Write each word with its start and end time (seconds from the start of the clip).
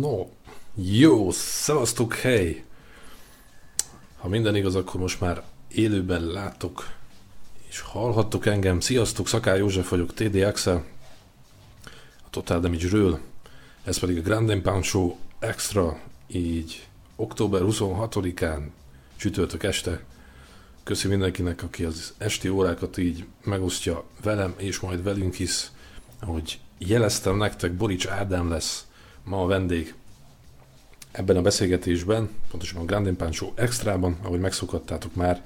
No, 0.00 0.26
jó, 0.74 1.30
szevasztok, 1.30 2.14
hely! 2.14 2.64
Ha 4.18 4.28
minden 4.28 4.56
igaz, 4.56 4.74
akkor 4.74 5.00
most 5.00 5.20
már 5.20 5.42
élőben 5.68 6.22
látok 6.26 6.90
és 7.68 7.80
hallhattok 7.80 8.46
engem. 8.46 8.80
Sziasztok, 8.80 9.28
Szaká 9.28 9.54
József 9.54 9.88
vagyok, 9.88 10.14
TD 10.14 10.34
Axel, 10.34 10.84
a 12.24 12.30
Total 12.30 12.60
Damage-ről. 12.60 13.20
Ez 13.84 13.98
pedig 13.98 14.18
a 14.18 14.20
Grand 14.20 14.60
Pound 14.60 14.84
Show 14.84 15.16
Extra, 15.38 16.00
így 16.26 16.86
október 17.16 17.60
26-án, 17.64 18.62
csütörtök 19.16 19.62
este. 19.62 20.04
Köszi 20.82 21.08
mindenkinek, 21.08 21.62
aki 21.62 21.84
az 21.84 22.14
esti 22.18 22.48
órákat 22.48 22.98
így 22.98 23.26
megosztja 23.44 24.04
velem 24.22 24.54
és 24.56 24.80
majd 24.80 25.02
velünk 25.02 25.34
hisz. 25.34 25.72
Ahogy 26.20 26.58
jeleztem 26.78 27.36
nektek, 27.36 27.72
Borics 27.72 28.06
Ádám 28.06 28.48
lesz 28.48 28.87
ma 29.28 29.42
a 29.42 29.46
vendég 29.46 29.94
ebben 31.10 31.36
a 31.36 31.42
beszélgetésben, 31.42 32.28
pontosan 32.50 32.80
a 32.80 32.84
Grand 32.84 33.16
Pound 33.16 33.34
Show 33.34 33.52
Extrában, 33.54 34.18
ahogy 34.22 34.40
megszokhattátok 34.40 35.14
már, 35.14 35.44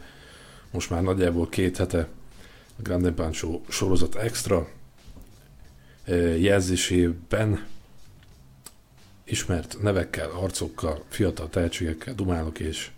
most 0.70 0.90
már 0.90 1.02
nagyjából 1.02 1.48
két 1.48 1.76
hete 1.76 2.08
a 2.76 2.82
Grand 2.82 3.10
Pound 3.10 3.34
Show 3.34 3.60
sorozat 3.68 4.14
Extra 4.14 4.68
jelzésében 6.38 7.66
ismert 9.24 9.76
nevekkel, 9.82 10.30
arcokkal, 10.30 11.04
fiatal 11.08 11.48
tehetségekkel 11.48 12.14
dumálok, 12.14 12.58
és 12.58 12.90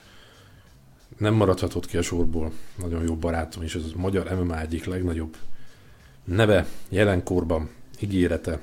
nem 1.18 1.34
maradhatott 1.34 1.86
ki 1.86 1.96
a 1.96 2.02
sorból. 2.02 2.52
Nagyon 2.76 3.02
jó 3.02 3.16
barátom, 3.16 3.62
és 3.62 3.74
ez 3.74 3.82
a 3.94 3.98
magyar 3.98 4.30
MMA 4.30 4.60
egyik 4.60 4.84
legnagyobb 4.84 5.36
neve 6.24 6.66
jelenkorban, 6.88 7.70
ígérete, 8.00 8.60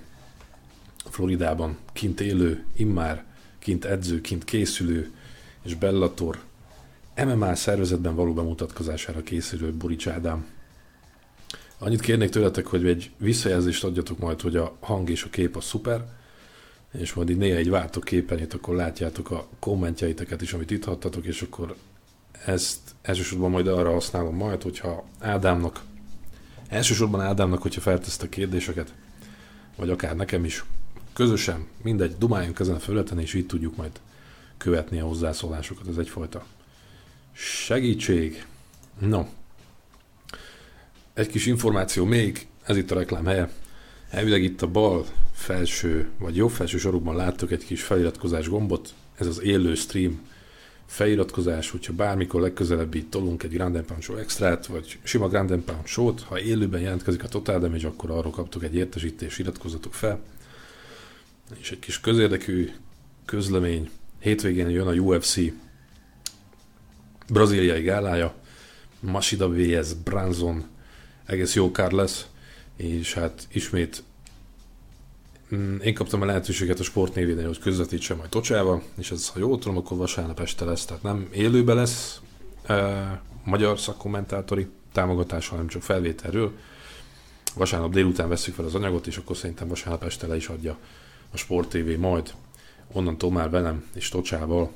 Floridában 1.09 1.77
kint 1.93 2.21
élő, 2.21 2.65
immár 2.75 3.23
kint 3.59 3.85
edző, 3.85 4.21
kint 4.21 4.43
készülő, 4.43 5.11
és 5.63 5.75
Bellator 5.75 6.39
MMA 7.15 7.55
szervezetben 7.55 8.15
való 8.15 8.33
bemutatkozására 8.33 9.21
készülő 9.21 9.71
Burics 9.71 10.07
Ádám. 10.07 10.45
Annyit 11.77 12.01
kérnék 12.01 12.29
tőletek, 12.29 12.65
hogy 12.65 12.85
egy 12.85 13.11
visszajelzést 13.17 13.83
adjatok 13.83 14.19
majd, 14.19 14.41
hogy 14.41 14.55
a 14.55 14.75
hang 14.79 15.09
és 15.09 15.23
a 15.23 15.29
kép 15.29 15.55
a 15.55 15.61
szuper, 15.61 16.05
és 16.91 17.13
majd 17.13 17.29
így 17.29 17.37
néha 17.37 17.57
egy 17.57 17.69
váltok 17.69 18.03
képernyőt, 18.03 18.53
akkor 18.53 18.75
látjátok 18.75 19.31
a 19.31 19.47
kommentjeiteket 19.59 20.41
is, 20.41 20.53
amit 20.53 20.71
itt 20.71 20.83
hattatok, 20.83 21.25
és 21.25 21.41
akkor 21.41 21.75
ezt 22.45 22.79
elsősorban 23.01 23.49
majd 23.49 23.67
arra 23.67 23.91
használom 23.91 24.35
majd, 24.35 24.61
hogyha 24.61 25.03
Ádámnak, 25.19 25.81
elsősorban 26.67 27.21
Ádámnak, 27.21 27.61
hogyha 27.61 27.81
feltesztek 27.81 28.29
kérdéseket, 28.29 28.93
vagy 29.75 29.89
akár 29.89 30.15
nekem 30.15 30.45
is, 30.45 30.63
közösen, 31.13 31.67
mindegy, 31.83 32.15
dumáljunk 32.17 32.59
ezen 32.59 32.75
a 32.75 32.79
felületen, 32.79 33.19
és 33.19 33.33
így 33.33 33.45
tudjuk 33.45 33.75
majd 33.75 33.91
követni 34.57 34.99
a 34.99 35.05
hozzászólásokat. 35.05 35.87
Ez 35.87 35.97
egyfajta 35.97 36.45
segítség. 37.33 38.45
No, 38.99 39.25
egy 41.13 41.27
kis 41.27 41.45
információ 41.45 42.05
még, 42.05 42.47
ez 42.63 42.77
itt 42.77 42.91
a 42.91 42.95
reklám 42.95 43.25
helye. 43.25 43.51
Elvileg 44.09 44.43
itt 44.43 44.61
a 44.61 44.67
bal 44.67 45.05
felső, 45.33 46.09
vagy 46.17 46.35
jobb 46.35 46.49
felső 46.49 46.77
sorokban 46.77 47.15
láttok 47.15 47.51
egy 47.51 47.65
kis 47.65 47.83
feliratkozás 47.83 48.49
gombot, 48.49 48.93
ez 49.17 49.27
az 49.27 49.41
élő 49.41 49.75
stream 49.75 50.19
feliratkozás, 50.85 51.69
hogyha 51.69 51.93
bármikor 51.93 52.41
legközelebb 52.41 52.93
itt 52.93 53.11
tolunk 53.11 53.43
egy 53.43 53.53
Grand 53.53 53.81
Pound 53.81 54.03
Show 54.03 54.15
extrát, 54.17 54.65
vagy 54.65 54.99
sima 55.03 55.27
Grand 55.27 55.61
Pound 55.61 55.87
Show-t, 55.87 56.21
ha 56.21 56.39
élőben 56.39 56.81
jelentkezik 56.81 57.23
a 57.23 57.27
Total 57.27 57.59
Damage, 57.59 57.87
akkor 57.87 58.11
arról 58.11 58.31
kaptok 58.31 58.63
egy 58.63 58.75
értesítést, 58.75 59.39
iratkozzatok 59.39 59.93
fel. 59.93 60.19
És 61.59 61.71
egy 61.71 61.79
kis 61.79 61.99
közérdekű 61.99 62.71
közlemény, 63.25 63.89
hétvégén 64.19 64.69
jön 64.69 64.87
a 64.87 64.93
UFC 64.93 65.37
braziliai 67.27 67.81
gálája, 67.81 68.33
Masida 68.99 69.49
vs. 69.49 69.93
Branson, 69.93 70.65
egész 71.25 71.55
jó 71.55 71.71
kár 71.71 71.91
lesz, 71.91 72.27
és 72.75 73.13
hát 73.13 73.47
ismét 73.51 74.03
mm, 75.55 75.77
én 75.77 75.93
kaptam 75.93 76.21
a 76.21 76.25
lehetőséget 76.25 76.79
a 76.79 76.83
sport 76.83 77.15
névénél, 77.15 77.45
hogy 77.45 77.59
közvetítsem 77.59 78.17
majd 78.17 78.29
Tocsával, 78.29 78.83
és 78.97 79.11
ez, 79.11 79.27
ha 79.27 79.39
jól 79.39 79.59
tudom, 79.59 79.77
akkor 79.77 79.97
vasárnap 79.97 80.39
este 80.39 80.65
lesz, 80.65 80.85
tehát 80.85 81.03
nem 81.03 81.27
élőben 81.31 81.75
lesz 81.75 82.21
e, 82.65 83.21
magyar 83.43 83.79
szakkommentátori 83.79 84.67
támogatással, 84.91 85.51
hanem 85.51 85.67
csak 85.67 85.81
felvételről. 85.81 86.51
Vasárnap 87.55 87.91
délután 87.91 88.29
veszük 88.29 88.53
fel 88.53 88.65
az 88.65 88.75
anyagot, 88.75 89.07
és 89.07 89.17
akkor 89.17 89.37
szerintem 89.37 89.67
vasárnap 89.67 90.03
este 90.03 90.27
le 90.27 90.35
is 90.35 90.47
adja 90.47 90.77
a 91.31 91.37
Sport 91.37 91.69
TV 91.69 91.99
majd 91.99 92.33
onnantól 92.91 93.31
már 93.31 93.49
velem 93.49 93.85
és 93.93 94.09
Tocsával 94.09 94.71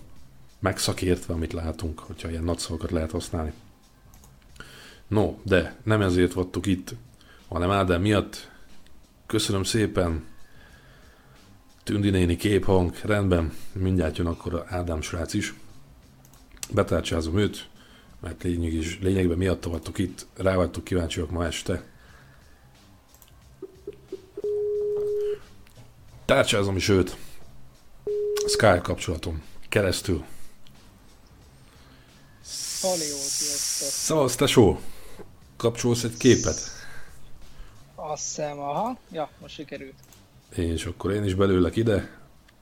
megszakértve, 0.60 1.34
amit 1.34 1.54
látunk, 1.54 2.00
hogyha 2.00 2.30
ilyen 2.30 2.44
nagy 2.44 2.58
szavakat 2.58 2.92
lehet 2.92 3.12
használni. 3.12 3.54
No, 5.08 5.36
de 5.44 5.76
nem 5.84 6.02
ezért 6.02 6.34
vattuk 6.34 6.66
itt, 6.66 6.96
hanem 7.48 7.72
Ádám 7.72 8.02
miatt. 8.02 8.52
Köszönöm 9.26 9.64
szépen. 9.64 10.26
Tündi 11.84 12.10
néni 12.10 12.36
képhang, 12.36 12.94
rendben, 13.04 13.54
mindjárt 13.74 14.18
jön 14.18 14.28
akkor 14.28 14.66
Ádám 14.68 15.02
srác 15.02 15.34
is. 15.34 15.54
Betárcsázom 16.74 17.38
őt, 17.38 17.70
mert 18.20 18.44
lényeg 18.44 18.74
is, 18.74 19.00
lényegben 19.02 19.38
miatt 19.38 19.64
vagytok 19.64 19.98
itt, 19.98 20.26
rá 20.38 20.56
vagytok 20.56 20.84
kíváncsiak 20.84 21.32
ma 21.32 21.46
este. 21.46 21.84
Tárcsázom 26.26 26.76
is 26.76 26.90
őt. 26.90 27.18
Skype 28.48 28.82
kapcsolatom 28.84 29.44
keresztül. 29.70 30.26
Szavasz, 33.90 34.36
tesó! 34.36 34.80
Kapcsolsz 35.58 36.04
egy 36.04 36.18
képet? 36.18 36.60
Azt 37.96 38.24
hiszem, 38.24 38.60
aha. 38.60 38.98
Ja, 39.12 39.30
most 39.42 39.54
sikerült. 39.54 39.94
És 40.56 40.86
akkor 40.86 41.12
én 41.12 41.24
is 41.24 41.34
belőlek 41.34 41.76
ide. 41.76 42.10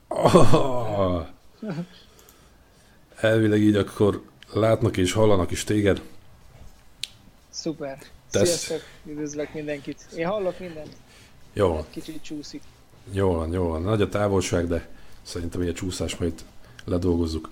Oh! 0.08 1.26
Elvileg 3.20 3.60
így 3.60 3.76
akkor 3.76 4.22
látnak 4.52 4.96
és 4.96 5.12
hallanak 5.12 5.50
is 5.50 5.64
téged. 5.64 6.02
Szuper. 7.50 7.98
Tesz. 8.30 8.48
Sziasztok, 8.48 8.88
üdvözlök 9.06 9.52
mindenkit. 9.52 10.06
Én 10.16 10.26
hallok 10.26 10.58
mindent. 10.58 10.96
Jó 11.52 11.86
Kicsit 11.90 12.22
csúszik. 12.22 12.62
Jó 13.12 13.32
van, 13.32 13.52
jó 13.52 13.68
van. 13.68 13.82
Nagy 13.82 14.02
a 14.02 14.08
távolság, 14.08 14.66
de 14.66 14.88
szerintem 15.22 15.60
egy 15.60 15.74
csúszás 15.74 16.16
majd 16.16 16.32
ledolgozzuk. 16.84 17.50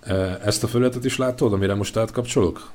E, 0.00 0.14
Ezt 0.44 0.62
a 0.62 0.68
felületet 0.68 1.04
is 1.04 1.16
látod, 1.16 1.52
amire 1.52 1.74
most 1.74 1.96
átkapcsolok? 1.96 2.70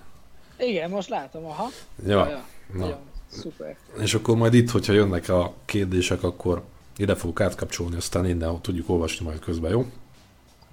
Igen, 0.57 0.89
most 0.89 1.09
látom, 1.09 1.45
aha. 1.45 1.67
Ja, 2.05 2.27
ja. 2.29 2.45
na. 2.73 2.87
Jó, 2.87 2.95
szuper. 3.27 3.77
És 3.99 4.13
akkor 4.13 4.35
majd 4.35 4.53
itt, 4.53 4.69
hogyha 4.69 4.93
jönnek 4.93 5.29
a 5.29 5.53
kérdések, 5.65 6.23
akkor 6.23 6.63
ide 6.97 7.15
fogok 7.15 7.41
átkapcsolni, 7.41 7.95
aztán 7.95 8.25
innen 8.25 8.61
tudjuk 8.61 8.89
olvasni 8.89 9.25
majd 9.25 9.39
közben, 9.39 9.71
jó? 9.71 9.85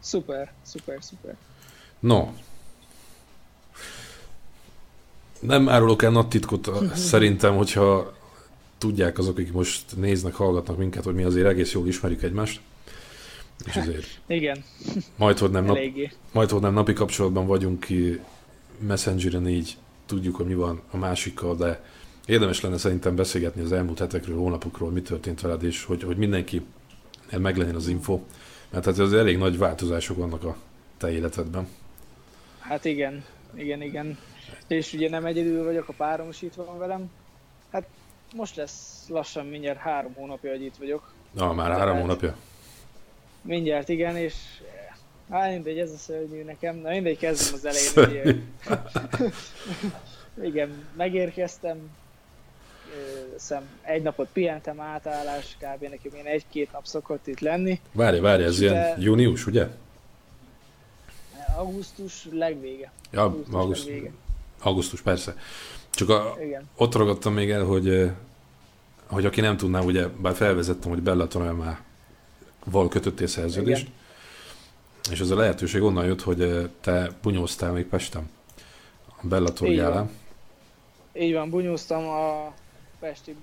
Szuper, 0.01 0.53
szuper, 0.63 0.99
szuper. 1.01 1.37
No. 1.99 2.29
Nem 5.41 5.69
árulok 5.69 6.03
el 6.03 6.11
nagy 6.11 6.29
titkot 6.29 6.71
szerintem, 6.95 7.57
hogyha 7.57 8.13
tudják 8.83 9.19
azok, 9.19 9.39
akik 9.39 9.53
most 9.53 9.97
néznek, 9.97 10.35
hallgatnak 10.35 10.77
minket, 10.77 11.05
hogy 11.05 11.15
mi 11.15 11.23
azért 11.23 11.47
egész 11.47 11.73
jól 11.73 11.87
ismerjük 11.87 12.23
egymást. 12.23 12.61
És 13.67 13.77
azért 13.77 14.07
Igen, 14.27 14.65
majd, 15.17 15.39
hogy 15.39 15.51
nem, 15.51 15.65
nap, 15.65 15.79
majd, 16.33 16.51
hogy 16.51 16.61
nem 16.61 16.73
napi 16.73 16.93
kapcsolatban 16.93 17.47
vagyunk 17.47 17.81
ki 17.81 18.21
Messengeren, 18.79 19.49
így 19.49 19.77
tudjuk, 20.07 20.37
hogy 20.37 20.47
mi 20.47 20.55
van 20.55 20.81
a 20.91 20.97
másikkal, 20.97 21.57
de 21.57 21.85
érdemes 22.27 22.61
lenne 22.61 22.77
szerintem 22.77 23.17
beszélgetni 23.17 23.63
az 23.63 23.73
elmúlt 23.73 23.99
hetekről, 23.99 24.37
hónapokról, 24.37 24.91
mi 24.91 25.03
történt 25.03 25.41
veled, 25.41 25.63
és 25.63 25.85
hogy, 25.85 26.03
hogy 26.03 26.17
mindenki 26.17 26.63
meglegyen 27.39 27.75
az 27.75 27.89
info. 27.89 28.21
Mert 28.71 28.85
hát 28.85 28.99
az 28.99 29.13
elég 29.13 29.39
nagy 29.39 29.59
változások 29.59 30.17
vannak 30.17 30.45
a 30.45 30.57
te 30.97 31.13
életedben. 31.13 31.69
Hát 32.59 32.85
igen, 32.85 33.25
igen, 33.55 33.83
igen. 33.83 34.19
És 34.67 34.93
ugye 34.93 35.09
nem 35.09 35.25
egyedül 35.25 35.65
vagyok, 35.65 35.89
a 35.89 35.93
párom 35.93 36.29
is 36.29 36.43
itt 36.43 36.55
van 36.55 36.79
velem. 36.79 37.11
Hát 37.71 37.87
most 38.35 38.57
lesz 38.57 39.05
lassan 39.09 39.47
mindjárt 39.47 39.79
három 39.79 40.13
hónapja, 40.15 40.51
hogy 40.51 40.63
itt 40.63 40.77
vagyok. 40.77 41.13
Na, 41.33 41.53
már 41.53 41.71
három 41.71 41.93
hát- 41.93 42.01
hónapja. 42.01 42.37
Mindjárt 43.43 43.89
igen, 43.89 44.17
és 44.17 44.35
hát 45.31 45.51
mindegy, 45.51 45.79
ez 45.79 45.91
a 45.91 45.97
szörnyű 45.97 46.43
nekem. 46.45 46.77
Na 46.77 46.89
mindegy, 46.91 47.19
kezdem 47.19 47.55
az 47.55 47.65
elején. 47.65 47.93
Ugye, 48.11 48.35
igen, 50.49 50.87
megérkeztem, 50.97 51.91
Ö, 52.97 53.37
szem, 53.39 53.69
egy 53.83 54.03
napot 54.03 54.29
pihentem, 54.33 54.81
átállás, 54.81 55.57
kb. 55.59 55.83
nekem 55.83 56.11
ilyen 56.15 56.27
egy-két 56.27 56.73
nap 56.73 56.87
szokott 56.87 57.27
itt 57.27 57.41
lenni. 57.41 57.81
Várj, 57.93 58.19
várj, 58.19 58.43
ez 58.43 58.59
De- 58.59 58.65
ilyen 58.65 59.01
június, 59.01 59.47
ugye? 59.47 59.67
Augusztus 61.57 62.27
legvége. 62.31 62.93
Ja, 63.11 63.23
Augusztus 63.23 63.55
augusztus, 63.55 63.87
legvége. 63.87 64.11
augusztus, 64.61 65.01
persze. 65.03 65.35
Csak 65.93 66.09
a, 66.09 66.37
Igen. 66.41 66.69
ott 66.77 66.95
ragadtam 66.95 67.33
még 67.33 67.51
el, 67.51 67.65
hogy, 67.65 67.89
eh, 67.89 68.13
hogy 69.07 69.25
aki 69.25 69.41
nem 69.41 69.57
tudná, 69.57 69.81
ugye, 69.81 70.09
bár 70.09 70.35
felvezettem, 70.35 70.91
hogy 70.91 71.03
Bellator 71.03 71.53
már 71.53 71.81
val 72.65 72.89
kötöttél 72.89 73.27
szerződést, 73.27 73.83
Igen. 73.83 73.93
és 75.11 75.21
ez 75.21 75.31
a 75.31 75.37
lehetőség 75.37 75.83
onnan 75.83 76.05
jött, 76.05 76.23
hogy 76.23 76.71
te 76.81 77.11
bunyóztál 77.23 77.73
még 77.73 77.87
Pestem, 77.87 78.31
a 79.07 79.27
Bellator 79.27 79.69
Így 79.69 79.77
gálán. 79.77 79.95
Van. 79.95 80.11
Így 81.13 81.33
van, 81.33 81.51
bunyóztam 81.51 82.09
a 82.09 82.53
Pesti 83.01 83.37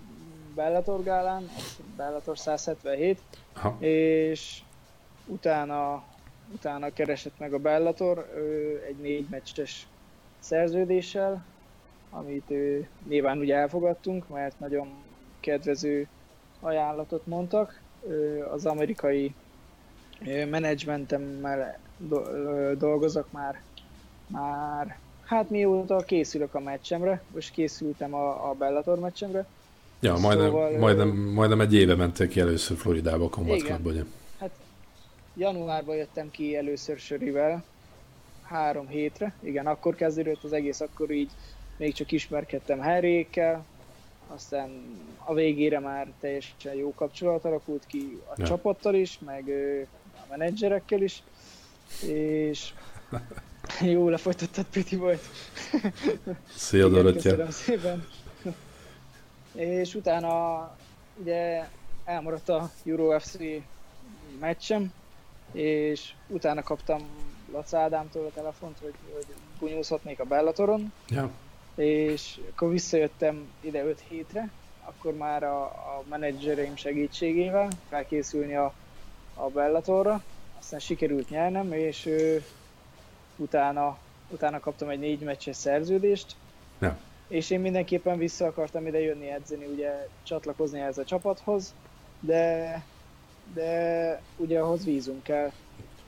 Bellator 0.55 1.03
gálán, 1.03 1.49
Bellator 1.95 2.37
177, 2.37 3.19
Aha. 3.53 3.77
és 3.79 4.61
utána, 5.25 6.03
utána 6.53 6.93
keresett 6.93 7.39
meg 7.39 7.53
a 7.53 7.59
Bellator 7.59 8.31
ő 8.35 8.83
egy 8.87 8.97
négy 8.97 9.27
meccses 9.29 9.87
szerződéssel, 10.39 11.45
amit 12.09 12.51
ő, 12.51 12.87
nyilván 13.07 13.37
ugye 13.37 13.55
elfogadtunk, 13.55 14.27
mert 14.27 14.59
nagyon 14.59 14.87
kedvező 15.39 16.07
ajánlatot 16.59 17.25
mondtak. 17.25 17.81
Az 18.51 18.65
amerikai 18.65 19.33
menedzsmentemmel 20.49 21.79
dolgozok 22.77 23.31
már, 23.31 23.61
már 24.27 24.97
hát 25.25 25.49
mióta 25.49 25.97
készülök 25.97 26.55
a 26.55 26.59
meccsemre, 26.59 27.21
most 27.33 27.51
készültem 27.51 28.13
a, 28.13 28.49
a 28.49 28.53
Bellator 28.53 28.99
meccsemre. 28.99 29.45
Ja, 29.99 30.17
majdnem, 30.17 30.47
szóval, 30.47 30.77
majdnem, 30.77 31.09
majdnem 31.17 31.61
egy 31.61 31.73
éve 31.73 31.95
mentél 31.95 32.27
ki 32.27 32.39
először 32.39 32.77
Floridába 32.77 33.25
a 33.25 33.29
Combat 33.29 33.61
Clubba, 33.61 33.89
ugye? 33.89 34.03
Hát 34.39 34.51
januárban 35.35 35.95
jöttem 35.95 36.31
ki 36.31 36.55
először 36.55 36.97
Sörivel, 36.97 37.63
három 38.43 38.87
hétre, 38.87 39.33
igen, 39.39 39.67
akkor 39.67 39.95
kezdődött 39.95 40.43
az 40.43 40.53
egész, 40.53 40.79
akkor 40.79 41.11
így 41.11 41.29
még 41.79 41.93
csak 41.93 42.11
ismerkedtem 42.11 42.79
Harryékkel, 42.79 43.65
aztán 44.27 44.97
a 45.25 45.33
végére 45.33 45.79
már 45.79 46.07
teljesen 46.19 46.73
jó 46.73 46.93
kapcsolat 46.93 47.45
alakult 47.45 47.85
ki 47.85 48.21
a 48.29 48.33
ja. 48.37 48.45
csapattal 48.45 48.95
is, 48.95 49.19
meg 49.25 49.49
a 50.13 50.25
menedzserekkel 50.29 51.01
is, 51.01 51.23
és 52.07 52.73
jó 53.93 54.09
lefolytattad 54.09 54.65
Piti 54.65 54.95
volt. 54.95 55.21
Szia 56.55 56.87
Dorottya. 56.87 57.29
Köszönöm 57.29 57.51
szépen. 57.51 58.07
és 59.53 59.95
utána 59.95 60.61
ugye 61.15 61.67
elmaradt 62.05 62.49
a 62.49 62.69
Euro 62.85 63.19
FC 63.19 63.37
meccsem, 64.39 64.93
és 65.51 66.13
utána 66.27 66.63
kaptam 66.63 67.01
Lac 67.51 67.73
Ádámtól 67.73 68.25
a 68.25 68.31
telefont, 68.33 68.77
hogy, 68.81 68.93
hogy 69.13 69.25
bunyózhatnék 69.59 70.19
a 70.19 70.23
Bellatoron. 70.23 70.93
Ja 71.09 71.31
és 71.79 72.39
akkor 72.51 72.69
visszajöttem 72.69 73.47
ide 73.61 73.83
5 73.83 74.03
hétre, 74.07 74.49
akkor 74.83 75.13
már 75.13 75.43
a, 75.43 75.61
a 75.63 76.03
menedzsereim 76.09 76.75
segítségével 76.75 77.67
felkészülni 77.89 78.55
a, 78.55 78.73
a 79.33 79.47
Bellatorra, 79.49 80.23
aztán 80.59 80.79
sikerült 80.79 81.29
nyernem, 81.29 81.73
és 81.73 82.05
ő, 82.05 82.43
utána, 83.35 83.97
utána 84.29 84.59
kaptam 84.59 84.89
egy 84.89 84.99
négy 84.99 85.19
meccses 85.19 85.55
szerződést, 85.55 86.35
ja. 86.79 86.97
és 87.27 87.49
én 87.49 87.59
mindenképpen 87.59 88.17
vissza 88.17 88.45
akartam 88.45 88.87
ide 88.87 88.99
jönni 88.99 89.29
edzeni, 89.29 89.65
ugye 89.65 90.07
csatlakozni 90.23 90.79
ez 90.79 90.97
a 90.97 91.05
csapathoz, 91.05 91.73
de, 92.19 92.83
de 93.53 94.21
ugye 94.35 94.59
ahhoz 94.59 94.85
vízunk 94.85 95.23
kell, 95.23 95.51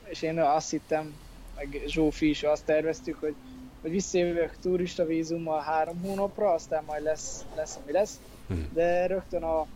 és 0.04 0.22
én 0.22 0.40
azt 0.40 0.70
hittem, 0.70 1.14
meg 1.56 1.82
Zsófi 1.86 2.28
is 2.28 2.42
azt 2.42 2.64
terveztük, 2.64 3.20
hogy 3.20 3.34
hogy 3.82 3.90
visszajövök 3.90 4.56
turista 4.60 5.04
vízummal 5.04 5.60
három 5.60 6.00
hónapra, 6.02 6.52
aztán 6.52 6.84
majd 6.86 7.02
lesz, 7.02 7.44
lesz 7.56 7.78
ami 7.82 7.92
lesz. 7.92 8.20
Hmm. 8.48 8.68
De 8.72 9.06
rögtön 9.06 9.42
a, 9.42 9.60
a, 9.60 9.66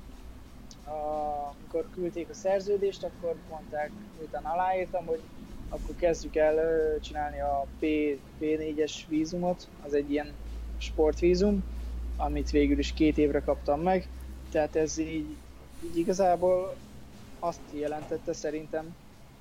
amikor 1.58 1.90
küldték 1.94 2.28
a 2.28 2.34
szerződést, 2.34 3.02
akkor 3.02 3.34
mondták, 3.50 3.90
miután 4.18 4.44
aláírtam, 4.44 5.06
hogy 5.06 5.20
akkor 5.68 5.96
kezdjük 5.96 6.36
el 6.36 6.58
csinálni 7.00 7.40
a 7.40 7.66
P, 7.78 7.84
P4-es 8.40 8.92
vízumot, 9.08 9.68
az 9.86 9.94
egy 9.94 10.10
ilyen 10.10 10.32
sportvízum, 10.78 11.64
amit 12.16 12.50
végül 12.50 12.78
is 12.78 12.92
két 12.92 13.18
évre 13.18 13.40
kaptam 13.40 13.80
meg. 13.80 14.08
Tehát 14.50 14.76
ez 14.76 14.98
így, 14.98 15.36
így 15.84 15.98
igazából 15.98 16.74
azt 17.38 17.60
jelentette 17.72 18.32
szerintem, 18.32 18.94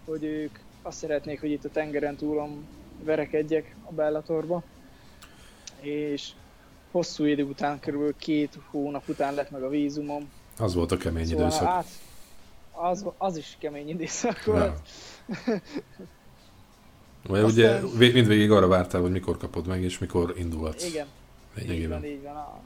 hogy 0.05 0.23
ők 0.23 0.59
azt 0.81 0.97
szeretnék, 0.97 1.39
hogy 1.39 1.51
itt 1.51 1.65
a 1.65 1.69
tengeren 1.69 2.15
túlon 2.15 2.65
verekedjek 3.03 3.75
a 3.83 3.91
Bellatorba, 3.91 4.63
és 5.79 6.31
hosszú 6.91 7.23
idő 7.23 7.43
után, 7.43 7.79
körülbelül 7.79 8.15
két 8.17 8.59
hónap 8.69 9.07
után 9.07 9.33
lett 9.33 9.51
meg 9.51 9.63
a 9.63 9.69
vízumom. 9.69 10.29
Az 10.57 10.73
volt 10.73 10.91
a 10.91 10.97
kemény 10.97 11.25
szóval 11.25 11.45
időszak. 11.45 11.67
Hát, 11.67 11.85
az, 12.71 13.05
az 13.17 13.37
is 13.37 13.55
kemény 13.59 13.89
időszak 13.89 14.43
volt. 14.43 14.79
Vagy 17.27 17.39
Aztán... 17.39 17.83
ugye 17.83 18.11
mindvégig 18.11 18.51
arra 18.51 18.67
vártál, 18.67 19.01
hogy 19.01 19.11
mikor 19.11 19.37
kapod 19.37 19.67
meg, 19.67 19.81
és 19.83 19.99
mikor 19.99 20.33
indulhatsz. 20.37 20.85
Igen. 20.85 21.07
Így 21.69 21.87
van, 21.87 22.05
így 22.05 22.23
van. 22.23 22.59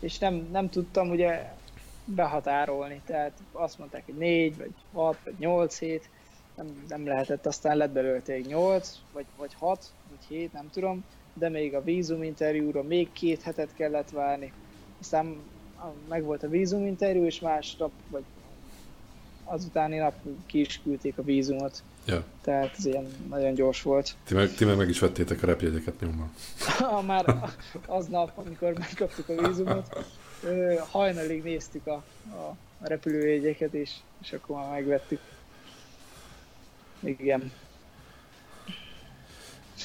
És 0.00 0.18
nem, 0.18 0.48
nem 0.52 0.70
tudtam 0.70 1.10
ugye 1.10 1.52
behatárolni, 2.04 3.00
tehát 3.06 3.32
azt 3.52 3.78
mondták, 3.78 4.04
hogy 4.04 4.14
négy, 4.14 4.56
vagy 4.56 4.70
hat, 4.92 5.16
vagy 5.24 5.34
nyolc 5.38 5.78
hét, 5.78 6.08
nem, 6.56 6.84
nem 6.88 7.06
lehetett, 7.06 7.46
aztán 7.46 7.76
lett 7.76 7.90
belőle 7.90 8.38
8, 8.48 8.98
vagy, 9.12 9.24
vagy 9.36 9.54
6, 9.58 9.92
vagy 10.08 10.26
7, 10.28 10.52
nem 10.52 10.70
tudom, 10.70 11.04
de 11.34 11.48
még 11.48 11.74
a 11.74 11.82
vízuminterjúra 11.82 12.82
még 12.82 13.12
két 13.12 13.42
hetet 13.42 13.74
kellett 13.74 14.10
várni. 14.10 14.52
Aztán 15.00 15.36
meg 16.08 16.22
volt 16.22 16.42
a 16.42 16.48
vízuminterjú, 16.48 17.24
és 17.24 17.40
másnap, 17.40 17.90
vagy 18.10 18.24
azutáni 19.44 19.96
nap 19.96 20.14
ki 20.46 20.60
is 20.60 20.80
küldték 20.82 21.18
a 21.18 21.22
vízumot. 21.22 21.82
Ja. 22.06 22.24
Tehát 22.40 22.74
ez 22.78 22.86
ilyen 22.86 23.06
nagyon 23.28 23.54
gyors 23.54 23.82
volt. 23.82 24.14
Ti 24.24 24.34
meg, 24.34 24.54
ti 24.54 24.64
meg, 24.64 24.76
meg 24.76 24.88
is 24.88 24.98
vettétek 24.98 25.42
a 25.42 25.46
repjegyeket 25.46 26.00
nyomban. 26.00 26.32
Már 27.06 27.50
aznap, 27.86 28.32
amikor 28.34 28.72
megkaptuk 28.78 29.28
a 29.28 29.46
vízumot, 29.46 30.06
hajnalig 30.90 31.42
néztük 31.42 31.86
a, 31.86 32.04
a 32.30 32.56
repülőjegyeket, 32.80 33.74
és, 33.74 33.90
és 34.22 34.32
akkor 34.32 34.56
már 34.56 34.70
megvettük. 34.70 35.20
Igen. 37.00 37.52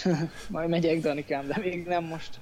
Majd 0.50 0.70
megyek 0.70 1.02
Danikám, 1.02 1.48
de 1.48 1.58
még 1.62 1.86
nem 1.86 2.04
most. 2.04 2.40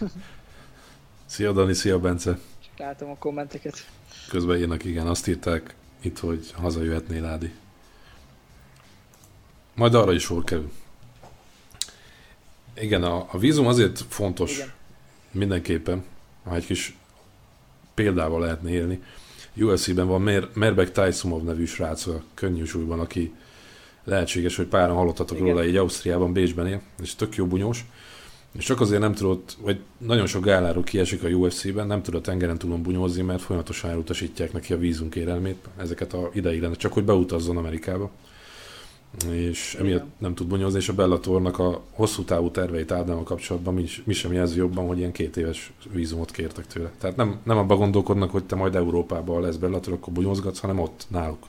szia 1.26 1.52
Dani, 1.52 1.74
szia 1.74 1.98
Bence. 1.98 2.38
Csak 2.64 2.78
látom 2.78 3.10
a 3.10 3.16
kommenteket. 3.16 3.86
Közben 4.28 4.58
írnak, 4.58 4.84
igen, 4.84 5.06
azt 5.06 5.26
írták 5.26 5.74
itt, 6.00 6.18
hogy 6.18 6.50
hazajöhetnél 6.52 7.24
Ádi. 7.24 7.52
Majd 9.74 9.94
arra 9.94 10.12
is 10.12 10.22
sor 10.22 10.44
kerül. 10.44 10.72
Igen, 12.74 13.02
a, 13.02 13.26
a 13.30 13.38
vízum 13.38 13.66
azért 13.66 14.00
fontos 14.08 14.54
igen. 14.54 14.72
mindenképpen, 15.30 16.04
ha 16.44 16.54
egy 16.54 16.66
kis 16.66 16.96
példával 17.94 18.40
lehetne 18.40 18.70
élni. 18.70 19.02
UFC-ben 19.56 20.06
van 20.06 20.22
Mer- 20.22 20.54
Merbek 20.54 20.92
Tysumov 20.92 21.42
nevű 21.42 21.64
srác 21.64 22.06
a 22.06 22.22
könnyű 22.34 22.64
súlyban, 22.64 23.00
aki 23.00 23.34
lehetséges, 24.06 24.56
hogy 24.56 24.66
páran 24.66 24.96
hallottatok 24.96 25.38
róla 25.38 25.64
így 25.64 25.76
Ausztriában, 25.76 26.32
Bécsben 26.32 26.66
él, 26.66 26.80
és 27.02 27.14
tök 27.14 27.34
jó 27.34 27.46
bunyós. 27.46 27.84
És 28.58 28.64
csak 28.64 28.80
azért 28.80 29.00
nem 29.00 29.14
tudott, 29.14 29.56
vagy 29.60 29.80
nagyon 29.98 30.26
sok 30.26 30.44
gáláról 30.44 30.82
kiesik 30.82 31.24
a 31.24 31.28
UFC-ben, 31.28 31.86
nem 31.86 32.02
tud 32.02 32.14
a 32.14 32.20
tengeren 32.20 32.58
túlon 32.58 32.82
bunyózni, 32.82 33.22
mert 33.22 33.42
folyamatosan 33.42 33.90
elutasítják 33.90 34.52
neki 34.52 34.72
a 34.72 34.78
vízunkérelmét, 34.78 35.68
ezeket 35.76 36.12
a 36.12 36.30
ideiglenes, 36.32 36.76
csak 36.76 36.92
hogy 36.92 37.04
beutazzon 37.04 37.56
Amerikába. 37.56 38.10
És 39.30 39.72
Igen. 39.74 39.86
emiatt 39.86 40.06
nem 40.18 40.34
tud 40.34 40.46
bunyózni, 40.46 40.78
és 40.78 40.88
a 40.88 40.94
Bellatornak 40.94 41.58
a 41.58 41.82
hosszú 41.90 42.22
távú 42.22 42.50
terveit 42.50 42.90
a 42.90 43.22
kapcsolatban 43.24 43.74
mi, 43.74 43.84
mi 44.04 44.12
sem 44.12 44.32
jelzi 44.32 44.56
jobban, 44.56 44.86
hogy 44.86 44.98
ilyen 44.98 45.12
két 45.12 45.36
éves 45.36 45.72
vízumot 45.92 46.30
kértek 46.30 46.66
tőle. 46.66 46.90
Tehát 46.98 47.16
nem, 47.16 47.40
nem 47.42 47.58
abba 47.58 47.76
gondolkodnak, 47.76 48.30
hogy 48.30 48.44
te 48.44 48.54
majd 48.54 48.74
Európában 48.74 49.40
lesz 49.40 49.56
Bellator, 49.56 49.92
akkor 49.92 50.12
bunyózgatsz, 50.12 50.58
hanem 50.58 50.78
ott, 50.78 51.06
náluk. 51.08 51.46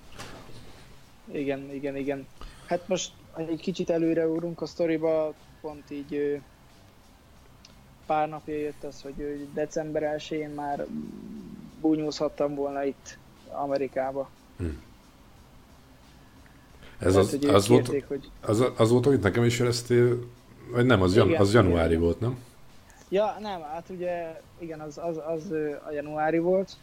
Igen, 1.31 1.73
igen, 1.73 1.95
igen. 1.95 2.27
Hát 2.65 2.87
most 2.87 3.11
egy 3.35 3.61
kicsit 3.61 3.89
előre 3.89 4.27
úrunk 4.27 4.61
a 4.61 4.65
sztoriba, 4.65 5.33
pont 5.61 5.91
így 5.91 6.39
pár 8.05 8.29
napja 8.29 8.55
jött 8.55 8.83
az, 8.83 9.01
hogy 9.01 9.47
december 9.53 10.15
1-én 10.17 10.49
már 10.49 10.85
búnyózhattam 11.81 12.55
volna 12.55 12.83
itt 12.83 13.17
Amerikába. 13.51 14.29
Hmm. 14.57 14.85
Ez 16.99 17.13
Tehát, 17.13 17.27
az, 17.33 17.49
az, 17.53 17.67
kérték, 17.67 18.07
volt, 18.07 18.21
hogy... 18.21 18.31
az, 18.41 18.71
az 18.77 18.91
volt, 18.91 19.05
amit 19.05 19.21
nekem 19.21 19.43
is 19.43 19.59
éreztél, 19.59 20.19
vagy 20.71 20.85
nem, 20.85 21.01
az, 21.01 21.11
igen, 21.11 21.29
jan, 21.29 21.41
az 21.41 21.53
januári 21.53 21.89
igen. 21.89 22.01
volt, 22.01 22.19
nem? 22.19 22.37
Ja, 23.09 23.37
nem, 23.39 23.61
hát 23.61 23.89
ugye 23.89 24.41
igen, 24.59 24.79
az, 24.79 24.97
az, 24.97 25.19
az 25.27 25.51
a 25.87 25.91
januári 25.91 26.37
volt, 26.37 26.77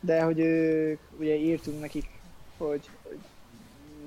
de 0.00 0.22
hogy 0.22 0.38
ugye 1.18 1.36
írtunk 1.36 1.80
nekik, 1.80 2.06
hogy 2.56 2.88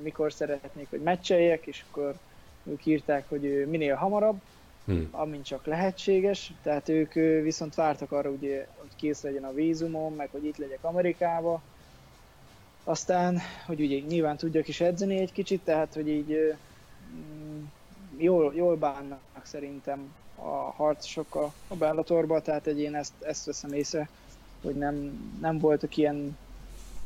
mikor 0.01 0.33
szeretnék, 0.33 0.89
hogy 0.89 1.01
meccseljek, 1.01 1.65
és 1.65 1.83
akkor 1.89 2.17
ők 2.63 2.85
írták, 2.85 3.29
hogy 3.29 3.67
minél 3.69 3.95
hamarabb, 3.95 4.41
hmm. 4.85 5.07
amint 5.11 5.45
csak 5.45 5.65
lehetséges, 5.65 6.51
tehát 6.63 6.89
ők 6.89 7.13
viszont 7.43 7.75
vártak 7.75 8.11
arra, 8.11 8.29
ugye, 8.29 8.67
hogy 8.77 8.89
kész 8.95 9.21
legyen 9.21 9.43
a 9.43 9.53
vízumom, 9.53 10.15
meg 10.15 10.29
hogy 10.31 10.45
itt 10.45 10.57
legyek 10.57 10.83
Amerikába, 10.83 11.61
Aztán, 12.83 13.39
hogy 13.65 13.81
ugye 13.81 13.99
nyilván 13.99 14.37
tudjak 14.37 14.67
is 14.67 14.81
edzeni 14.81 15.17
egy 15.17 15.31
kicsit, 15.31 15.61
tehát 15.61 15.93
hogy 15.93 16.07
így 16.07 16.55
mm, 17.15 17.63
jól, 18.17 18.53
jól 18.55 18.75
bánnak 18.75 19.41
szerintem 19.43 20.13
a 20.35 20.49
harcosok 20.49 21.35
a, 21.35 21.53
a 21.67 21.75
Bellatorba, 21.75 22.41
tehát 22.41 22.67
egy 22.67 22.79
én 22.79 22.95
ezt, 22.95 23.13
ezt 23.19 23.45
veszem 23.45 23.73
észre, 23.73 24.09
hogy 24.61 24.75
nem, 24.75 24.95
nem 25.41 25.59
voltak 25.59 25.97
ilyen, 25.97 26.37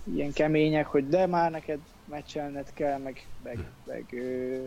ilyen 0.03 0.33
kemények, 0.33 0.87
hogy 0.87 1.09
de 1.09 1.25
már 1.25 1.51
neked 1.51 1.79
meccselned 2.05 2.73
kell, 2.73 2.97
meg, 2.97 3.27
meg, 3.43 3.59
meg 3.85 4.05
ö, 4.11 4.63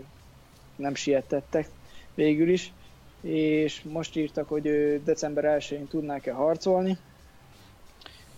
nem 0.76 0.94
sietettek 0.94 1.68
végül 2.14 2.48
is, 2.48 2.72
és 3.20 3.82
most 3.82 4.16
írtak, 4.16 4.48
hogy 4.48 4.66
ö, 4.66 4.96
december 5.04 5.58
1-én 5.60 5.86
tudnák-e 5.86 6.32
harcolni, 6.32 6.98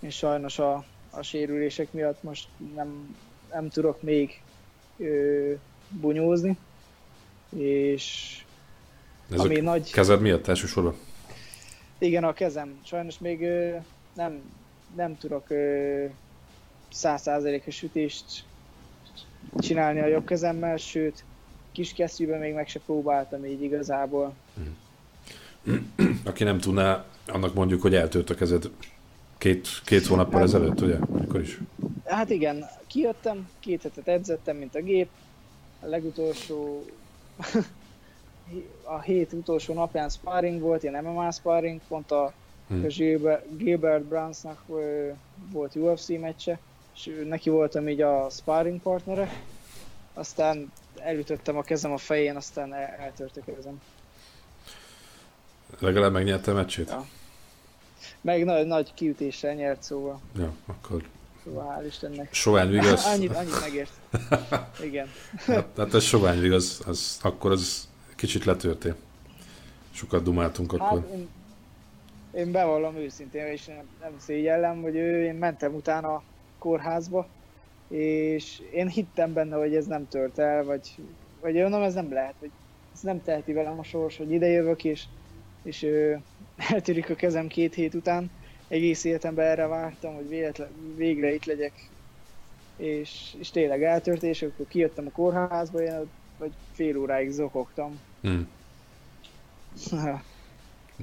és 0.01 0.17
sajnos 0.17 0.59
a, 0.59 0.85
a 1.11 1.23
sérülések 1.23 1.93
miatt 1.93 2.23
most 2.23 2.49
nem, 2.75 3.17
nem 3.53 3.69
tudok 3.69 4.03
még 4.03 4.43
ö, 4.97 5.53
bunyózni, 5.89 6.57
és 7.57 8.37
Ez 9.31 9.41
ami 9.41 9.59
a 9.59 9.63
nagy... 9.63 9.91
kezed 9.91 10.21
miatt 10.21 10.49
elsősorban? 10.49 10.95
Igen, 11.99 12.25
a 12.25 12.33
kezem. 12.33 12.81
Sajnos 12.85 13.19
még 13.19 13.43
ö, 13.43 13.77
nem, 14.15 14.41
nem 14.97 15.19
tudok 15.19 15.47
százszázalékos 16.93 17.83
ütést 17.83 18.45
csinálni 19.59 20.01
a 20.01 20.07
jobb 20.07 20.27
kezemmel, 20.27 20.77
sőt, 20.77 21.25
kis 21.73 21.93
kesztyűben 21.93 22.39
még 22.39 22.55
meg 22.55 22.69
se 22.69 22.81
próbáltam 22.81 23.45
így 23.45 23.63
igazából. 23.63 24.35
Aki 26.25 26.45
nem 26.45 26.59
tudná, 26.59 27.05
annak 27.27 27.55
mondjuk, 27.55 27.83
hogy 27.83 27.95
eltört 27.95 28.31
a 28.31 28.35
kezed 28.35 28.71
két, 29.39 29.69
két 29.85 30.07
hónappal 30.07 30.43
ezelőtt, 30.43 30.81
ugye? 30.81 30.97
Mikor 31.21 31.41
is? 31.41 31.59
Hát 32.05 32.31
igen, 32.31 32.67
kijöttem, 32.87 33.49
két 33.61 33.83
hetet 33.83 34.09
edzettem, 34.09 34.57
mint 34.57 34.75
a 34.75 34.83
gép. 34.83 35.09
A 35.81 35.87
legutolsó, 35.87 36.85
a 38.97 39.01
hét 39.01 39.33
utolsó 39.33 39.75
napján 39.75 40.09
sparring 40.09 40.61
volt, 40.61 40.83
ilyen 40.83 41.05
MMA 41.05 41.31
sparring, 41.31 41.81
pont 41.89 42.11
a 42.11 42.33
hmm. 42.69 42.87
Gilbert 43.57 44.03
Brownsnak 44.03 44.63
volt 45.53 45.75
UFC 45.75 46.09
meccse, 46.09 46.59
és 47.07 47.25
neki 47.29 47.51
voltam 47.51 47.89
így 47.89 48.01
a 48.01 48.29
sparring 48.31 48.81
partnere, 48.81 49.43
aztán 50.15 50.73
elütöttem 50.99 51.57
a 51.57 51.63
kezem 51.63 51.93
a 51.93 51.97
fején, 51.99 52.37
aztán 52.37 52.75
el, 52.75 52.87
eltört 52.87 53.37
a 53.37 53.53
kezem. 53.55 53.81
Legalább 55.79 56.13
megnyerte 56.13 56.51
a 56.51 56.55
meccsét? 56.55 56.89
Ja. 56.89 57.07
Meg 58.21 58.45
nagy, 58.45 58.67
nagy 58.67 58.95
kiütéssel 58.95 59.55
nyert, 59.55 59.83
szóval. 59.83 60.21
Ja, 60.37 60.53
akkor... 60.67 61.03
Szóval 61.45 61.77
hál' 61.79 61.87
Istennek. 61.87 62.35
Sovány 62.35 62.71
Vigasz. 62.71 63.07
annyit, 63.15 63.35
annyit 63.35 63.61
megért. 63.61 63.93
Igen. 64.89 65.09
hát, 65.37 65.67
hát 65.77 65.95
ez 65.95 66.03
Sovány 66.03 66.41
Vigasz, 66.41 66.81
az, 66.87 67.19
akkor 67.23 67.51
az 67.51 67.89
kicsit 68.17 68.45
letörtél. 68.45 68.97
Sokat 69.91 70.23
dumáltunk 70.23 70.71
hát, 70.71 70.81
akkor. 70.81 71.09
Én, 71.13 71.29
én 72.35 72.51
bevallom 72.51 72.97
őszintén, 72.97 73.47
és 73.47 73.65
nem, 73.65 73.89
nem 74.01 74.13
szégyellem, 74.19 74.83
hogy 74.83 74.97
ő, 74.97 75.25
én 75.25 75.35
mentem 75.35 75.75
utána 75.75 76.23
kórházba, 76.61 77.29
és 77.89 78.63
én 78.73 78.89
hittem 78.89 79.33
benne, 79.33 79.57
hogy 79.57 79.75
ez 79.75 79.87
nem 79.87 80.09
tört 80.09 80.39
el, 80.39 80.65
vagy, 80.65 80.95
vagy 81.41 81.55
mondom, 81.55 81.83
ez 81.83 81.95
nem 81.95 82.13
lehet, 82.13 82.35
hogy 82.39 82.51
ez 82.95 83.01
nem 83.01 83.23
teheti 83.23 83.53
velem 83.53 83.79
a 83.79 83.83
sors, 83.83 84.17
hogy 84.17 84.33
ide 84.33 84.47
jövök, 84.47 84.85
és, 84.85 85.05
és 85.63 85.83
ő, 85.83 86.21
eltörik 86.73 87.11
a 87.11 87.15
kezem 87.15 87.47
két 87.47 87.75
hét 87.75 87.95
után. 87.95 88.31
Egész 88.69 89.05
életemben 89.05 89.47
erre 89.47 89.67
vártam, 89.67 90.15
hogy 90.15 90.29
véletlen, 90.29 90.69
végre 90.97 91.35
itt 91.35 91.45
legyek, 91.45 91.73
és, 92.77 93.35
és 93.39 93.51
tényleg 93.51 93.83
eltört, 93.83 94.23
és 94.23 94.43
akkor 94.43 94.67
kijöttem 94.69 95.07
a 95.07 95.11
kórházba, 95.11 95.83
én 95.83 96.09
vagy 96.39 96.53
fél 96.73 96.97
óráig 96.97 97.31
zokogtam. 97.31 98.01
Hmm. 98.21 98.49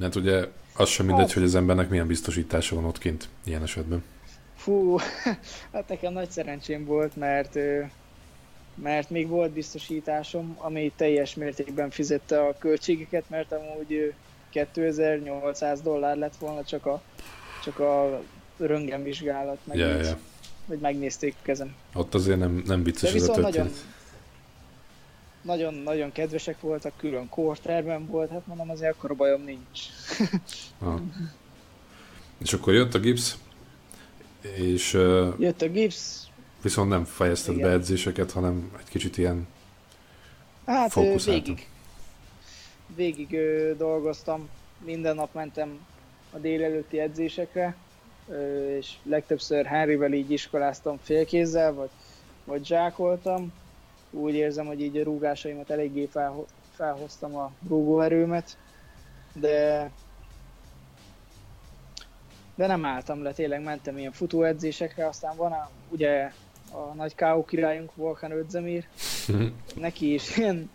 Hát 0.02 0.16
ugye 0.16 0.48
az 0.76 0.90
sem 0.90 1.06
mindegy, 1.06 1.26
hát, 1.26 1.34
hogy 1.34 1.44
az 1.44 1.56
embernek 1.56 1.90
milyen 1.90 2.08
biztosítása 2.08 2.76
van 2.76 2.86
ott 2.86 2.98
kint 2.98 3.30
ilyen 3.44 3.64
esetben. 3.64 4.04
Fú, 4.68 4.98
hát 5.74 5.88
nekem 5.88 6.14
nagy 6.14 6.30
szerencsém 6.30 6.86
volt, 6.86 7.16
mert 7.16 7.60
mert 8.76 9.10
még 9.10 9.28
volt 9.28 9.52
biztosításom, 9.52 10.58
ami 10.58 10.92
teljes 10.96 11.36
mértékben 11.36 11.90
fizette 11.90 12.42
a 12.42 12.58
költségeket, 12.58 13.30
mert 13.30 13.52
amúgy 13.52 14.14
2800 14.50 15.82
dollár 15.82 16.18
lett 16.18 16.36
volna 16.36 16.64
csak 16.64 16.86
a, 16.86 17.02
csak 17.64 17.80
a 17.80 18.22
röntgenvizsgálat, 18.58 19.58
meg 19.64 19.78
yeah, 19.78 20.02
yeah. 20.02 20.18
hogy 20.68 20.80
megnézték 20.80 21.36
a 21.40 21.44
kezem. 21.44 21.76
Ott 21.94 22.14
azért 22.14 22.40
nem, 22.40 22.64
nem 22.66 22.84
vicces 22.84 23.12
De 23.12 23.20
viszont 23.20 23.42
nagyon, 23.42 23.70
nagyon, 25.42 25.74
nagyon 25.74 26.12
kedvesek 26.12 26.62
voltak, 26.62 26.94
külön 26.98 27.30
kórterben 27.30 28.06
volt, 28.06 28.30
hát 28.30 28.48
mondom, 28.48 28.70
azért 28.70 28.94
akkor 28.94 29.16
bajom 29.16 29.44
nincs. 29.44 29.80
ah. 30.80 31.00
És 32.38 32.54
akkor 32.54 32.74
jött 32.74 32.94
a 32.94 33.00
gipsz, 33.00 33.38
és... 34.56 34.94
Uh, 34.94 35.34
jött 35.40 35.62
a 35.62 35.68
gipsz. 35.68 36.28
Viszont 36.62 36.90
nem 36.90 37.04
fejezted 37.04 37.56
Igen. 37.56 37.68
be 37.68 37.74
edzéseket, 37.74 38.32
hanem 38.32 38.72
egy 38.80 38.90
kicsit 38.90 39.18
ilyen 39.18 39.48
Hát 40.68 40.94
végig. 41.26 41.68
Végig 42.96 43.34
ö, 43.34 43.72
dolgoztam, 43.78 44.50
minden 44.86 45.16
nap 45.16 45.34
mentem 45.34 45.80
a 46.32 46.38
délelőtti 46.38 47.00
edzésekre, 47.00 47.76
ö, 48.30 48.76
és 48.76 48.94
legtöbbször 49.04 49.66
Henryvel 49.66 50.14
így 50.14 50.32
iskoláztam 50.32 51.00
félkézzel, 51.02 51.74
vagy, 51.74 51.90
vagy 52.44 52.66
zsákoltam, 52.66 53.54
úgy 54.12 54.34
érzem, 54.34 54.66
hogy 54.66 54.82
így 54.82 54.98
a 54.98 55.04
rúgásaimat 55.04 55.70
eléggé 55.70 56.06
fel, 56.12 56.46
felhoztam 56.76 57.36
a 57.36 57.52
rúgóerőmet, 57.68 58.58
de 59.34 59.90
de 62.58 62.68
nem 62.68 62.86
álltam 62.86 63.24
le, 63.24 63.34
tényleg 63.34 63.64
mentem 63.64 63.98
ilyen 63.98 64.12
futóedzésekre, 64.12 65.08
aztán 65.08 65.36
van 65.36 65.52
a, 65.52 65.70
ugye 65.90 66.32
a 66.72 66.94
nagy 66.96 67.16
K.O. 67.16 67.46
királyunk, 67.46 67.96
Volkan 67.96 68.32
Ödzemir, 68.32 68.88
neki 69.76 70.14
is 70.14 70.38
ilyen, 70.38 70.70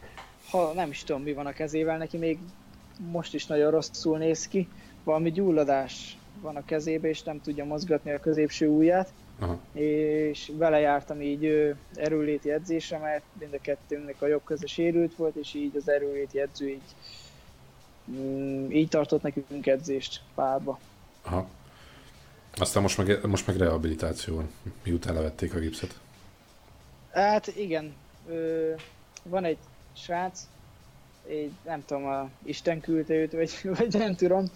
ha 0.50 0.72
nem 0.72 0.90
is 0.90 1.04
tudom 1.04 1.22
mi 1.22 1.32
van 1.32 1.46
a 1.46 1.52
kezével, 1.52 1.98
neki 1.98 2.16
még 2.16 2.38
most 3.10 3.34
is 3.34 3.46
nagyon 3.46 3.70
rosszul 3.70 4.18
néz 4.18 4.48
ki, 4.48 4.68
valami 5.04 5.30
gyulladás 5.30 6.18
van 6.40 6.56
a 6.56 6.64
kezébe, 6.64 7.08
és 7.08 7.22
nem 7.22 7.40
tudja 7.40 7.64
mozgatni 7.64 8.10
a 8.10 8.20
középső 8.20 8.68
ujját, 8.68 9.12
Aha. 9.38 9.58
és 9.72 10.50
vele 10.56 10.78
jártam 10.78 11.20
így 11.20 11.74
erőléti 11.94 12.50
edzésre, 12.50 12.98
mert 12.98 13.22
mind 13.38 13.54
a 13.54 13.60
kettőnknek 13.60 14.22
a 14.22 14.26
jobb 14.26 14.44
köze 14.44 14.66
sérült 14.66 15.14
volt, 15.16 15.34
és 15.34 15.54
így 15.54 15.76
az 15.76 15.88
erőléti 15.88 16.40
edző 16.40 16.68
így, 16.68 16.82
mm, 18.10 18.70
így 18.70 18.88
tartott 18.88 19.22
nekünk 19.22 19.66
edzést 19.66 20.20
párba. 20.34 20.78
Aha. 21.22 21.48
Aztán 22.58 22.82
most 22.82 22.98
meg, 22.98 23.26
most 23.26 23.46
meg 23.46 23.56
rehabilitáció 23.56 24.34
van, 24.34 24.50
miután 24.82 25.14
levették 25.14 25.54
a 25.54 25.58
gipszet. 25.58 26.00
Hát 27.12 27.46
igen, 27.56 27.94
ö, 28.28 28.72
van 29.22 29.44
egy 29.44 29.58
srác, 29.92 30.40
egy, 31.28 31.50
nem 31.64 31.84
tudom, 31.84 32.06
a 32.06 32.28
Isten 32.42 32.80
küldte 32.80 33.14
őt, 33.14 33.32
vagy, 33.32 33.60
vagy 33.78 33.94
nem 33.94 34.14
tudom, 34.14 34.50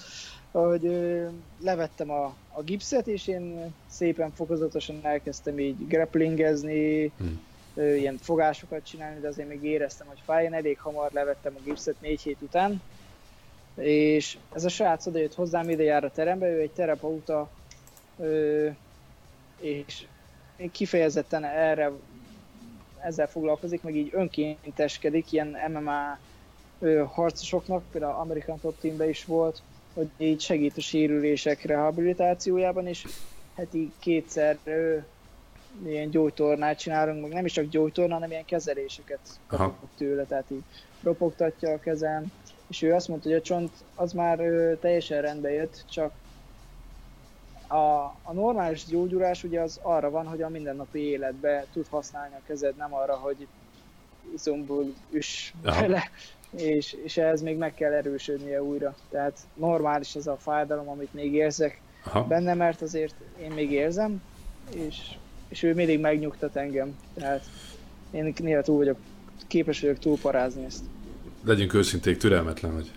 hogy 0.51 0.87
ö, 0.87 1.27
levettem 1.61 2.11
a, 2.11 2.35
a 2.53 2.63
gipszet, 2.63 3.07
és 3.07 3.27
én 3.27 3.75
szépen 3.87 4.31
fokozatosan 4.31 4.99
elkezdtem 5.03 5.59
így 5.59 5.89
grapplingezni, 5.89 7.13
hmm. 7.19 7.41
ö, 7.75 7.95
ilyen 7.95 8.19
fogásokat 8.19 8.87
csinálni, 8.87 9.21
de 9.21 9.29
azért 9.29 9.49
még 9.49 9.65
éreztem, 9.65 10.07
hogy 10.07 10.23
fáj. 10.25 10.45
Én 10.45 10.55
elég 10.55 10.79
hamar 10.79 11.13
levettem 11.13 11.55
a 11.57 11.63
gipszet 11.65 12.01
négy 12.01 12.21
hét 12.21 12.39
után, 12.41 12.83
és 13.77 14.39
ez 14.55 14.65
a 14.65 14.69
srác 14.69 15.07
oda 15.07 15.19
jött 15.19 15.35
hozzám, 15.35 15.71
ide 15.71 15.83
jár 15.83 16.05
a 16.05 16.11
terembe, 16.11 16.49
ő 16.49 16.61
egy 16.61 16.71
terapeuta, 16.71 17.49
és 19.61 20.07
kifejezetten 20.73 21.45
erre 21.45 21.93
ezzel 23.03 23.29
foglalkozik, 23.29 23.83
meg 23.83 23.97
így 23.97 24.11
önkénteskedik, 24.13 25.33
ilyen 25.33 25.57
MMA 25.73 26.19
harcosoknak, 27.05 27.85
például 27.91 28.15
American 28.15 28.61
Top 28.61 28.81
Teamben 28.81 29.09
is 29.09 29.25
volt, 29.25 29.63
hogy 29.95 30.09
így 30.17 30.41
segít 30.41 30.77
a 30.77 30.81
sérülések 30.81 31.63
rehabilitációjában, 31.63 32.87
és 32.87 33.07
heti 33.55 33.93
kétszer 33.99 34.59
ö, 34.65 34.97
ilyen 35.87 36.11
gyógytornát 36.11 36.79
csinálunk, 36.79 37.23
meg 37.23 37.33
nem 37.33 37.45
is 37.45 37.53
csak 37.53 37.65
gyógytorna, 37.65 38.15
hanem 38.15 38.31
ilyen 38.31 38.45
kezeléseket 38.45 39.21
kapok 39.47 39.89
tőle, 39.97 40.25
tehát 40.25 40.51
így 40.51 40.63
ropogtatja 41.03 41.71
a 41.71 41.79
kezem, 41.79 42.33
és 42.69 42.83
ő 42.83 42.95
azt 42.95 43.09
mondta, 43.09 43.29
hogy 43.29 43.39
a 43.39 43.43
csont 43.43 43.73
az 43.95 44.13
már 44.13 44.41
ö, 44.41 44.77
teljesen 44.81 45.23
rendbe 45.23 45.51
jött, 45.51 45.85
csak 45.89 46.13
a, 47.67 48.05
a 48.23 48.33
normális 48.33 48.85
gyógyulás 48.85 49.45
ugye 49.45 49.61
az 49.61 49.79
arra 49.83 50.11
van, 50.11 50.27
hogy 50.27 50.43
a 50.43 50.49
mindennapi 50.49 50.99
életbe 50.99 51.67
tud 51.73 51.87
használni 51.91 52.35
a 52.35 52.47
kezed, 52.47 52.77
nem 52.77 52.95
arra, 52.95 53.15
hogy 53.15 53.47
izomból 54.35 54.85
üs 55.11 55.55
bele, 55.63 56.11
és, 56.51 56.97
és 57.05 57.17
ehhez 57.17 57.43
még 57.43 57.57
meg 57.57 57.75
kell 57.75 57.93
erősödnie 57.93 58.63
újra. 58.63 58.95
Tehát 59.11 59.39
normális 59.55 60.15
ez 60.15 60.27
a 60.27 60.37
fájdalom, 60.37 60.89
amit 60.89 61.15
még 61.15 61.35
érzek 61.35 61.81
Aha. 62.05 62.25
benne, 62.25 62.55
mert 62.55 62.83
azért 62.83 63.15
én 63.41 63.51
még 63.51 63.71
érzem, 63.71 64.23
és 64.75 65.17
és 65.49 65.63
ő 65.63 65.75
mindig 65.75 66.01
megnyugtat 66.01 66.57
engem. 66.57 66.97
Tehát 67.15 67.45
én 68.11 68.35
néha 68.39 68.63
túl 68.63 68.77
vagyok, 68.77 68.99
képes 69.47 69.81
vagyok 69.81 69.99
túlparázni 69.99 70.65
ezt. 70.65 70.85
Legyünk 71.45 71.75
őszinték, 71.75 72.17
türelmetlen 72.17 72.75
vagy. 72.75 72.91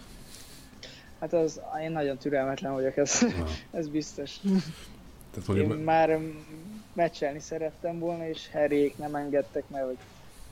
Hát 1.20 1.34
az, 1.34 1.62
én 1.84 1.92
nagyon 1.92 2.18
türelmetlen 2.18 2.74
vagyok, 2.74 2.98
ez, 2.98 3.26
ez 3.72 3.88
biztos. 3.88 4.40
Tehát 5.32 5.50
Én 5.50 5.68
mondjuk, 5.68 5.84
már 5.84 6.20
meccselni 6.94 7.40
szerettem 7.40 8.00
volna, 8.00 8.28
és 8.28 8.50
Harryék 8.52 8.98
nem 8.98 9.16
engedtek, 9.16 9.64
mert 9.70 9.86
hogy 9.86 9.98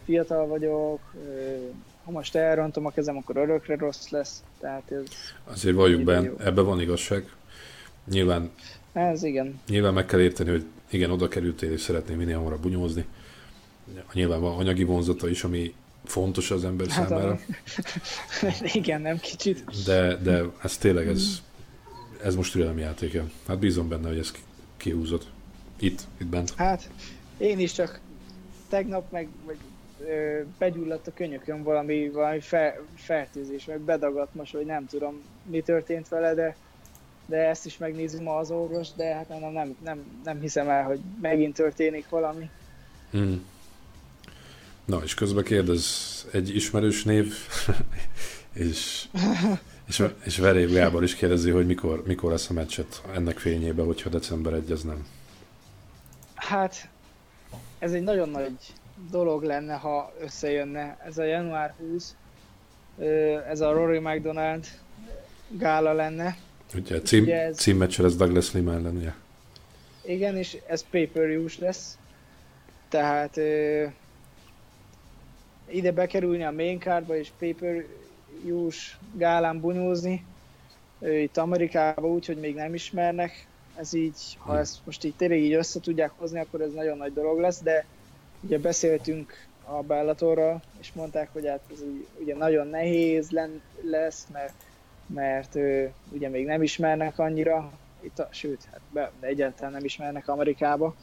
fiatal 0.05 0.47
vagyok, 0.47 0.99
ha 2.03 2.11
most 2.11 2.35
elrontom 2.35 2.85
a 2.85 2.91
kezem, 2.91 3.17
akkor 3.17 3.37
örökre 3.37 3.75
rossz 3.75 4.09
lesz. 4.09 4.43
Tehát 4.59 4.91
ez, 4.91 5.03
azért 5.43 5.75
valljuk 5.75 6.03
be, 6.03 6.31
ebben 6.37 6.65
van 6.65 6.81
igazság. 6.81 7.35
Nyilván, 8.05 8.51
ez 8.93 9.23
igen. 9.23 9.59
nyilván 9.67 9.93
meg 9.93 10.05
kell 10.05 10.19
érteni, 10.19 10.49
hogy 10.49 10.65
igen, 10.89 11.11
oda 11.11 11.27
kerültél, 11.27 11.71
és 11.71 11.81
szeretném 11.81 12.17
minél 12.17 12.37
hamarabb 12.37 12.61
bunyózni. 12.61 13.05
Nyilván 14.13 14.41
van 14.41 14.57
anyagi 14.57 14.83
vonzata 14.83 15.29
is, 15.29 15.43
ami 15.43 15.73
fontos 16.07 16.51
az 16.51 16.65
ember 16.65 16.87
Hát 16.87 17.07
számára, 17.07 17.29
ami, 17.29 17.39
igen, 18.73 19.01
nem 19.01 19.17
kicsit. 19.19 19.63
de, 19.85 20.15
de 20.15 20.43
ez 20.63 20.77
tényleg, 20.77 21.07
ez, 21.07 21.41
ez 22.23 22.35
most 22.35 22.51
türelemjátéka. 22.51 23.23
Hát 23.47 23.59
bízom 23.59 23.87
benne, 23.89 24.07
hogy 24.07 24.17
ez 24.17 24.31
ki- 24.31 24.41
kihúzott. 24.77 25.27
Itt, 25.79 26.01
itt 26.17 26.27
bent. 26.27 26.53
Hát 26.55 26.89
én 27.37 27.59
is 27.59 27.71
csak 27.73 27.99
tegnap 28.69 29.11
meg, 29.11 29.27
meg 29.47 29.57
ö, 30.07 30.41
begyulladt 30.57 31.07
a 31.07 31.13
könyökön 31.13 31.63
valami, 31.63 32.09
valami 32.09 32.39
fer, 32.39 32.79
fertőzés, 32.95 33.65
meg 33.65 33.79
bedagadt 33.79 34.35
most, 34.35 34.53
vagy 34.53 34.65
nem 34.65 34.85
tudom 34.85 35.21
mi 35.43 35.61
történt 35.61 36.07
vele, 36.07 36.33
de, 36.33 36.55
de 37.25 37.37
ezt 37.37 37.65
is 37.65 37.77
megnézzük 37.77 38.21
ma 38.21 38.35
az 38.37 38.51
orvos, 38.51 38.87
de 38.95 39.13
hát 39.13 39.29
nem, 39.29 39.51
nem, 39.51 39.75
nem, 39.83 40.03
nem 40.23 40.39
hiszem 40.39 40.69
el, 40.69 40.83
hogy 40.83 40.99
megint 41.21 41.55
történik 41.55 42.09
valami. 42.09 42.49
Hmm. 43.11 43.45
Na, 44.87 44.97
és 45.03 45.13
közben 45.13 45.43
kérdez 45.43 46.25
egy 46.31 46.55
ismerős 46.55 47.03
név, 47.03 47.33
és, 48.53 49.07
és, 49.87 50.03
és 50.23 50.37
Verév 50.37 50.71
Gábor 50.73 51.03
is 51.03 51.15
kérdezi, 51.15 51.49
hogy 51.49 51.65
mikor, 51.65 52.03
mikor 52.05 52.31
lesz 52.31 52.49
a 52.49 52.53
meccset 52.53 53.01
ennek 53.13 53.37
fényében, 53.37 53.85
hogyha 53.85 54.09
december 54.09 54.53
1 54.53 54.71
az 54.71 54.83
nem. 54.83 55.07
Hát 56.35 56.89
ez 57.79 57.91
egy 57.91 58.01
nagyon 58.03 58.29
nagy 58.29 58.55
dolog 59.11 59.43
lenne, 59.43 59.73
ha 59.75 60.13
összejönne. 60.21 60.97
Ez 61.05 61.17
a 61.17 61.23
január 61.23 61.73
20, 61.79 62.15
ö, 62.97 63.05
ez 63.49 63.59
a 63.59 63.71
Rory 63.71 63.99
McDonald 63.99 64.65
gála 65.49 65.93
lenne. 65.93 66.37
Ugye 66.75 67.01
cím, 67.01 67.23
Ugye 67.23 67.41
ez- 67.41 67.57
címmeccsel 67.57 68.05
ez 68.05 68.15
Douglas 68.15 68.53
Lima 68.53 68.73
ellen, 68.73 68.95
ugye? 68.95 69.11
Igen, 70.05 70.37
és 70.37 70.57
ez 70.67 70.85
pay 70.89 71.07
per 71.07 71.39
lesz. 71.59 71.97
Tehát 72.89 73.37
ide 75.69 75.91
bekerülni 75.91 76.43
a 76.43 76.51
main 76.51 76.79
cardba 76.79 77.17
és 77.17 77.31
pay 77.39 77.53
per 77.53 77.85
gálán 79.13 79.59
bunyózni, 79.59 80.25
itt 80.99 81.37
Amerikában 81.37 82.11
úgy, 82.11 82.25
hogy 82.25 82.37
még 82.37 82.55
nem 82.55 82.73
ismernek, 82.73 83.47
ez 83.75 83.93
így, 83.93 84.37
ha 84.37 84.57
ezt 84.57 84.77
most 84.85 85.03
így 85.03 85.15
tényleg 85.15 85.39
így 85.39 85.53
össze 85.53 85.79
tudják 85.79 86.11
hozni, 86.17 86.39
akkor 86.39 86.61
ez 86.61 86.73
nagyon 86.73 86.97
nagy 86.97 87.13
dolog 87.13 87.39
lesz, 87.39 87.61
de 87.61 87.85
ugye 88.41 88.59
beszéltünk 88.59 89.33
a 89.63 89.81
Bellatorral, 89.81 90.61
és 90.79 90.93
mondták, 90.93 91.29
hogy 91.33 91.47
hát 91.47 91.61
ez 91.71 91.81
úgy, 91.81 92.07
ugye 92.19 92.35
nagyon 92.35 92.67
nehéz 92.67 93.29
len, 93.29 93.61
lesz, 93.81 94.27
mert, 94.33 94.53
mert 95.05 95.55
ö, 95.55 95.85
ugye 96.11 96.29
még 96.29 96.45
nem 96.45 96.63
ismernek 96.63 97.19
annyira, 97.19 97.71
itt 98.01 98.19
a, 98.19 98.27
sőt, 98.31 98.67
hát 98.71 98.81
be, 98.89 99.11
egyáltalán 99.19 99.71
nem 99.71 99.83
ismernek 99.83 100.27
Amerikába, 100.27 100.95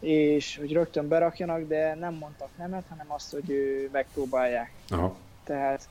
és 0.00 0.56
hogy 0.56 0.72
rögtön 0.72 1.08
berakjanak, 1.08 1.68
de 1.68 1.94
nem 1.94 2.14
mondtak 2.14 2.48
nemet, 2.56 2.84
hanem 2.88 3.12
azt, 3.12 3.32
hogy 3.32 3.50
ő, 3.50 3.88
megpróbálják. 3.92 4.72
Aha. 4.88 5.16
Tehát 5.44 5.88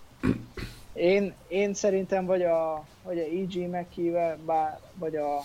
én, 0.93 1.34
én 1.48 1.74
szerintem 1.74 2.26
vagy 2.26 2.43
a, 2.43 2.86
vagy 3.04 3.20
a 3.20 3.22
E.G. 3.22 3.70
meghíve, 3.70 4.38
bár, 4.46 4.80
vagy 4.93 5.15
a 5.15 5.41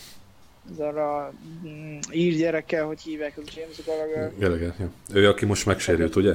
az 0.71 0.81
arra 0.81 1.33
mm, 1.67 1.99
ír 2.11 2.37
gyerekkel, 2.37 2.87
hogy 2.87 3.01
hívják, 3.01 3.39
az 3.39 3.55
James 3.55 3.85
Gallagher. 3.85 4.33
Gallagher, 4.39 4.75
ja. 4.79 4.91
Ő, 5.13 5.29
aki 5.29 5.45
most 5.45 5.67
megsérült, 5.67 6.17
ugye? 6.17 6.35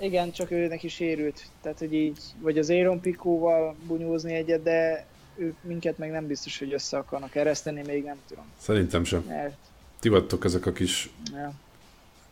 Igen, 0.00 0.32
csak 0.32 0.50
ő 0.50 0.66
neki 0.66 0.88
sérült. 0.88 1.42
Tehát, 1.62 1.78
hogy 1.78 1.94
így, 1.94 2.18
vagy 2.40 2.58
az 2.58 2.70
Aaron 2.70 3.00
Pikóval 3.00 3.76
bunyózni 3.86 4.34
egyet, 4.34 4.62
de 4.62 5.06
ők 5.36 5.56
minket 5.62 5.98
meg 5.98 6.10
nem 6.10 6.26
biztos, 6.26 6.58
hogy 6.58 6.72
össze 6.72 6.96
akarnak 6.96 7.34
ereszteni, 7.34 7.82
még 7.86 8.04
nem 8.04 8.16
tudom. 8.28 8.44
Szerintem 8.60 9.04
sem. 9.04 9.24
Mert, 9.28 9.56
Ti 10.00 10.08
vagytok 10.08 10.44
ezek 10.44 10.66
a 10.66 10.72
kis 10.72 11.10
ja. 11.32 11.52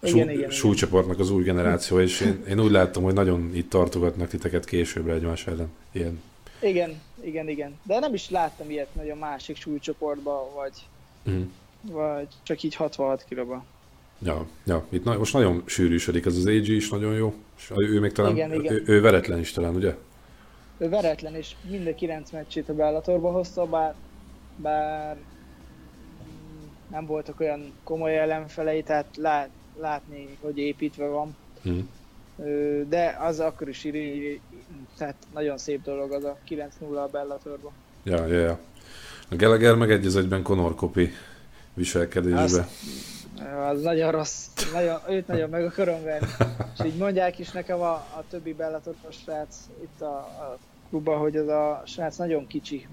sú, 0.02 0.16
Igen, 0.16 0.50
súlycsoportnak 0.50 1.18
az 1.18 1.30
új 1.30 1.42
generáció, 1.42 2.00
és 2.00 2.20
én, 2.20 2.44
én 2.48 2.60
úgy 2.60 2.70
láttam, 2.70 3.02
hogy 3.02 3.14
nagyon 3.14 3.50
itt 3.54 3.70
tartogatnak 3.70 4.28
titeket 4.28 4.64
későbbre 4.64 5.12
egymás 5.12 5.46
ellen. 5.46 5.68
Ilyen. 5.92 6.22
igen, 6.60 7.00
igen, 7.20 7.48
igen. 7.48 7.78
De 7.82 7.98
nem 7.98 8.14
is 8.14 8.30
láttam 8.30 8.70
ilyet 8.70 8.94
nagyon 8.94 9.18
másik 9.18 9.56
súlycsoportba, 9.56 10.52
vagy, 10.54 10.72
Mm. 11.30 11.42
vagy 11.82 12.28
csak 12.42 12.62
így 12.62 12.74
66 12.74 13.24
kilóba. 13.28 13.64
Ja, 14.18 14.46
ja, 14.64 14.86
itt 14.88 15.04
na, 15.04 15.18
most 15.18 15.32
nagyon 15.32 15.62
sűrűsödik, 15.66 16.26
ez 16.26 16.36
az 16.36 16.46
AG 16.46 16.68
is 16.68 16.88
nagyon 16.90 17.14
jó, 17.14 17.34
és 17.56 17.72
ő, 17.76 18.00
még 18.00 18.12
talán, 18.12 18.32
Igen, 18.32 18.54
igen. 18.54 18.72
Ő, 18.72 18.82
ő 18.86 19.00
veretlen 19.00 19.38
is 19.38 19.52
talán, 19.52 19.74
ugye? 19.74 19.94
Ő 20.78 20.88
veretlen, 20.88 21.34
és 21.34 21.54
mind 21.70 21.86
a 21.86 21.94
kilenc 21.94 22.30
meccsét 22.30 22.68
a 22.68 22.74
Bellatorba 22.74 23.30
hozta, 23.30 23.64
bár, 23.66 23.94
bár 24.56 25.16
nem 26.90 27.06
voltak 27.06 27.40
olyan 27.40 27.72
komoly 27.84 28.18
ellenfelei, 28.18 28.82
tehát 28.82 29.06
lát, 29.16 29.48
látni, 29.80 30.28
hogy 30.40 30.58
építve 30.58 31.06
van. 31.06 31.36
Mm. 31.68 31.78
Ö, 32.38 32.80
De 32.88 33.16
az 33.20 33.40
akkor 33.40 33.68
is 33.68 33.84
iri, 33.84 34.40
tehát 34.96 35.14
nagyon 35.34 35.58
szép 35.58 35.82
dolog 35.82 36.12
az 36.12 36.24
a 36.24 36.36
9-0 36.48 36.64
a 37.04 37.08
Bellatorba. 37.10 37.72
Ja, 38.02 38.26
ja, 38.26 38.38
ja. 38.40 38.58
A 39.30 39.36
Gallagher 39.36 39.74
meg 39.74 39.90
egy 39.90 40.06
az 40.06 40.16
egyben 40.16 40.42
Conor 40.42 40.74
Kopi 40.74 41.10
viselkedésbe. 41.74 42.42
Azt- 42.42 42.60
Az 43.70 43.82
nagyon 43.82 44.10
rossz, 44.10 44.46
nagyon, 44.72 44.98
őt 45.08 45.26
nagyon 45.26 45.50
meg 45.50 45.64
akarom 45.64 46.02
venni. 46.02 46.26
És 46.78 46.84
így 46.86 46.96
mondják 46.96 47.38
is 47.38 47.50
nekem 47.50 47.80
a, 47.80 47.90
a 47.92 48.24
többi 48.30 48.54
Bellatoros 48.54 49.16
srác 49.24 49.56
itt 49.82 50.00
a, 50.00 50.14
a 50.16 50.58
klubban, 50.88 51.18
hogy 51.18 51.36
az 51.36 51.48
a 51.48 51.82
srác 51.86 52.16
nagyon 52.16 52.46
kicsi 52.46 52.86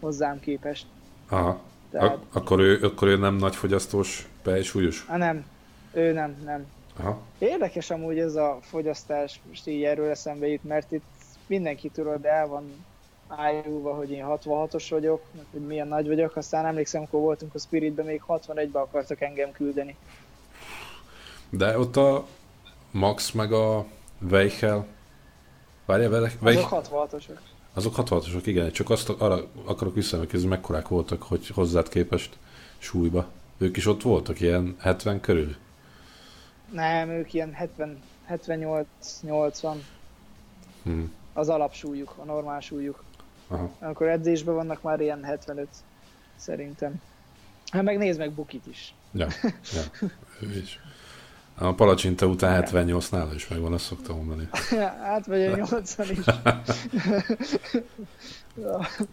hozzám 0.00 0.40
képest. 0.40 0.86
Aha. 1.28 1.60
Tehát, 1.90 2.12
Ak- 2.12 2.36
akkor, 2.36 2.60
ő, 2.60 2.80
akkor 2.82 3.08
ő 3.08 3.16
nem 3.16 3.34
nagy 3.34 3.56
fogyasztós, 3.56 4.28
súlyos? 4.62 5.04
á, 5.08 5.16
nem, 5.16 5.44
ő 5.92 6.12
nem, 6.12 6.36
nem. 6.44 6.66
Aha. 6.96 7.20
Érdekes 7.38 7.90
amúgy 7.90 8.18
ez 8.18 8.34
a 8.34 8.58
fogyasztás, 8.62 9.40
most 9.48 9.66
így 9.66 9.82
erről 9.82 10.10
eszembe 10.10 10.46
jut, 10.46 10.64
mert 10.64 10.92
itt 10.92 11.04
mindenki 11.46 11.88
tudod, 11.88 12.24
el 12.24 12.46
van 12.46 12.84
ájulva, 13.28 13.94
hogy 13.94 14.10
én 14.10 14.24
66-os 14.28 14.86
vagyok, 14.90 15.22
hogy 15.50 15.60
milyen 15.60 15.88
nagy 15.88 16.06
vagyok, 16.06 16.36
aztán 16.36 16.66
emlékszem, 16.66 17.00
amikor 17.00 17.20
voltunk 17.20 17.54
a 17.54 17.58
Spiritben, 17.58 18.06
még 18.06 18.22
61-be 18.28 18.78
akartak 18.78 19.20
engem 19.20 19.52
küldeni. 19.52 19.96
De 21.50 21.78
ott 21.78 21.96
a 21.96 22.26
Max 22.90 23.30
meg 23.30 23.52
a 23.52 23.84
Weichel, 24.30 24.86
várjál, 25.84 26.10
Weich, 26.10 26.36
Azok 26.42 26.42
Weich, 26.42 26.68
66-osok. 26.72 27.38
Azok 27.78 27.94
66-osok, 27.96 28.42
igen, 28.44 28.72
csak 28.72 28.90
azt 28.90 29.08
arra 29.08 29.46
akarok 29.64 29.94
visszaemlékezni, 29.94 30.48
mekkorák 30.48 30.88
voltak, 30.88 31.22
hogy 31.22 31.48
hozzád 31.48 31.88
képest 31.88 32.38
súlyba. 32.78 33.28
Ők 33.58 33.76
is 33.76 33.86
ott 33.86 34.02
voltak, 34.02 34.40
ilyen 34.40 34.76
70 34.78 35.20
körül? 35.20 35.56
Nem, 36.72 37.08
ők 37.08 37.32
ilyen 37.32 37.52
70, 37.52 37.98
78-80 38.30 39.74
Hm. 40.82 41.02
az 41.32 41.48
alapsúlyuk, 41.48 42.14
a 42.16 42.24
normál 42.24 42.60
súlyuk. 42.60 43.02
Aha. 43.48 43.70
Amikor 43.80 44.08
edzésben 44.08 44.54
vannak 44.54 44.82
már 44.82 45.00
ilyen 45.00 45.24
75 45.24 45.68
szerintem. 46.36 47.00
Hát 47.70 47.82
meg 47.82 47.98
nézd 47.98 48.18
meg 48.18 48.32
Bukit 48.32 48.66
is. 48.66 48.94
Ja, 49.12 49.26
ja, 49.74 50.08
ő 50.40 50.56
is. 50.62 50.80
A 51.60 51.74
palacsinta 51.74 52.26
után 52.26 52.52
78 52.52 53.08
nála 53.08 53.34
is 53.34 53.48
megvan, 53.48 53.72
azt 53.72 53.84
szoktam 53.84 54.16
mondani. 54.16 54.48
hát 55.02 55.26
vagy 55.26 55.42
a 55.42 55.56
80 55.56 56.10
is. 56.10 56.18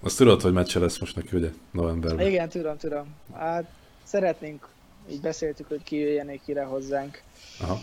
Azt 0.03 0.17
tudod, 0.17 0.41
hogy 0.41 0.53
meccse 0.53 0.79
lesz 0.79 0.99
most 0.99 1.15
neki, 1.15 1.35
ugye? 1.35 1.49
Novemberben. 1.71 2.27
Igen, 2.27 2.49
tudom, 2.49 2.77
tudom. 2.77 3.15
Hát 3.33 3.65
szeretnénk, 4.03 4.67
így 5.11 5.21
beszéltük, 5.21 5.67
hogy 5.67 5.83
kijöjjenék 5.83 6.41
ide 6.45 6.63
hozzánk. 6.63 7.21
Aha. 7.59 7.79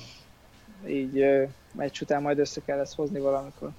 Így 0.88 1.25
meccs 1.72 2.01
után 2.01 2.22
majd 2.22 2.38
össze 2.38 2.61
kell 2.64 2.79
ezt 2.79 2.94
hozni 2.94 3.18
valamikor. 3.18 3.70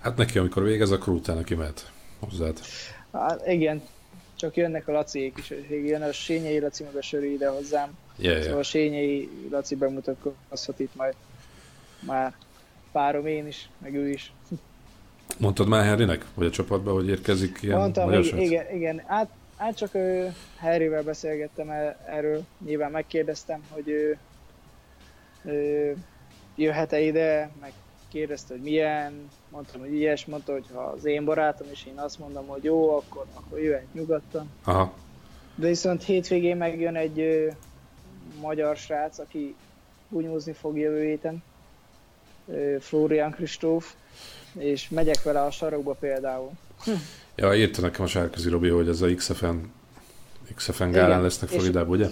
Hát 0.00 0.16
neki, 0.16 0.38
amikor 0.38 0.62
végez, 0.62 0.90
akkor 0.90 1.12
utána 1.12 1.42
kimehet 1.42 1.90
hozzád. 2.18 2.60
Hát 3.12 3.46
igen, 3.46 3.82
csak 4.36 4.56
jönnek 4.56 4.88
a 4.88 4.92
Laciék 4.92 5.36
is, 5.38 5.52
jön 5.70 6.02
a 6.02 6.12
Sényei 6.12 6.60
Laci 6.60 6.82
meg 6.82 6.96
a 6.96 7.02
Söri 7.02 7.32
ide 7.32 7.48
hozzám. 7.48 7.96
Yeah, 8.18 8.34
Szóval 8.34 8.48
yeah. 8.48 8.58
a 8.58 8.62
Sényei 8.62 9.28
Laci 9.50 9.74
bemutatkozhat 9.74 10.80
itt 10.80 10.94
majd 10.94 11.14
már 12.00 12.32
párom 12.92 13.26
én 13.26 13.46
is, 13.46 13.68
meg 13.78 13.94
ő 13.94 14.08
is. 14.08 14.32
Mondtad 15.38 15.68
már 15.68 15.84
Henrynek, 15.84 16.24
vagy 16.34 16.46
a 16.46 16.50
csapatban, 16.50 16.94
hogy 16.94 17.08
érkezik 17.08 17.58
ilyen 17.60 17.78
Mondtam, 17.78 18.12
igen, 18.12 18.38
igen, 18.38 18.74
igen, 18.74 19.02
hát 19.06 19.28
Hát 19.58 19.76
csak 19.76 19.94
ő, 19.94 20.34
Harryvel 20.58 21.02
beszélgettem 21.02 21.70
erről, 22.06 22.44
nyilván 22.64 22.90
megkérdeztem, 22.90 23.62
hogy 23.70 23.88
ő, 23.88 24.18
ő 25.44 25.96
jöhet-e 26.56 27.00
ide, 27.00 27.50
meg 27.60 27.72
kérdezte, 28.08 28.54
hogy 28.54 28.62
milyen, 28.62 29.28
mondtam, 29.48 29.80
hogy 29.80 29.92
ilyes, 29.92 30.26
mondta, 30.26 30.52
hogy 30.52 30.64
ha 30.74 30.80
az 30.80 31.04
én 31.04 31.24
barátom, 31.24 31.66
és 31.70 31.86
én 31.86 31.98
azt 31.98 32.18
mondom, 32.18 32.46
hogy 32.46 32.64
jó, 32.64 32.96
akkor, 32.96 33.24
akkor 33.34 33.60
jöhet 33.60 33.94
nyugodtan. 33.94 34.50
Aha. 34.64 34.92
De 35.54 35.66
viszont 35.66 36.02
hétvégén 36.02 36.56
megjön 36.56 36.96
egy 36.96 37.48
magyar 38.40 38.76
srác, 38.76 39.18
aki 39.18 39.54
bunyózni 40.08 40.52
fog 40.52 40.78
jövő 40.78 41.04
héten, 41.04 41.42
Florian 42.80 43.30
Kristóf, 43.30 43.94
és 44.52 44.88
megyek 44.88 45.22
vele 45.22 45.42
a 45.42 45.50
sarokba 45.50 45.92
például. 45.94 46.50
Ja, 47.34 47.54
írta 47.56 47.80
nekem 47.80 48.04
a 48.04 48.08
Sárközi 48.08 48.48
Robi, 48.48 48.68
hogy 48.68 48.88
ez 48.88 49.00
a 49.00 49.14
XFN, 49.14 49.56
XFN 50.54 50.90
gálán 50.90 51.08
Igen, 51.10 51.22
lesznek 51.22 51.50
és- 51.50 51.56
Floridába, 51.56 51.90
ugye? 51.90 52.08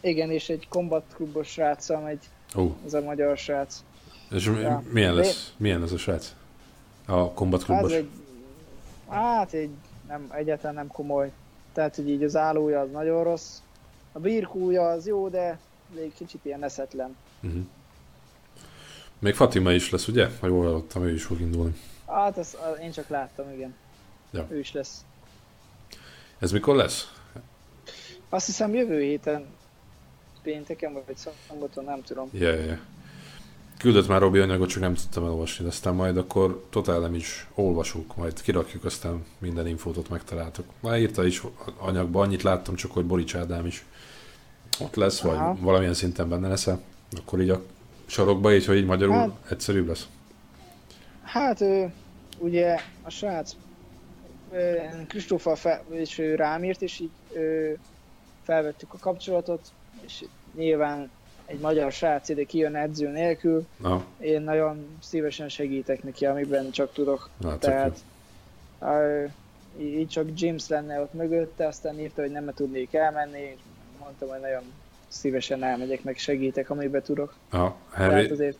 Igen, 0.00 0.30
és 0.30 0.48
egy 0.48 0.66
combat 0.68 1.04
klubos 1.14 1.48
sráccal 1.48 2.00
megy, 2.00 2.18
Ó, 2.56 2.76
ez 2.86 2.94
a 2.94 3.00
magyar 3.00 3.36
srác. 3.38 3.82
és 4.30 4.44
Ja. 4.46 4.82
milyen 4.92 5.14
lesz? 5.14 5.52
Milyen 5.56 5.82
ez 5.82 5.92
a 5.92 5.98
srác? 5.98 6.34
A 7.06 7.30
Combat 7.32 7.62
Hát 7.62 7.90
egy, 7.90 8.08
hát 9.08 9.52
egy, 9.52 9.70
nem, 10.08 10.30
egyáltalán 10.34 10.74
nem 10.74 10.86
komoly. 10.86 11.30
Tehát, 11.72 11.96
hogy 11.96 12.08
így 12.08 12.22
az 12.22 12.36
állója 12.36 12.80
az 12.80 12.90
nagyon 12.90 13.24
rossz. 13.24 13.56
A 14.18 14.20
birkúja 14.20 14.88
az 14.88 15.06
jó, 15.06 15.28
de 15.28 15.58
egy 15.96 16.12
kicsit 16.16 16.44
ilyen 16.44 16.64
eszetlen. 16.64 17.16
Uh-huh. 17.42 17.62
Még 19.18 19.34
Fatima 19.34 19.72
is 19.72 19.90
lesz, 19.90 20.08
ugye? 20.08 20.28
Ha 20.40 20.46
jól 20.46 20.64
hallottam, 20.64 21.02
ő 21.04 21.12
is 21.12 21.24
fog 21.24 21.40
indulni. 21.40 21.74
Hát 22.06 22.38
ezt 22.38 22.54
a- 22.54 22.76
én 22.82 22.90
csak 22.90 23.08
láttam, 23.08 23.52
igen. 23.52 23.74
Ja. 24.30 24.46
Ő 24.50 24.58
is 24.58 24.72
lesz. 24.72 25.04
Ez 26.38 26.52
mikor 26.52 26.76
lesz? 26.76 27.12
Azt 28.28 28.46
hiszem 28.46 28.74
jövő 28.74 29.00
héten 29.00 29.46
pénteken 30.42 30.92
vagy 30.92 31.16
szombaton, 31.46 31.84
nem 31.84 32.02
tudom. 32.02 32.28
Ja, 32.32 32.52
ja, 32.52 32.64
ja. 32.64 32.78
Küldött 33.78 34.08
már 34.08 34.20
Robi 34.20 34.38
anyagot, 34.38 34.68
csak 34.68 34.80
nem 34.80 34.94
tudtam 34.94 35.24
elolvasni, 35.24 35.64
de 35.64 35.70
aztán 35.70 35.94
majd 35.94 36.16
akkor 36.16 36.64
totál 36.70 36.98
nem 36.98 37.14
is 37.14 37.46
olvasunk, 37.54 38.16
majd 38.16 38.42
kirakjuk, 38.42 38.84
aztán 38.84 39.24
minden 39.38 39.66
infót 39.66 39.96
ott 39.96 40.08
megtaláltok. 40.08 40.64
Már 40.80 40.98
írta 40.98 41.26
is 41.26 41.42
anyagba, 41.78 42.20
annyit 42.20 42.42
láttam 42.42 42.74
csak, 42.74 42.92
hogy 42.92 43.04
Borics 43.04 43.34
Ádám 43.34 43.66
is 43.66 43.84
ott 44.80 44.94
lesz, 44.94 45.20
vagy 45.20 45.36
Aha. 45.36 45.56
valamilyen 45.60 45.94
szinten 45.94 46.28
benne 46.28 46.48
lesz 46.48 46.68
akkor 47.18 47.40
így 47.40 47.50
a 47.50 47.62
sarokba, 48.06 48.54
így, 48.54 48.66
hogy 48.66 48.76
így 48.76 48.86
magyarul 48.86 49.14
Hát- 49.14 49.50
egyszerűbb 49.50 49.86
lesz. 49.86 50.08
Hát 51.22 51.60
ő, 51.60 51.92
ugye 52.38 52.80
a 53.02 53.10
srác 53.10 53.56
ö, 54.52 54.74
Kristóffal 55.08 55.56
fel, 55.56 55.84
és 55.90 56.18
ő 56.18 56.34
rám 56.34 56.64
írt, 56.64 56.82
és 56.82 56.98
így 57.00 57.10
ö, 57.32 57.72
felvettük 58.42 58.94
a 58.94 58.98
kapcsolatot, 58.98 59.72
és 60.00 60.24
nyilván 60.56 61.10
egy 61.48 61.60
magyar 61.60 61.92
srác 61.92 62.28
ide 62.28 62.44
kijön 62.44 62.74
edző 62.74 63.08
nélkül, 63.08 63.66
Na, 63.76 64.04
én 64.18 64.42
nagyon 64.42 64.86
szívesen 65.02 65.48
segítek 65.48 66.02
neki, 66.02 66.26
amiben 66.26 66.70
csak 66.70 66.92
tudok. 66.92 67.28
na 67.36 67.58
tök 67.58 67.60
Tehát 67.60 68.04
így 69.78 70.08
csak 70.08 70.28
James 70.34 70.68
lenne 70.68 71.00
ott 71.00 71.12
mögötte, 71.12 71.66
aztán 71.66 72.00
írta, 72.00 72.20
hogy 72.20 72.30
nem 72.30 72.50
tudnék 72.54 72.94
elmenni, 72.94 73.38
és 73.38 73.58
mondtam, 74.00 74.28
hogy 74.28 74.40
nagyon 74.40 74.62
szívesen 75.08 75.62
elmegyek, 75.62 76.02
meg 76.02 76.16
segítek, 76.16 76.70
amiben 76.70 77.02
tudok. 77.02 77.34
A 77.52 77.68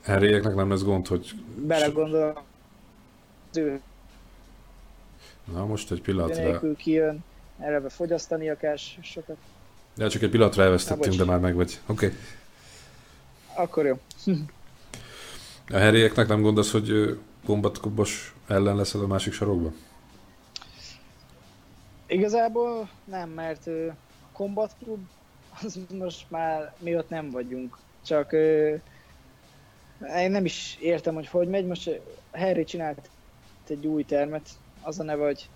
Henryeknek 0.03 0.55
nem 0.55 0.70
lesz 0.70 0.83
gond, 0.83 1.07
hogy 1.07 1.31
belegondolom, 1.66 2.35
ő 3.55 3.81
na 5.53 5.66
most 5.66 5.90
egy 5.90 6.03
pillanatra, 6.03 6.42
nélkül 6.42 6.77
kijön, 6.77 7.24
erre 7.59 7.88
fogyasztania 7.88 8.57
kell 8.57 8.77
sokat. 9.01 9.37
ja, 9.96 10.09
csak 10.09 10.22
egy 10.22 10.31
pillanatra 10.31 10.62
elvesztettünk, 10.62 11.14
de 11.14 11.24
már 11.24 11.38
meg 11.38 11.55
vagy. 11.55 11.81
Oké. 11.87 12.07
Okay. 12.07 12.18
Akkor 13.59 13.87
jó. 13.87 13.99
A 15.68 15.77
Henryeknek 15.77 16.29
nem 16.29 16.42
gondolsz, 16.42 16.73
hogy 16.73 17.18
Klubos 17.81 18.35
ellen 18.47 18.77
leszel 18.77 19.01
a 19.01 19.07
másik 19.07 19.33
sarokban? 19.33 19.75
Igazából 22.07 22.90
nem, 23.05 23.29
mert 23.29 23.66
a 23.66 23.94
Combat 24.33 24.75
Club 24.83 25.01
az 25.62 25.79
most 25.99 26.27
már 26.29 26.75
mi 26.79 26.97
ott 26.97 27.09
nem 27.09 27.31
vagyunk. 27.31 27.79
Csak 28.05 28.33
én 30.16 30.31
nem 30.31 30.44
is 30.44 30.77
értem, 30.81 31.14
hogy 31.14 31.29
hogy 31.29 31.49
megy. 31.49 31.66
Most 31.66 32.01
Harry 32.33 32.64
csinált 32.64 33.11
egy 33.68 33.87
új 33.87 34.05
termet, 34.05 34.49
az 34.83 35.01
a 35.01 35.03
neve, 35.03 35.25
hogy 35.25 35.49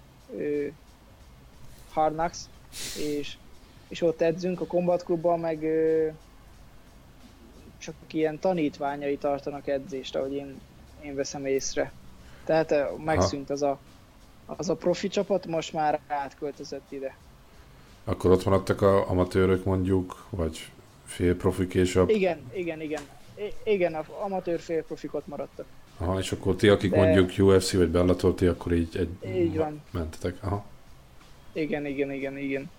Hard 1.92 2.14
Knocks, 2.14 2.38
és, 2.98 3.36
és 3.88 4.02
ott 4.02 4.20
edzünk 4.20 4.60
a 4.60 4.66
Combat 4.66 5.02
Clubban, 5.02 5.40
meg 5.40 5.64
csak 7.82 7.94
ilyen 8.10 8.38
tanítványai 8.38 9.16
tartanak 9.16 9.66
edzést, 9.66 10.16
ahogy 10.16 10.32
én, 10.32 10.60
én 11.00 11.14
veszem 11.14 11.46
észre. 11.46 11.92
Tehát 12.44 12.74
megszűnt 13.04 13.50
az 13.50 13.62
a 13.62 13.78
az 14.46 14.68
a 14.68 14.76
profi 14.76 15.08
csapat 15.08 15.46
most 15.46 15.72
már 15.72 16.00
átköltözött 16.06 16.92
ide. 16.92 17.16
Akkor 18.04 18.30
ott 18.30 18.44
maradtak 18.44 18.80
a 18.80 19.10
amatőrök 19.10 19.64
mondjuk, 19.64 20.26
vagy 20.30 20.70
fél 21.04 21.36
profik 21.36 21.74
és 21.74 21.96
a... 21.96 22.04
Igen, 22.06 22.50
igen, 22.54 22.80
igen. 22.80 23.02
I- 23.34 23.70
igen, 23.72 23.94
a 23.94 24.04
amatőr 24.24 24.60
félprofikot 24.60 25.26
maradtak. 25.26 25.66
Aha, 25.98 26.18
és 26.18 26.32
akkor 26.32 26.56
ti, 26.56 26.68
akik 26.68 26.90
De- 26.90 26.96
mondjuk 26.96 27.48
UFC 27.48 27.72
vagy 27.72 27.88
Bellator, 27.88 28.34
ti 28.34 28.46
akkor 28.46 28.72
így 28.72 28.96
egy... 28.96 29.36
Így 29.36 29.56
van. 29.56 29.82
Mentetek. 29.90 30.36
Aha. 30.40 30.64
Igen, 31.52 31.86
igen, 31.86 32.12
igen, 32.12 32.38
igen. 32.38 32.70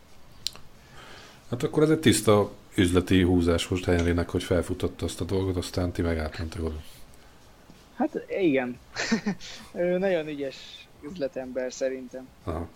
Hát 1.50 1.64
akkor 1.64 1.84
ez 1.84 1.90
egy 1.90 2.00
tiszta 2.00 2.52
üzleti 2.76 3.22
húzás 3.22 3.68
most 3.68 3.86
Henrynek, 3.86 4.30
hogy 4.30 4.44
felfutotta 4.44 5.06
azt 5.06 5.22
a 5.22 5.26
dolgot, 5.26 5.56
aztán 5.56 5.92
ti 5.92 6.02
meg 6.02 6.18
átmentek 6.18 6.64
oda. 6.64 6.82
Hát 7.96 8.26
igen. 8.42 8.80
ő 9.74 9.98
nagyon 9.98 10.28
ügyes 10.28 10.88
üzletember 11.02 11.74
szerintem. 11.74 12.28
Aha. 12.44 12.68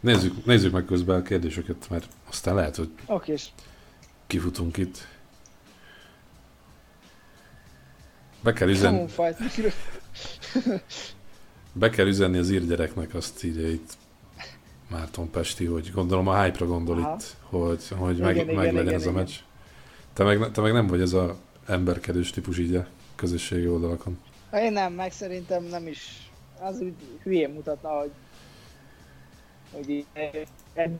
Nézzük, 0.00 0.44
nézzük 0.44 0.72
meg 0.72 0.84
közben 0.84 1.20
a 1.20 1.22
kérdéseket, 1.22 1.88
mert 1.90 2.08
aztán 2.28 2.54
lehet, 2.54 2.76
hogy 2.76 2.90
Oké, 3.06 3.32
és 3.32 3.48
kifutunk 4.26 4.76
itt. 4.76 5.06
Be 8.42 8.52
kell, 8.52 8.68
üzen, 8.68 8.90
Common 8.90 9.08
Fight. 9.08 9.72
be 11.72 11.90
kell 11.90 12.06
üzenni 12.06 12.38
az 12.38 12.50
írgyereknek, 12.50 13.14
azt 13.14 13.44
írja 13.44 13.68
itt 13.68 13.96
Márton 14.88 15.30
Pesti, 15.30 15.64
hogy 15.64 15.90
gondolom 15.92 16.28
a 16.28 16.42
hype-ra 16.42 16.66
gondol 16.66 16.98
Aha. 16.98 17.14
itt, 17.14 17.36
hogy, 17.42 17.88
hogy 17.88 18.14
Igen, 18.14 18.26
meg, 18.26 18.36
igen, 18.36 18.54
meg 18.54 18.64
legyen 18.64 18.82
igen, 18.82 18.94
ez 18.94 19.06
a 19.06 19.12
meccs. 19.12 19.32
Te 20.12 20.24
meg, 20.24 20.50
te 20.50 20.60
meg 20.60 20.72
nem 20.72 20.86
vagy 20.86 21.00
ez 21.00 21.12
a 21.12 21.36
emberkedős 21.66 22.30
típus 22.30 22.58
így 22.58 22.74
a 22.74 22.86
közösségi 23.14 23.68
oldalakon. 23.68 24.18
Én 24.52 24.72
nem, 24.72 24.92
meg 24.92 25.12
szerintem 25.12 25.64
nem 25.64 25.86
is. 25.86 26.30
Az 26.60 26.80
úgy 26.80 26.94
hülyén 27.22 27.50
mutatna, 27.50 27.88
hogy 27.88 28.10
hogy 29.72 29.90
így, 29.90 30.06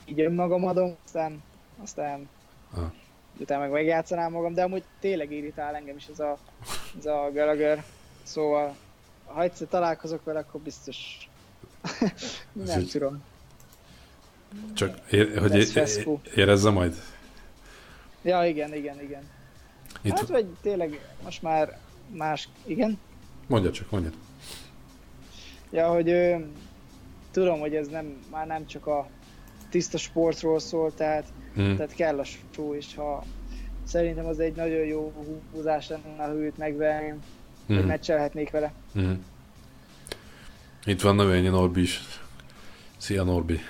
így 0.05 0.21
önmagam 0.21 0.65
adom, 0.65 0.97
aztán, 1.05 1.43
aztán 1.83 2.29
Aha. 2.75 2.93
utána 3.39 3.61
meg 3.61 3.71
megjátszanám 3.71 4.33
magam, 4.33 4.55
de 4.55 4.63
amúgy 4.63 4.85
tényleg 5.01 5.33
irritál 5.33 5.75
engem 5.75 5.97
is 5.97 6.07
ez 6.07 6.21
a, 6.21 6.39
ez 6.99 7.07
a 7.07 7.31
Gallagher. 7.33 7.85
Szóval, 8.23 8.77
ha 9.25 9.43
egyszer 9.43 9.67
találkozok 9.69 10.25
vele, 10.25 10.39
akkor 10.39 10.61
biztos 10.61 11.29
nem 12.53 12.87
tudom. 12.87 13.23
Csak 14.75 14.99
ér, 15.11 15.39
hogy 15.39 15.55
é, 15.55 16.05
érezze 16.35 16.71
majd. 16.71 16.95
Ja, 18.23 18.45
igen, 18.45 18.75
igen, 18.75 19.03
igen. 19.03 19.23
Itt, 20.03 20.13
Hát 20.19 20.29
vagy 20.29 20.47
tényleg 20.63 21.01
most 21.25 21.43
már 21.43 21.79
más, 22.09 22.49
igen? 22.65 22.99
mondja 23.47 23.71
csak, 23.71 23.91
mondja. 23.91 24.11
Ja, 25.71 25.89
hogy 25.89 26.09
ö, 26.09 26.37
tudom, 27.31 27.61
hogy 27.61 27.75
ez 27.75 27.89
nem, 27.89 28.25
már 28.31 28.47
nem 28.47 28.67
csak 28.67 28.87
a 28.87 29.09
tiszta 29.71 29.99
sportról 29.99 30.59
szól, 30.59 30.95
tehát, 30.95 31.25
Hmm. 31.55 31.77
tehát 31.77 31.95
kell 31.95 32.19
a 32.19 32.25
show, 32.25 32.75
és 32.75 32.95
ha 32.95 33.25
szerintem 33.85 34.27
az 34.27 34.39
egy 34.41 34.55
nagyon 34.55 34.85
jó 34.85 35.13
húzás 35.53 35.89
lenne, 35.89 36.25
ha 36.27 36.33
őt 36.35 36.57
hogy 37.67 37.77
Hmm. 37.77 37.87
meccselhetnék 37.87 38.51
vele. 38.51 38.73
Hmm. 38.93 39.25
Itt 40.85 41.01
van 41.01 41.15
Növényi 41.15 41.49
Norbi 41.49 41.81
is. 41.81 42.01
Szia 42.97 43.23
Norbi. 43.23 43.61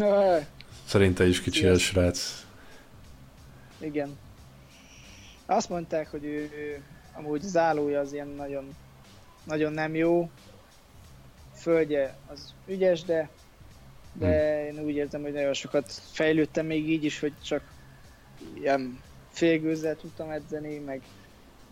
Szerinte 0.86 1.26
is 1.26 1.40
kicsi 1.40 1.66
a 1.66 1.78
srác. 1.78 2.46
Igen. 3.78 4.18
Azt 5.46 5.68
mondták, 5.68 6.10
hogy 6.10 6.24
ő, 6.24 6.50
ő 6.54 6.82
amúgy 7.12 7.40
zálója 7.40 8.00
az 8.00 8.12
ilyen 8.12 8.28
nagyon, 8.28 8.76
nagyon 9.44 9.72
nem 9.72 9.94
jó. 9.94 10.30
Földje 11.54 12.16
az 12.26 12.54
ügyes, 12.66 13.02
de, 13.02 13.28
de 14.12 14.66
én 14.66 14.84
úgy 14.84 14.94
érzem, 14.94 15.22
hogy 15.22 15.32
nagyon 15.32 15.54
sokat 15.54 15.92
fejlődtem 16.12 16.66
még 16.66 16.88
így 16.88 17.04
is, 17.04 17.20
hogy 17.20 17.32
csak 17.42 17.62
ilyen 18.54 19.00
félgőzzel 19.30 19.96
tudtam 19.96 20.30
edzeni, 20.30 20.78
meg, 20.78 21.02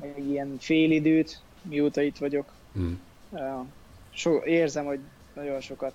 meg 0.00 0.28
ilyen 0.28 0.56
félidőt, 0.58 1.40
mióta 1.62 2.02
itt 2.02 2.16
vagyok. 2.16 2.52
Hmm. 2.72 3.00
So, 4.10 4.44
érzem, 4.44 4.84
hogy 4.84 5.00
nagyon 5.34 5.60
sokat 5.60 5.92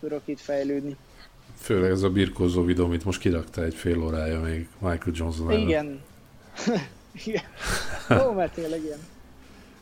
tudok 0.00 0.22
itt 0.24 0.40
fejlődni. 0.40 0.96
Főleg 1.56 1.90
ez 1.90 2.02
a 2.02 2.10
birkózó 2.10 2.64
videó, 2.64 2.84
amit 2.84 3.04
most 3.04 3.20
kirakta 3.20 3.64
egy 3.64 3.74
fél 3.74 4.02
órája 4.02 4.40
még 4.40 4.68
Michael 4.78 5.12
Johnson 5.12 5.50
ellen. 5.50 5.60
Igen. 5.60 6.00
Igen. 7.26 7.42
Ó, 8.26 8.32
mert 8.32 8.54
tényleg 8.54 8.82
ilyen, 8.82 8.98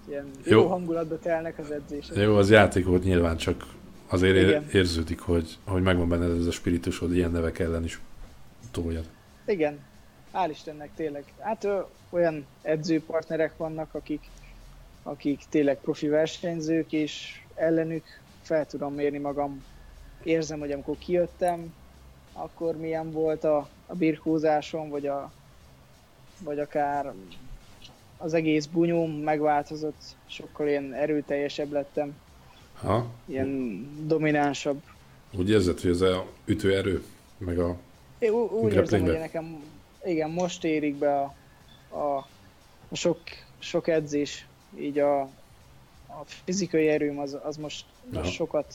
ilyen 0.08 0.30
jó. 0.44 0.60
jó 0.60 0.68
hangulatba 0.68 1.18
telnek 1.18 1.58
az 1.58 1.70
edzések. 1.70 2.16
Jó, 2.16 2.36
az 2.36 2.50
játék 2.50 2.84
volt 2.84 3.04
nyilván, 3.04 3.36
csak 3.36 3.66
azért 4.06 4.36
Igen. 4.36 4.68
érződik, 4.72 5.20
hogy, 5.20 5.58
hogy 5.64 5.82
megvan 5.82 6.08
benned 6.08 6.40
ez 6.40 6.46
a 6.46 6.50
spiritus, 6.50 6.98
hogy 6.98 7.16
ilyen 7.16 7.30
nevek 7.30 7.58
ellen 7.58 7.84
is 7.84 8.00
toljad. 8.70 9.04
Igen, 9.46 9.78
hál' 10.34 10.48
Istennek 10.50 10.90
tényleg. 10.96 11.24
Hát 11.38 11.64
ö, 11.64 11.80
olyan 12.10 12.46
edzőpartnerek 12.62 13.56
vannak, 13.56 13.94
akik, 13.94 14.28
akik 15.02 15.40
tényleg 15.48 15.80
profi 15.80 16.08
versenyzők, 16.08 16.92
és 16.92 17.40
ellenük 17.54 18.04
fel 18.42 18.66
tudom 18.66 18.94
mérni 18.94 19.18
magam. 19.18 19.64
Érzem, 20.28 20.58
hogy 20.58 20.72
amikor 20.72 20.98
kijöttem, 20.98 21.74
akkor 22.32 22.76
milyen 22.76 23.10
volt 23.10 23.44
a, 23.44 23.68
a 23.86 23.94
birkózásom, 23.94 24.88
vagy, 24.88 25.06
a, 25.06 25.32
vagy 26.44 26.58
akár 26.58 27.12
az 28.16 28.34
egész 28.34 28.66
bunyóm 28.66 29.10
megváltozott, 29.10 30.16
sokkal 30.26 30.68
ilyen 30.68 30.94
erőteljesebb 30.94 31.72
lettem. 31.72 32.16
Ha? 32.74 33.06
Ilyen 33.24 33.86
dominánsabb. 34.06 34.82
Úgy 35.32 35.50
érzed, 35.50 35.80
hogy 35.80 35.90
ez 35.90 36.00
a 36.00 36.26
ütőerő, 36.44 37.04
meg 37.38 37.58
a 37.58 37.76
Én 38.18 38.32
úgy 38.32 38.72
érzem, 38.72 39.00
hogy 39.00 39.18
nekem 39.18 39.62
igen, 40.04 40.30
most 40.30 40.64
érik 40.64 40.94
be 40.94 41.20
a, 41.20 41.34
a, 41.88 42.16
a 42.88 42.94
sok, 42.94 43.18
sok 43.58 43.88
edzés, 43.88 44.46
így 44.78 44.98
a, 44.98 45.20
a 46.06 46.24
fizikai 46.44 46.88
erőm 46.88 47.18
az, 47.18 47.36
az 47.42 47.56
most, 47.56 47.84
most 48.12 48.32
sokat, 48.32 48.74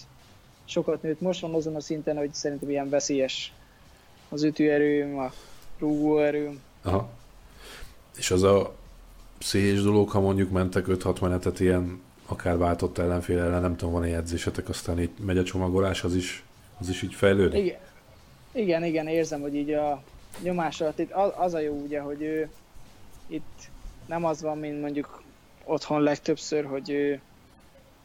sokat 0.66 1.02
nőtt. 1.02 1.22
Most 1.22 1.42
van 1.42 1.54
azon 1.54 1.76
a 1.76 1.80
szinten, 1.80 2.18
hogy 2.18 2.34
szerintem 2.34 2.70
ilyen 2.70 2.90
veszélyes 2.90 3.54
az 4.30 4.44
ütőerőm, 4.44 5.18
a 5.18 5.32
rúgóerőm. 5.80 6.62
Aha. 6.82 7.10
És 8.18 8.32
az 8.32 8.44
a 8.44 8.76
széles 9.40 9.82
dolog, 9.82 10.10
ha 10.10 10.20
mondjuk 10.20 10.52
mentek 10.52 10.86
5-6 10.88 11.22
menetet 11.22 11.60
ilyen 11.60 12.02
akár 12.26 12.58
váltott 12.58 12.98
ellenfél 12.98 13.40
ellen, 13.40 13.62
nem 13.62 13.76
tudom, 13.76 13.94
van-e 13.94 14.16
edzésetek, 14.16 14.70
aztán 14.70 15.00
így 15.00 15.10
megy 15.20 15.38
a 15.38 15.44
csomagolás, 15.44 16.04
az 16.04 16.16
is, 16.16 16.44
az 16.80 16.90
is 16.90 17.02
így 17.02 17.14
fejlődik? 17.14 17.66
Igen. 17.66 17.80
Igen, 18.52 18.84
igen, 18.84 19.08
érzem, 19.08 19.42
hogy 19.42 19.56
így 19.56 19.72
a 19.72 20.04
nyomás 20.42 20.82
alatt 20.82 21.00
itt 21.00 21.12
az 21.38 21.54
a 21.54 21.60
jó 21.60 21.74
ugye, 21.74 22.00
hogy 22.00 22.22
ő 22.22 22.50
itt 23.28 23.70
nem 24.06 24.26
az 24.26 24.42
van, 24.42 24.58
mint 24.58 24.82
mondjuk 24.82 25.24
otthon 25.64 26.02
legtöbbször, 26.02 26.66
hogy 26.66 26.90
ő, 26.90 27.22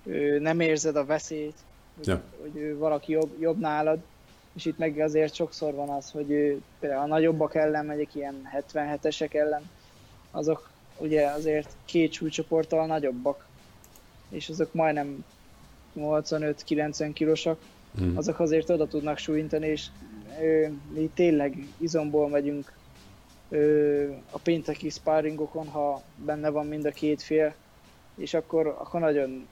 ő 0.05 0.39
nem 0.39 0.61
érzed 0.61 0.97
a 0.97 1.05
veszélyt, 1.05 1.57
hogy, 1.99 2.07
ja. 2.07 2.23
hogy 2.41 2.57
ő 2.57 2.77
valaki 2.77 3.13
jobb, 3.13 3.41
jobb 3.41 3.59
nálad, 3.59 3.99
és 4.55 4.65
itt 4.65 4.79
meg 4.79 4.99
azért 4.99 5.35
sokszor 5.35 5.75
van 5.75 5.89
az, 5.89 6.11
hogy 6.11 6.31
ő, 6.31 6.63
például 6.81 7.03
a 7.03 7.07
nagyobbak 7.07 7.55
ellen 7.55 7.87
megyek, 7.87 8.15
ilyen 8.15 8.49
77-esek 8.73 9.35
ellen, 9.35 9.71
azok 10.31 10.71
ugye 10.99 11.27
azért 11.27 11.77
két 11.85 12.13
súlycsoporttal 12.13 12.87
nagyobbak, 12.87 13.47
és 14.29 14.49
azok 14.49 14.73
majdnem 14.73 15.25
85-90 15.97 17.11
kilósak, 17.15 17.61
mm. 18.03 18.17
azok 18.17 18.41
azért 18.41 18.71
oda 18.71 18.87
tudnak 18.87 19.19
súlyintani, 19.19 19.67
és 19.67 19.87
mi 20.93 21.11
tényleg 21.15 21.67
izomból 21.79 22.29
megyünk 22.29 22.73
a 24.31 24.39
pénteki 24.39 24.89
sparringokon, 24.89 25.69
ha 25.69 26.03
benne 26.25 26.49
van 26.49 26.67
mind 26.67 26.85
a 26.85 26.91
két 26.91 27.23
fél, 27.23 27.55
és 28.15 28.35
akkor, 28.35 28.67
akkor 28.67 29.01
nagyon, 29.01 29.47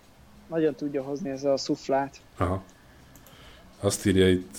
nagyon 0.46 0.74
tudja 0.74 1.02
hozni 1.02 1.30
ez 1.30 1.44
a 1.44 1.56
szuflát. 1.56 2.20
Aha. 2.37 2.62
Azt 3.80 4.06
írja 4.06 4.28
itt 4.28 4.59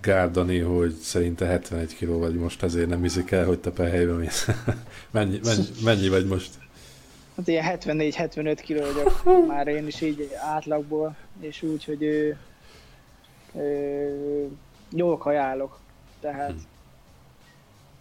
Gárdani, 0.00 0.58
hogy 0.58 0.92
szerinte 0.94 1.46
71 1.46 1.96
kg 1.96 2.08
vagy 2.08 2.34
most, 2.34 2.62
ezért 2.62 2.88
nem 2.88 3.02
hiszik 3.02 3.30
el, 3.30 3.44
hogy 3.44 3.58
te 3.58 3.70
pehelybe 3.70 4.12
mész. 4.12 4.48
mennyi, 5.10 5.40
mennyi, 5.44 5.66
mennyi 5.84 6.08
vagy 6.08 6.26
most? 6.26 6.50
Hát 7.36 7.48
ilyen 7.48 7.78
74-75 7.80 8.62
kg 8.66 8.94
vagyok 8.94 9.22
már 9.52 9.66
én 9.66 9.86
is 9.86 10.00
így 10.00 10.30
átlagból, 10.42 11.16
és 11.40 11.62
úgy, 11.62 11.84
hogy 11.84 12.02
ő, 12.02 12.36
jól 14.90 15.18
kajálok, 15.18 15.78
tehát 16.20 16.50
hm. 16.50 16.58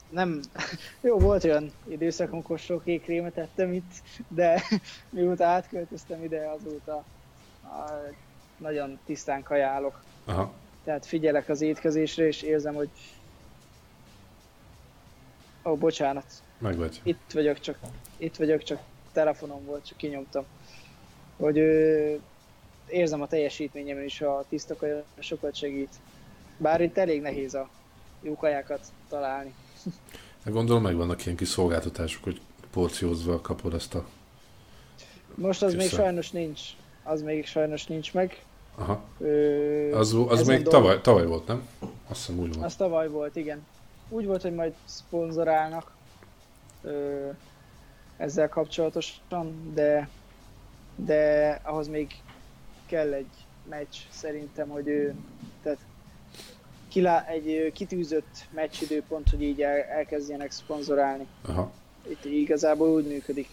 Nem, 0.10 0.40
jó 1.02 1.18
volt 1.18 1.44
olyan 1.44 1.72
időszak, 1.88 2.32
amikor 2.32 2.60
sok 2.60 2.82
ékrémet 2.86 3.38
ettem 3.38 3.74
itt, 3.74 3.92
de 4.28 4.62
mióta 5.10 5.46
átköltöztem 5.46 6.24
ide, 6.24 6.50
azóta 6.50 7.04
a, 7.64 7.92
nagyon 8.58 9.00
tisztán 9.06 9.44
kajálok. 9.44 10.04
Aha. 10.26 10.54
Tehát 10.84 11.06
figyelek 11.06 11.50
az 11.50 11.62
étkezésre, 11.62 12.28
és 12.28 12.42
érzem, 12.42 12.74
hogy 12.74 12.90
Ó, 15.66 15.72
oh, 15.72 15.78
bocsánat. 15.78 16.26
Meg 16.58 16.78
vagy. 16.78 17.02
Itt 17.04 17.32
vagyok, 17.34 17.60
csak, 17.60 17.78
itt 18.18 18.36
vagyok, 18.36 18.64
csak 18.64 18.80
telefonom 19.12 19.66
volt, 19.66 19.86
csak 19.86 19.98
kinyomtam. 19.98 20.46
Hogy 21.38 21.58
ö, 21.58 22.14
érzem 22.88 23.22
a 23.22 23.28
teljesítményemen 23.28 24.04
is 24.04 24.22
a 24.22 24.46
tiszta 24.50 24.76
kaja 24.76 25.04
sokat 25.20 25.56
segít. 25.56 25.94
Bár 26.58 26.82
itt 26.82 26.98
elég 26.98 27.22
nehéz 27.22 27.54
a 27.54 27.70
jó 28.22 28.36
kajákat 28.36 28.86
találni. 29.10 29.54
De 30.44 30.52
gondolom 30.52 30.82
megvannak 30.82 31.26
ilyen 31.26 31.38
kis 31.38 31.48
szolgáltatások, 31.48 32.24
hogy 32.24 32.42
porciózva 32.72 33.42
kapod 33.42 33.74
ezt 33.74 33.96
a... 33.96 34.06
Most 35.36 35.64
az 35.64 35.74
még 35.74 35.90
sajnos 35.90 36.32
nincs. 36.32 36.62
Az 37.04 37.22
még 37.22 37.46
sajnos 37.46 37.86
nincs 37.88 38.14
meg. 38.14 38.44
Aha. 38.76 39.04
Ö, 39.20 39.98
az 39.98 40.18
az 40.28 40.48
még 40.48 40.64
tavaly, 40.64 41.02
tavaly 41.02 41.26
volt, 41.26 41.48
nem? 41.48 41.68
Azt 42.08 42.26
hiszem 42.26 42.40
úgy 42.40 42.54
volt. 42.54 42.66
Az 42.66 42.76
tavaly 42.76 43.10
volt, 43.10 43.36
igen. 43.36 43.66
Úgy 44.10 44.26
volt, 44.26 44.42
hogy 44.42 44.54
majd 44.54 44.74
szponzorálnak 44.86 45.92
ö, 46.84 47.30
ezzel 48.18 48.50
kapcsolatosan, 48.50 49.72
de 49.74 50.10
de 50.96 51.60
ahhoz 51.64 51.88
még 51.88 52.22
kell 52.86 53.14
egy 53.14 53.46
meccs 53.70 53.96
szerintem, 54.10 54.70
hogy 54.70 54.88
ő, 54.88 55.16
tehát 55.64 55.78
kilá, 56.96 57.26
egy 57.28 57.72
kitűzött 57.74 58.46
meccsidőpont, 58.54 59.30
hogy 59.30 59.42
így 59.42 59.62
el, 59.62 59.78
elkezdjenek 59.78 60.52
szponzorálni. 60.52 61.26
Aha. 61.46 61.72
Itt 62.10 62.26
igazából 62.26 62.90
úgy 62.90 63.08
működik. 63.08 63.48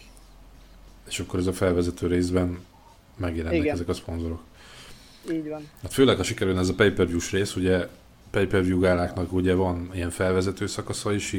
És 1.07 1.19
akkor 1.19 1.39
ez 1.39 1.47
a 1.47 1.53
felvezető 1.53 2.07
részben 2.07 2.65
megjelennek 3.17 3.59
Igen. 3.59 3.73
ezek 3.73 3.87
a 3.87 3.93
szponzorok. 3.93 4.43
Így 5.31 5.49
van. 5.49 5.69
Hát 5.81 5.93
főleg, 5.93 6.17
ha 6.17 6.23
sikerül 6.23 6.57
ez 6.57 6.69
a 6.69 6.73
pay-per-view 6.73 7.19
rész, 7.31 7.55
ugye 7.55 7.87
pay-per-view 8.31 8.79
gáláknak 8.79 9.33
ugye 9.33 9.53
van 9.53 9.89
ilyen 9.93 10.09
felvezető 10.09 10.67
szakasza 10.67 11.13
is, 11.13 11.35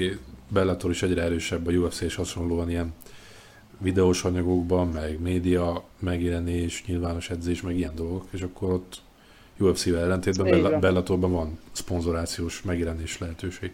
Bellator 0.48 0.90
is 0.90 1.02
egyre 1.02 1.22
erősebb, 1.22 1.66
a 1.66 1.70
UFC 1.70 2.00
és 2.00 2.14
hasonlóan 2.14 2.70
ilyen 2.70 2.94
videós 3.78 4.24
anyagokban, 4.24 4.88
meg 4.88 5.20
média 5.20 5.84
megjelenés, 5.98 6.84
nyilvános 6.86 7.30
edzés, 7.30 7.62
meg 7.62 7.76
ilyen 7.76 7.94
dolgok, 7.94 8.26
és 8.30 8.42
akkor 8.42 8.72
ott 8.72 9.02
UFC-vel 9.58 10.02
ellentétben 10.02 10.50
Bella, 10.50 10.78
Bellatorban 10.78 11.32
van 11.32 11.58
szponzorációs 11.72 12.62
megjelenés 12.62 13.18
lehetőség. 13.18 13.72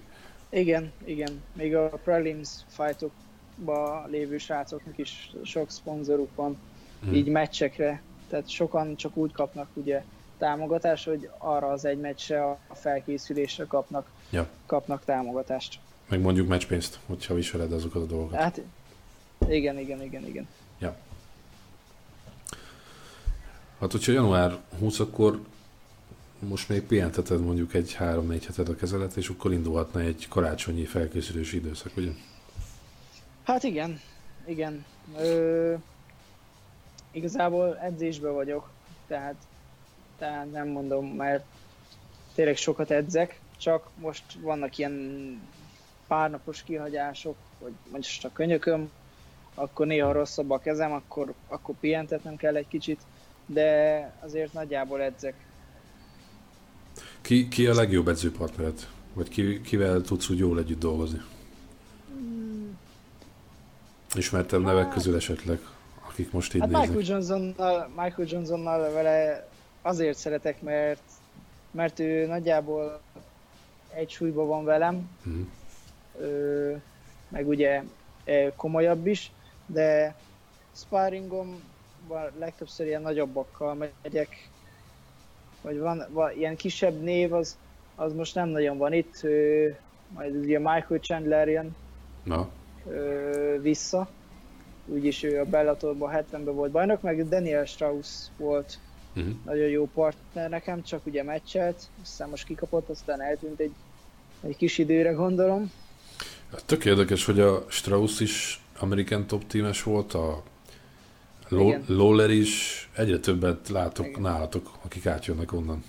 Igen, 0.48 0.92
igen. 1.04 1.42
Még 1.52 1.76
a 1.76 1.88
prelims 1.88 2.48
fightokban 2.66 4.10
lévő 4.10 4.38
srácoknak 4.38 4.98
is 4.98 5.30
sok 5.44 5.70
szponzoruk 5.70 6.34
van, 6.34 6.56
hmm. 7.02 7.14
így 7.14 7.26
meccsekre. 7.26 8.02
Tehát 8.28 8.48
sokan 8.48 8.96
csak 8.96 9.16
úgy 9.16 9.32
kapnak 9.32 9.68
ugye 9.74 10.02
támogatást, 10.38 11.04
hogy 11.04 11.30
arra 11.38 11.66
az 11.66 11.84
egy 11.84 11.98
meccsre 11.98 12.44
a 12.44 12.58
felkészülésre 12.72 13.64
kapnak, 13.64 14.10
ja. 14.30 14.48
kapnak 14.66 15.04
támogatást. 15.04 15.78
Meg 16.08 16.20
mondjuk 16.20 16.48
meccspénzt, 16.48 16.98
hogyha 17.06 17.34
viseled 17.34 17.72
azokat 17.72 18.02
a 18.02 18.06
dolgokat. 18.06 18.40
Hát 18.40 18.60
igen, 19.48 19.78
igen, 19.78 20.02
igen, 20.02 20.26
igen. 20.26 20.48
Ja. 20.78 20.96
Hát, 23.80 23.92
hogyha 23.92 24.12
január 24.12 24.58
20 24.78 25.00
akkor 25.00 25.40
most 26.48 26.68
még 26.68 26.82
pihenteted 26.82 27.40
mondjuk 27.40 27.74
egy 27.74 27.96
3-4 27.98 28.42
heted 28.46 28.68
a 28.68 28.74
kezelet, 28.74 29.16
és 29.16 29.28
akkor 29.28 29.52
indulhatna 29.52 30.00
egy 30.00 30.26
karácsonyi 30.28 30.84
felkészülési 30.84 31.56
időszak, 31.56 31.96
ugye? 31.96 32.10
Hát 33.42 33.62
igen, 33.62 34.00
igen. 34.44 34.84
Ö, 35.18 35.74
igazából 37.10 37.78
edzésben 37.78 38.32
vagyok, 38.32 38.70
tehát, 39.06 39.34
tehát 40.18 40.50
nem 40.50 40.68
mondom, 40.68 41.06
mert 41.06 41.44
tényleg 42.34 42.56
sokat 42.56 42.90
edzek, 42.90 43.40
csak 43.56 43.88
most 43.98 44.22
vannak 44.40 44.78
ilyen 44.78 45.40
párnapos 46.06 46.62
kihagyások, 46.62 47.36
hogy 47.58 47.72
most 47.90 48.24
a 48.24 48.32
könyököm, 48.32 48.90
akkor 49.54 49.86
néha 49.86 50.12
rosszabb 50.12 50.50
a 50.50 50.58
kezem, 50.58 50.92
akkor, 50.92 51.34
akkor 51.48 51.74
pihentetnem 51.80 52.36
kell 52.36 52.56
egy 52.56 52.68
kicsit, 52.68 53.00
de 53.46 54.12
azért 54.20 54.52
nagyjából 54.52 55.02
edzek. 55.02 55.34
Ki, 57.30 57.48
ki 57.48 57.66
a 57.66 57.74
legjobb 57.74 58.08
edzőpartnered? 58.08 58.86
Vagy 59.12 59.28
ki, 59.28 59.60
kivel 59.60 60.00
tudsz 60.00 60.28
úgy 60.28 60.38
jól 60.38 60.58
együtt 60.58 60.78
dolgozni? 60.78 61.20
Hmm. 62.08 62.78
Ismertem 64.14 64.62
nevek 64.62 64.84
hát, 64.84 64.92
közül 64.92 65.16
esetleg, 65.16 65.58
akik 66.08 66.32
most 66.32 66.54
így 66.54 66.60
hát 66.60 66.70
néznek. 66.70 66.88
Michael 66.88 67.06
Johnsonnal, 67.06 67.88
Michael 67.88 68.28
Johnsonnal 68.28 68.92
vele 68.92 69.48
azért 69.82 70.18
szeretek, 70.18 70.62
mert 70.62 71.02
mert 71.70 71.98
ő 71.98 72.26
nagyjából 72.26 73.00
egy 73.94 74.10
súlyban 74.10 74.46
van 74.46 74.64
velem, 74.64 75.10
Mhm. 75.22 75.40
ö, 76.20 76.74
meg 77.28 77.48
ugye 77.48 77.82
komolyabb 78.56 79.06
is, 79.06 79.32
de 79.66 80.14
sparringom 80.74 81.62
legtöbbször 82.38 82.86
ilyen 82.86 83.02
nagyobbakkal 83.02 83.88
megyek, 84.02 84.48
vagy 85.62 85.78
van, 85.78 86.04
van 86.10 86.32
ilyen 86.36 86.56
kisebb 86.56 87.02
név, 87.02 87.32
az, 87.32 87.56
az 87.94 88.12
most 88.12 88.34
nem 88.34 88.48
nagyon 88.48 88.78
van 88.78 88.92
itt, 88.92 89.20
ö, 89.22 89.68
majd 90.14 90.36
ugye 90.36 90.58
Michael 90.58 91.00
Chandler 91.00 91.48
jön 91.48 91.76
Na, 92.24 92.48
ö, 92.88 93.56
vissza, 93.60 94.08
úgyis 94.86 95.22
ő 95.22 95.40
a 95.40 95.44
Bellatorban 95.44 96.10
70-ben 96.14 96.54
volt 96.54 96.70
bajnok, 96.70 97.02
meg 97.02 97.28
Daniel 97.28 97.64
Strauss 97.64 98.08
volt 98.36 98.78
uh-huh. 99.16 99.32
nagyon 99.44 99.68
jó 99.68 99.88
partner 99.94 100.50
nekem, 100.50 100.82
csak 100.82 101.06
ugye 101.06 101.22
meccselt, 101.22 101.88
aztán 102.02 102.28
most 102.28 102.44
kikapott, 102.44 102.88
aztán 102.88 103.20
eltűnt 103.20 103.60
egy, 103.60 103.72
egy 104.40 104.56
kis 104.56 104.78
időre 104.78 105.10
gondolom. 105.10 105.72
Hát 106.52 106.64
Tök 106.64 106.84
érdekes, 106.84 107.24
hogy 107.24 107.40
a 107.40 107.64
Strauss 107.68 108.20
is 108.20 108.60
American 108.78 109.26
Top 109.26 109.46
Teames 109.46 109.82
volt, 109.82 110.14
a 110.14 110.42
Igen. 111.50 111.84
Lawler 111.86 112.30
is, 112.30 112.88
egyre 112.96 113.18
többet 113.18 113.68
látok 113.68 114.06
Igen. 114.06 114.20
nálatok, 114.20 114.70
akik 114.84 115.06
átjönnek 115.06 115.52
onnan. 115.52 115.84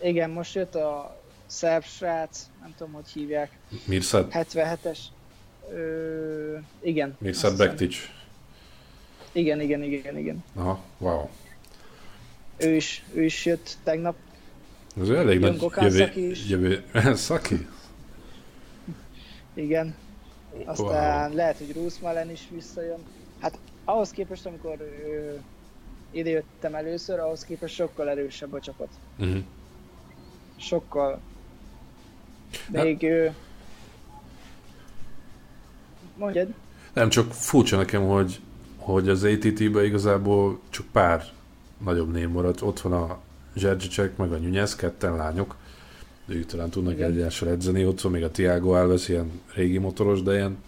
Igen, 0.00 0.30
most 0.30 0.54
jött 0.54 0.74
a 0.74 1.20
szerb 1.46 1.84
srác, 1.84 2.46
nem 2.60 2.74
tudom, 2.76 2.92
hogy 2.92 3.08
hívják, 3.08 3.50
Mirsad, 3.84 4.28
77-es. 4.32 4.98
Ö, 5.72 6.56
igen. 6.80 7.16
Mirsad. 7.18 7.56
Bektic. 7.56 7.96
Igen, 9.32 9.60
igen, 9.60 9.82
igen, 9.82 10.18
igen. 10.18 10.44
Aha, 10.54 10.80
wow. 10.98 11.28
Ő 12.56 12.74
is, 12.74 13.04
ő 13.14 13.24
is 13.24 13.44
jött 13.44 13.76
tegnap. 13.84 14.16
Ez 15.00 15.08
elég 15.08 15.40
Jön 15.40 15.50
nagy 15.50 15.58
Gokán 15.58 16.12
is. 16.14 16.48
jövő... 16.48 16.84
Szaki? 17.14 17.66
Igen. 19.54 19.94
Aztán 20.64 21.32
lehet, 21.32 21.58
hogy 21.58 21.66
Bruce 21.66 21.98
Malen 22.02 22.30
is 22.30 22.40
visszajön. 22.50 22.98
Hát 23.86 23.94
ahhoz 23.94 24.10
képest, 24.10 24.46
amikor 24.46 24.76
ö, 24.80 25.34
ide 26.10 26.30
jöttem 26.30 26.74
először, 26.74 27.18
ahhoz 27.18 27.44
képest 27.44 27.74
sokkal 27.74 28.08
erősebb 28.08 28.52
a 28.52 28.60
csapat. 28.60 28.88
Uh-huh. 29.18 29.42
Sokkal. 30.56 31.20
Hát- 32.72 32.84
Még... 32.84 33.02
Ö, 33.02 33.26
mondjad. 36.16 36.48
Nem, 36.92 37.08
csak 37.08 37.32
furcsa 37.32 37.76
nekem, 37.76 38.06
hogy, 38.06 38.40
hogy 38.76 39.08
az 39.08 39.24
ATT-ben 39.24 39.84
igazából 39.84 40.60
csak 40.70 40.86
pár 40.92 41.24
nagyobb 41.84 42.12
név 42.12 42.28
maradt. 42.28 42.62
Ott 42.62 42.80
van 42.80 42.92
a 42.92 43.18
Zserzsicsek, 43.54 44.16
meg 44.16 44.32
a 44.32 44.38
Nyunyesz, 44.38 44.76
ketten 44.76 45.16
lányok. 45.16 45.56
Ők 46.26 46.46
talán 46.46 46.70
tudnak 46.70 46.92
Igen. 46.92 47.10
egyással 47.10 47.48
edzeni. 47.48 47.86
Ott 47.86 48.00
van 48.00 48.12
még 48.12 48.22
a 48.24 48.30
Tiago 48.30 48.70
Alves, 48.70 49.08
ilyen 49.08 49.40
régi 49.54 49.78
motoros, 49.78 50.22
de 50.22 50.34
ilyen 50.34 50.58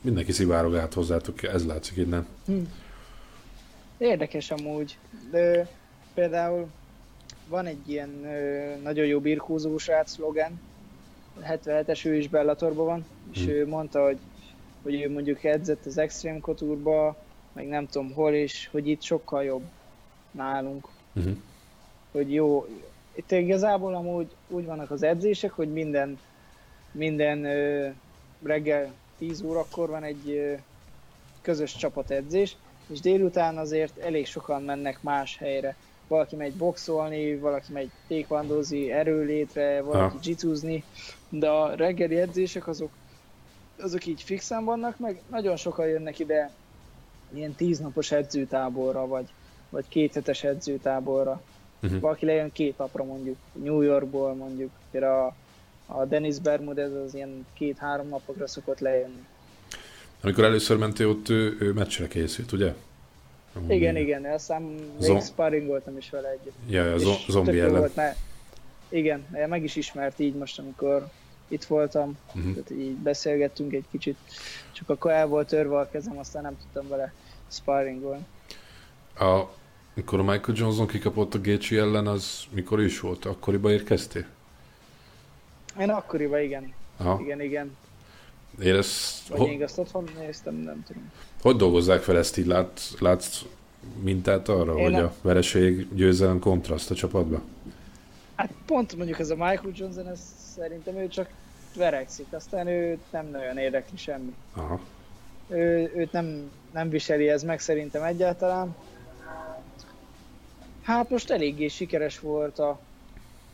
mindenki 0.00 0.32
szivárog 0.32 0.76
át 0.76 0.94
hozzátok, 0.94 1.42
ez 1.42 1.66
látszik 1.66 1.96
innen. 1.96 2.26
Hm. 2.46 2.62
Érdekes 3.98 4.50
amúgy. 4.50 4.98
De 5.30 5.68
például 6.14 6.66
van 7.48 7.66
egy 7.66 7.90
ilyen 7.90 8.24
ö, 8.24 8.74
nagyon 8.82 9.06
jó 9.06 9.20
birkózó 9.20 9.78
srác, 9.78 10.16
Logan, 10.16 10.60
77-es, 11.42 12.06
ő 12.06 12.14
is 12.14 12.28
Bellatorban 12.28 12.86
van, 12.86 13.04
és 13.32 13.44
Hm. 13.44 13.50
ő 13.50 13.66
mondta, 13.66 14.04
hogy, 14.04 14.18
hogy 14.82 15.00
ő 15.00 15.10
mondjuk 15.10 15.44
edzett 15.44 15.86
az 15.86 15.98
Extreme 15.98 16.40
Couture-ba, 16.40 17.16
meg 17.52 17.68
nem 17.68 17.86
tudom 17.86 18.12
hol, 18.12 18.32
és 18.32 18.68
hogy 18.72 18.88
itt 18.88 19.02
sokkal 19.02 19.44
jobb 19.44 19.62
nálunk. 20.30 20.88
Uh-huh. 21.12 21.36
Hogy 22.12 22.32
jó, 22.32 22.66
itt 23.14 23.32
igazából 23.32 23.94
amúgy 23.94 24.26
úgy 24.48 24.64
vannak 24.64 24.90
az 24.90 25.02
edzések, 25.02 25.50
hogy 25.50 25.72
minden, 25.72 26.18
minden 26.92 27.44
ö, 27.44 27.88
reggel 28.42 28.92
10 29.18 29.42
órakor 29.42 29.88
van 29.88 30.02
egy 30.02 30.56
közös 31.40 31.76
csapatedzés, 31.76 32.56
és 32.86 33.00
délután 33.00 33.58
azért 33.58 33.98
elég 33.98 34.26
sokan 34.26 34.62
mennek 34.62 35.02
más 35.02 35.36
helyre. 35.36 35.76
Valaki 36.08 36.36
megy 36.36 36.54
boxolni, 36.54 37.36
valaki 37.36 37.72
megy 37.72 37.90
tékvandózni, 38.06 38.92
erőlétre, 38.92 39.82
valaki 39.82 40.34
Ha. 40.40 40.82
de 41.28 41.48
a 41.48 41.74
reggeli 41.74 42.16
edzések 42.16 42.66
azok, 42.66 42.90
azok 43.80 44.06
így 44.06 44.22
fixen 44.22 44.64
vannak, 44.64 44.98
meg 44.98 45.20
nagyon 45.30 45.56
sokan 45.56 45.86
jönnek 45.86 46.18
ide 46.18 46.50
ilyen 47.34 47.54
tíznapos 47.54 48.12
edzőtáborra, 48.12 49.06
vagy, 49.06 49.26
vagy 49.68 49.84
kéthetes 49.88 50.44
edzőtáborra. 50.44 51.42
Uh-huh. 51.82 52.00
Valaki 52.00 52.26
lejön 52.26 52.52
két 52.52 52.78
napra 52.78 53.04
mondjuk, 53.04 53.36
New 53.52 53.80
Yorkból 53.80 54.34
mondjuk, 54.34 54.70
például 54.90 55.26
a, 55.26 55.34
a 55.90 56.04
Dennis 56.04 56.38
Bermudez 56.38 56.92
az 56.92 57.14
ilyen 57.14 57.46
két-három 57.54 58.08
napokra 58.08 58.46
szokott 58.46 58.78
lejönni. 58.78 59.24
Amikor 60.22 60.44
először 60.44 60.76
mentél 60.76 61.08
ott, 61.08 61.28
ő, 61.28 61.56
ő 61.60 61.72
meccsre 61.72 62.08
készült, 62.08 62.52
ugye? 62.52 62.74
Amúgy 63.54 63.70
Igen, 63.70 63.96
igen, 63.96 64.24
aztán 64.24 64.62
még 64.62 64.82
Zom- 64.98 65.22
sparringoltam 65.24 65.96
is 65.96 66.10
vele 66.10 66.28
együtt. 66.28 66.52
Ja, 66.68 66.84
ja, 66.84 66.98
zo- 66.98 67.24
zombi 67.28 67.58
ellen. 67.60 67.78
Volt, 67.78 67.94
mert 67.96 68.18
igen, 68.88 69.26
meg 69.48 69.62
is 69.64 69.76
ismert 69.76 70.18
így 70.18 70.34
most, 70.34 70.58
amikor 70.58 71.08
itt 71.48 71.64
voltam, 71.64 72.18
Uh-huh. 72.34 72.52
tehát 72.52 72.70
így 72.70 72.94
beszélgettünk 72.96 73.72
egy 73.72 73.84
kicsit, 73.90 74.16
csak 74.72 74.88
akkor 74.88 75.10
el 75.10 75.26
volt 75.26 75.48
törve 75.48 75.78
a 75.78 75.88
kezem, 75.90 76.18
aztán 76.18 76.42
nem 76.42 76.56
tudtam 76.58 76.88
vele 76.88 77.12
sparringolni. 77.50 78.26
A, 79.18 79.42
mikor 79.94 80.18
a 80.18 80.22
Michael 80.22 80.56
Johnson 80.58 80.86
kikapott 80.86 81.34
a 81.34 81.40
Gaethje 81.40 81.80
ellen, 81.80 82.06
az 82.06 82.42
mikor 82.50 82.82
is 82.82 83.00
volt? 83.00 83.24
Akkoriban 83.24 83.72
érkeztél? 83.72 84.26
Én 85.80 85.90
akkoriban 85.90 86.40
igen, 86.40 86.72
Aha. 86.96 87.20
igen, 87.22 87.40
igen. 87.40 87.76
Érez, 88.60 89.22
Vagy 89.28 89.38
ho, 89.38 89.46
még 89.46 89.62
azt 89.62 89.78
otthon 89.78 90.08
néztem, 90.18 90.54
nem 90.54 90.84
tudom. 90.86 91.12
hogy 91.42 91.56
dolgozzák 91.56 92.00
fel 92.02 92.16
ezt 92.18 92.36
így? 92.36 92.46
Lát, 92.46 92.80
látsz 92.98 93.42
mintát 94.02 94.48
arra, 94.48 94.76
Én 94.76 94.82
hogy 94.82 94.92
nem. 94.92 95.04
a 95.04 95.12
vereség 95.22 95.94
győzelem 95.94 96.38
kontraszt 96.38 96.90
a 96.90 96.94
csapatba? 96.94 97.40
Hát 98.34 98.50
pont 98.66 98.96
mondjuk 98.96 99.18
ez 99.18 99.30
a 99.30 99.34
Michael 99.34 99.72
Johnson, 99.74 100.08
ez 100.08 100.20
szerintem 100.54 100.96
ő 100.96 101.08
csak 101.08 101.28
verekszik, 101.76 102.26
aztán 102.30 102.66
ő 102.66 102.98
nem 103.10 103.26
nagyon 103.26 103.58
érdekli 103.58 103.96
semmi. 103.96 104.34
Aha. 104.54 104.80
Ő, 105.48 105.92
őt 105.96 106.12
nem, 106.12 106.50
nem 106.72 106.88
viseli 106.88 107.28
ez 107.28 107.42
meg 107.42 107.60
szerintem 107.60 108.02
egyáltalán. 108.02 108.74
Hát 110.82 111.10
most 111.10 111.30
eléggé 111.30 111.68
sikeres 111.68 112.20
volt 112.20 112.58
a, 112.58 112.68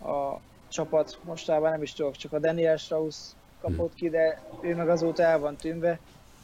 a 0.09 0.41
csapat, 0.75 1.19
mostában 1.25 1.71
nem 1.71 1.83
is 1.83 1.93
tudok, 1.93 2.17
csak 2.17 2.33
a 2.33 2.39
Daniel 2.39 2.77
Strauss 2.77 3.17
kapott 3.61 3.95
ki, 3.95 4.11
de 4.11 4.43
ő 4.61 4.75
meg 4.75 4.89
azóta 4.89 5.23
el 5.23 5.39
van 5.39 5.57
tűnve, 5.57 5.99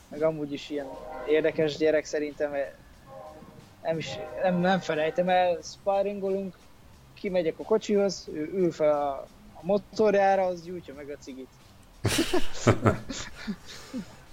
meg 0.09 0.23
amúgy 0.23 0.53
is 0.53 0.71
ilyen 0.71 0.87
érdekes 1.29 1.77
gyerek 1.77 2.05
szerintem, 2.05 2.51
nem 3.83 3.99
is, 3.99 4.19
nem, 4.43 4.57
nem 4.57 4.79
felejtem 4.79 5.29
el, 5.29 5.59
sparringolunk, 5.63 6.57
kimegyek 7.15 7.59
a 7.59 7.63
kocsihoz, 7.63 8.29
ő 8.33 8.51
ül 8.55 8.73
fel 8.73 8.91
a, 8.91 9.11
a 9.55 9.61
motorjára, 9.61 10.45
az 10.45 10.63
gyújtja 10.63 10.95
meg 10.95 11.09
a 11.09 11.17
cigit. 11.21 11.49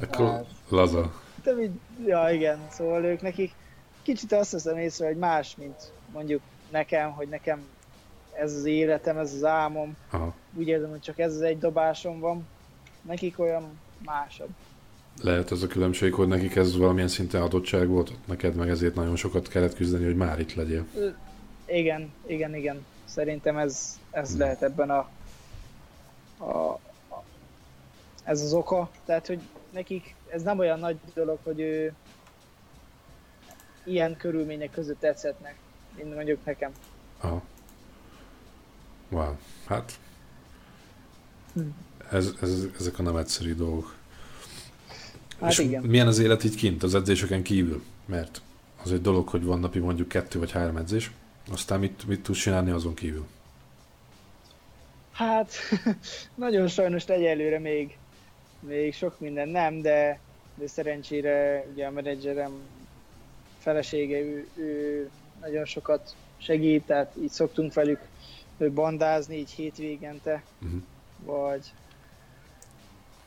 Akkor 0.01 0.27
Hát. 0.27 0.45
laza. 0.69 1.13
De 1.43 1.51
így, 1.62 1.79
ja 2.05 2.29
igen, 2.29 2.67
szóval 2.69 3.03
ők 3.03 3.21
nekik 3.21 3.53
kicsit 4.01 4.31
azt 4.31 4.51
veszem 4.51 4.77
észre, 4.77 5.05
hogy 5.05 5.17
más, 5.17 5.55
mint 5.55 5.91
mondjuk 6.12 6.41
nekem, 6.69 7.12
hogy 7.12 7.27
nekem 7.27 7.65
ez 8.39 8.54
az 8.54 8.65
életem, 8.65 9.17
ez 9.17 9.34
az 9.34 9.43
álmom, 9.43 9.95
Aha. 10.10 10.34
úgy 10.54 10.67
érzem, 10.67 10.89
hogy 10.89 11.00
csak 11.00 11.19
ez 11.19 11.34
az 11.34 11.41
egy 11.41 11.58
dobásom 11.58 12.19
van, 12.19 12.47
nekik 13.02 13.39
olyan 13.39 13.80
másabb. 14.06 14.50
Lehet 15.21 15.52
ez 15.52 15.62
a 15.62 15.67
különbség, 15.67 16.13
hogy 16.13 16.28
nekik 16.28 16.56
ez 16.56 16.78
valamilyen 16.78 17.08
szinten 17.08 17.41
adottság 17.41 17.88
volt, 17.88 18.13
neked 18.26 18.56
meg 18.56 18.69
ezért 18.69 18.95
nagyon 18.95 19.15
sokat 19.15 19.47
kellett 19.47 19.76
küzdeni, 19.76 20.06
hogy 20.06 20.15
már 20.15 20.39
itt 20.39 20.54
legyél. 20.54 20.86
Igen, 21.65 22.12
igen, 22.26 22.56
igen. 22.56 22.86
Szerintem 23.06 23.58
ez, 23.58 24.00
ez 24.12 24.38
lehet 24.38 24.62
ebben 24.62 24.90
a, 24.90 25.10
a, 26.38 26.48
a 26.48 26.79
ez 28.23 28.42
az 28.42 28.54
oka. 28.54 28.90
Tehát, 29.06 29.27
hogy 29.27 29.40
nekik 29.69 30.15
ez 30.29 30.44
nem 30.44 30.60
olyan 30.60 30.79
nagy 30.79 30.98
dolog, 31.13 31.40
hogy 31.44 31.60
ő 31.60 31.94
ilyen 33.83 34.17
körülmények 34.17 34.71
között 34.71 35.00
tetszhetnek, 35.00 35.56
mint 35.96 36.15
mondjuk 36.15 36.46
nekem. 36.46 36.71
Aha. 37.21 37.44
Wow. 39.10 39.33
Hát 39.65 39.99
ez, 42.12 42.33
ez, 42.41 42.67
ezek 42.79 42.99
a 42.99 43.01
nem 43.01 43.15
egyszerű 43.15 43.55
dolgok. 43.55 43.95
Hát 45.39 45.51
És 45.51 45.58
igen. 45.58 45.83
milyen 45.83 46.08
az 46.08 46.19
élet 46.19 46.43
így 46.43 46.55
kint, 46.55 46.83
az 46.83 46.95
edzéseken 46.95 47.43
kívül? 47.43 47.83
Mert 48.05 48.41
az 48.83 48.91
egy 48.91 49.01
dolog, 49.01 49.27
hogy 49.27 49.43
van 49.43 49.60
napi 49.60 49.79
mondjuk 49.79 50.08
kettő 50.08 50.39
vagy 50.39 50.51
három 50.51 50.77
edzés, 50.77 51.12
aztán 51.51 51.79
mit, 51.79 52.08
mit 52.08 52.23
tudsz 52.23 52.39
csinálni 52.39 52.71
azon 52.71 52.93
kívül? 52.93 53.25
Hát, 55.12 55.53
nagyon 56.35 56.67
sajnos 56.67 57.05
egyelőre 57.05 57.60
még, 57.60 57.97
még 58.60 58.93
sok 58.93 59.19
minden 59.19 59.49
nem, 59.49 59.81
de, 59.81 60.19
de 60.55 60.67
szerencsére 60.67 61.65
ugye 61.73 61.85
a 61.85 61.91
menedzserem 61.91 62.51
felesége, 63.60 64.19
ő, 64.19 64.47
ő 64.55 65.10
nagyon 65.41 65.65
sokat 65.65 66.15
segít, 66.37 66.83
tehát 66.85 67.13
így 67.21 67.29
szoktunk 67.29 67.73
velük 67.73 67.99
bandázni 68.58 69.35
így 69.35 69.51
hétvégente, 69.51 70.43
Uh-huh. 70.62 70.81
vagy, 71.25 71.73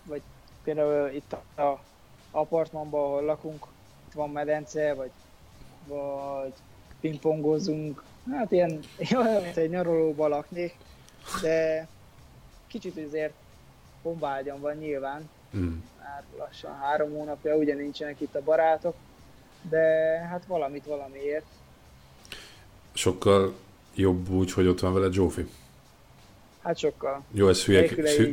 vagy 0.04 0.22
például 0.64 1.10
itt 1.10 1.32
a, 1.54 1.62
a 1.62 1.80
apartmanban, 2.30 3.00
ahol 3.04 3.22
lakunk, 3.22 3.66
itt 4.06 4.12
van 4.12 4.30
medence, 4.30 4.94
vagy, 4.94 5.10
vagy 5.86 6.52
pingpongozunk, 7.00 8.02
hát 8.30 8.52
ilyen, 8.52 8.80
olyan, 9.16 9.42
mint 9.42 9.56
egy 9.56 9.70
nyaralóba 9.70 10.28
laknék, 10.28 10.76
de 11.42 11.86
kicsit 12.66 13.06
azért 13.06 13.32
honvágyam 14.02 14.60
van 14.60 14.76
nyilván, 14.76 15.28
Mm. 15.56 15.76
már 16.02 16.22
lassan 16.38 16.74
három 16.78 17.10
hónapja, 17.12 17.54
ugye 17.56 17.74
nincsenek 17.74 18.20
itt 18.20 18.34
a 18.34 18.42
barátok, 18.42 18.94
de 19.62 19.78
hát 20.30 20.44
valamit 20.46 20.84
valamiért. 20.84 21.44
Sokkal 22.92 23.54
jobb 23.94 24.30
úgy, 24.30 24.52
hogy 24.52 24.66
ott 24.66 24.80
van 24.80 24.94
veled 24.94 25.12
Zsófi. 25.12 25.46
Hát 26.62 26.78
sokkal. 26.78 27.22
Jó, 27.32 27.48
ez 27.48 27.64
hülye, 27.64 27.88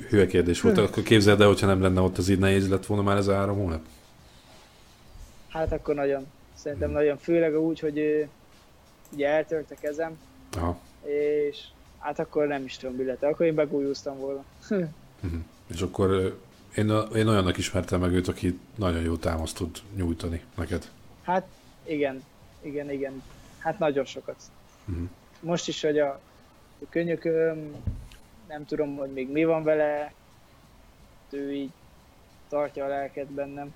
hülye 0.09 0.27
kérdés 0.27 0.61
volt. 0.61 0.77
Akkor 0.77 1.03
képzeld 1.03 1.41
el, 1.41 1.47
hogyha 1.47 1.67
nem 1.67 1.81
lenne 1.81 2.01
ott, 2.01 2.17
az 2.17 2.29
így 2.29 2.39
nehéz 2.39 2.69
lett 2.69 2.85
volna 2.85 3.03
már 3.03 3.17
ez 3.17 3.27
a 3.27 3.35
három 3.35 3.57
hónap. 3.57 3.81
Hát 5.47 5.71
akkor 5.71 5.95
nagyon. 5.95 6.27
Szerintem 6.53 6.91
nagyon, 6.91 7.17
főleg 7.17 7.59
úgy, 7.59 7.79
hogy 7.79 8.27
ugye 9.13 9.27
eltört 9.27 9.71
a 9.71 9.75
kezem, 9.81 10.17
Aha. 10.55 10.79
és 11.03 11.57
hát 11.97 12.19
akkor 12.19 12.47
nem 12.47 12.63
is 12.63 12.77
tudom, 12.77 12.95
mi 12.95 13.03
lett. 13.03 13.23
Akkor 13.23 13.45
én 13.45 13.55
begújúztam 13.55 14.17
volna. 14.17 14.43
Uh-huh. 14.69 14.87
És 15.73 15.81
akkor 15.81 16.39
én, 16.75 16.91
én 17.15 17.27
olyannak 17.27 17.57
ismertem 17.57 17.99
meg 17.99 18.11
őt, 18.11 18.27
aki 18.27 18.59
nagyon 18.75 19.01
jó 19.01 19.15
támaszt 19.15 19.55
tud 19.55 19.77
nyújtani 19.95 20.43
neked. 20.55 20.91
Hát 21.23 21.47
igen, 21.83 22.23
igen, 22.61 22.91
igen. 22.91 23.23
Hát 23.57 23.79
nagyon 23.79 24.05
sokat. 24.05 24.35
Uh-huh. 24.85 25.07
Most 25.47 25.67
is, 25.67 25.81
hogy 25.81 25.99
a, 25.99 26.07
a 26.81 26.85
könyököm, 26.89 27.75
nem 28.47 28.65
tudom, 28.65 28.95
hogy 28.95 29.09
még 29.09 29.31
mi 29.31 29.43
van 29.45 29.63
vele, 29.63 30.13
ő 31.29 31.53
így 31.53 31.71
tartja 32.49 32.85
a 32.85 32.87
lelket 32.87 33.27
bennem. 33.27 33.73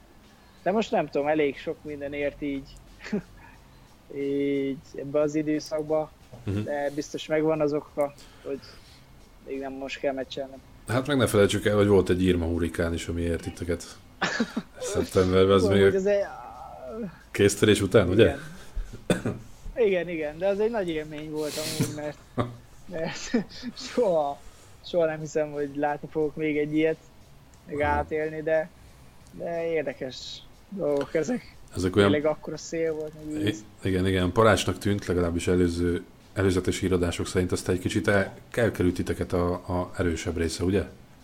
De 0.63 0.72
most 0.72 0.91
nem 0.91 1.07
tudom, 1.07 1.28
elég 1.28 1.57
sok 1.57 1.84
mindenért 1.84 2.41
így, 2.41 2.69
így 4.15 4.78
ebbe 4.95 5.19
az 5.19 5.36
időszakba, 5.36 6.11
Uh-huh. 6.45 6.63
de 6.63 6.89
biztos 6.95 7.26
megvan 7.26 7.61
az 7.61 7.74
oka, 7.74 8.13
hogy 8.43 8.59
még 9.47 9.59
nem 9.59 9.74
most 9.74 9.99
kell 9.99 10.13
meccselnem. 10.13 10.61
Hát 10.88 11.07
meg 11.07 11.17
ne 11.17 11.28
felejtsük 11.28 11.65
el, 11.65 11.76
hogy 11.76 11.88
volt 11.88 12.09
egy 12.09 12.24
Irma 12.24 12.45
hurikán 12.45 12.93
is, 12.93 13.07
ami 13.07 13.22
ért 13.22 13.41
titeket. 13.41 13.84
Szeptemberben, 14.93 15.55
az 15.55 15.65
Hogy 15.65 15.80
még 15.82 15.93
ez 15.93 16.05
egy... 16.05 16.24
készterés 17.32 17.82
után, 17.82 18.09
ugye? 18.09 18.36
Igen. 19.07 19.39
igen, 19.86 20.09
igen, 20.09 20.38
de 20.38 20.47
az 20.47 20.59
egy 20.59 20.71
nagy 20.71 20.89
élmény 20.89 21.32
volt 21.32 21.53
amúgy, 21.57 21.95
mert, 21.95 22.17
mert 22.86 23.45
soha, 23.93 24.39
soha 24.86 25.05
nem 25.05 25.19
hiszem, 25.19 25.51
hogy 25.51 25.69
látni 25.75 26.07
fogok 26.11 26.36
még 26.36 26.57
egy 26.57 26.75
ilyet, 26.75 26.97
meg 27.67 27.82
átélni, 27.82 28.41
de, 28.41 28.69
de 29.32 29.71
érdekes 29.71 30.41
dolgok 30.69 31.13
ezek. 31.13 31.55
Ezek 31.75 31.95
olyan 31.95 32.11
Tényleg 32.11 32.32
akkora 32.32 32.57
szél 32.57 32.93
volt, 32.93 33.13
meg 33.25 33.45
I-. 33.45 33.55
Igen, 33.84 34.07
igen, 34.07 34.32
parásnak 34.32 34.77
tűnt, 34.77 35.05
legalábbis 35.05 35.47
előző, 35.47 36.03
előzetes 36.34 36.79
híradások 36.79 37.27
szerint 37.27 37.51
azt 37.51 37.69
egy 37.69 37.79
kicsit 37.79 38.07
el, 38.07 38.34
elkerült 38.51 38.95
titeket 38.95 39.34
a, 39.34 39.53
a 39.53 39.91
erősebb 39.97 40.38
része, 40.38 40.63
ugye? 40.63 40.84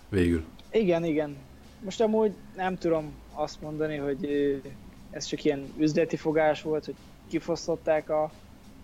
Végül. 0.09 0.43
Igen, 0.71 1.05
igen. 1.05 1.35
Most 1.83 2.01
amúgy 2.01 2.31
nem 2.55 2.77
tudom 2.77 3.11
azt 3.33 3.61
mondani, 3.61 3.95
hogy 3.95 4.27
ez 5.09 5.25
csak 5.25 5.43
ilyen 5.43 5.73
üzleti 5.77 6.15
fogás 6.15 6.61
volt, 6.61 6.85
hogy 6.85 6.95
kifosztották 7.29 8.09
a, 8.09 8.31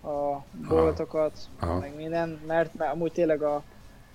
a 0.04 0.44
boltokat, 0.68 1.38
Aha. 1.58 1.78
meg 1.78 1.96
minden, 1.96 2.40
mert 2.46 2.74
már 2.74 2.90
amúgy 2.90 3.12
tényleg 3.12 3.42
a, 3.42 3.54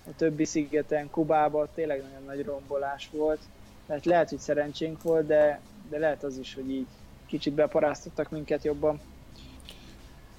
a 0.08 0.16
többi 0.16 0.46
szigeten, 0.46 1.10
Kubában 1.10 1.68
tényleg 1.76 2.02
nagyon 2.02 2.26
nagy 2.26 2.46
rombolás 2.46 3.10
volt. 3.12 3.40
Mert 3.86 4.06
lehet, 4.06 4.30
hogy 4.30 4.40
szerencsénk 4.40 5.02
volt, 5.02 5.26
de, 5.26 5.60
de 5.90 5.98
lehet 5.98 6.24
az 6.24 6.38
is, 6.38 6.54
hogy 6.54 6.70
így 6.70 6.88
kicsit 7.26 7.54
beparáztattak 7.54 8.30
minket 8.30 8.64
jobban. 8.64 9.00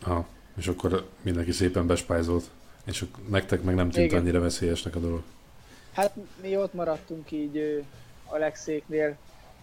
Aha. 0.03 0.27
És 0.57 0.67
akkor 0.67 1.09
mindenki 1.23 1.53
szépen 1.53 1.87
bespájzolt. 1.87 2.51
És 2.85 3.05
nektek 3.29 3.63
meg 3.63 3.75
nem 3.75 3.91
tűnt 3.91 4.07
Igen. 4.07 4.21
annyira 4.21 4.41
veszélyesnek 4.41 4.97
a 4.97 4.99
dolog. 4.99 5.23
Hát 5.93 6.15
mi 6.43 6.57
ott 6.57 6.75
maradtunk 6.75 7.31
így 7.31 7.85
Alexéknél 8.27 9.17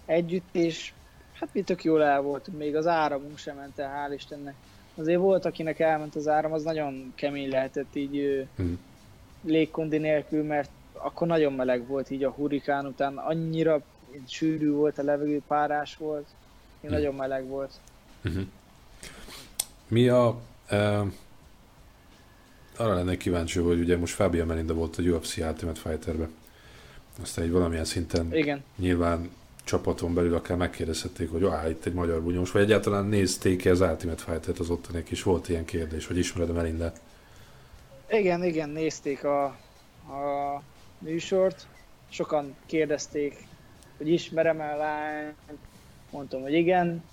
együtt, 0.05 0.47
és 0.51 0.93
hát 1.33 1.49
mi 1.51 1.61
tök 1.61 1.83
jól 1.83 2.03
el 2.03 2.21
voltunk, 2.21 2.57
még 2.57 2.75
az 2.75 2.87
áramunk 2.87 3.37
sem 3.37 3.55
ment 3.55 3.79
el, 3.79 4.07
hál' 4.09 4.13
Istennek. 4.13 4.55
Azért 4.97 5.19
volt, 5.19 5.45
akinek 5.45 5.79
elment 5.79 6.15
az 6.15 6.27
áram, 6.27 6.53
az 6.53 6.63
nagyon 6.63 7.11
kemény 7.15 7.49
lehetett 7.49 7.95
így 7.95 8.47
Hm. 8.55 8.63
légkondi 9.41 9.97
nélkül, 9.97 10.43
mert 10.43 10.69
akkor 10.93 11.27
nagyon 11.27 11.53
meleg 11.53 11.87
volt 11.87 12.09
így 12.09 12.23
a 12.23 12.29
hurikán 12.31 12.85
után, 12.85 13.17
annyira 13.17 13.81
sűrű 14.27 14.71
volt 14.71 14.97
a 14.97 15.03
levegő, 15.03 15.41
párás 15.47 15.97
volt, 15.97 16.25
Hm. 16.81 16.87
nagyon 16.89 17.15
meleg 17.15 17.45
volt. 17.47 17.71
Uh-huh. 18.25 18.43
Mi 19.87 20.07
a... 20.07 20.39
Uh, 20.71 21.07
arra 22.77 22.93
lennék 22.93 23.17
kíváncsi, 23.17 23.59
hogy 23.59 23.79
ugye 23.79 23.97
most 23.97 24.13
Fábia 24.13 24.45
Melinda 24.45 24.73
volt 24.73 24.97
a 24.97 25.01
UFC 25.01 25.37
Ultimate 25.37 25.79
Fighterbe. 25.79 26.27
Aztán 27.21 27.45
egy 27.45 27.51
valamilyen 27.51 27.85
szinten 27.85 28.33
Igen. 28.33 28.63
nyilván 28.75 29.29
csapaton 29.67 30.13
belül 30.13 30.35
akár 30.35 30.57
megkérdezhették, 30.57 31.31
hogy 31.31 31.43
ah, 31.43 31.69
itt 31.69 31.85
egy 31.85 31.93
magyar 31.93 32.21
bunyós, 32.21 32.51
vagy 32.51 32.61
egyáltalán 32.61 33.05
nézték 33.05 33.65
-e 33.65 33.71
az 33.71 33.81
Ultimate 33.81 34.23
Fighter-t 34.23 34.59
az 34.59 34.69
ottaniek 34.69 35.11
is, 35.11 35.23
volt 35.23 35.49
ilyen 35.49 35.65
kérdés, 35.65 36.07
hogy 36.07 36.17
ismered 36.17 36.49
a 36.49 36.53
Melindát? 36.53 37.01
Igen, 38.09 38.43
igen, 38.43 38.69
nézték 38.69 39.23
a, 39.23 39.43
a 39.45 40.61
műsort, 40.99 41.67
sokan 42.09 42.55
kérdezték, 42.65 43.47
hogy 43.97 44.09
ismerem-e 44.09 44.73
a 44.73 44.77
lányt, 44.77 45.35
mondtam, 46.09 46.41
hogy 46.41 46.53
igen. 46.53 47.03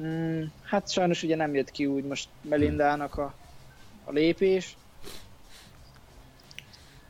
Mm, 0.00 0.42
hát 0.62 0.90
sajnos 0.90 1.22
ugye 1.22 1.36
nem 1.36 1.54
jött 1.54 1.70
ki 1.70 1.86
úgy 1.86 2.04
most 2.04 2.28
Melindának 2.42 3.18
a, 3.18 3.34
a 4.04 4.12
lépés, 4.12 4.76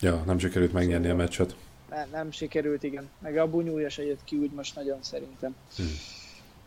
Ja, 0.03 0.23
nem 0.27 0.39
sikerült 0.39 0.73
megnyerni 0.73 1.09
a 1.09 1.15
meccset. 1.15 1.57
Ne, 1.93 2.05
nem 2.05 2.31
sikerült, 2.31 2.83
igen. 2.83 3.09
Meg 3.19 3.37
a 3.37 3.51
bunyúja 3.51 3.89
se 3.89 4.05
jött 4.05 4.25
ki 4.25 4.37
úgy 4.37 4.51
most 4.51 4.75
nagyon 4.75 4.99
szerintem. 5.01 5.55
Hm. 5.77 5.83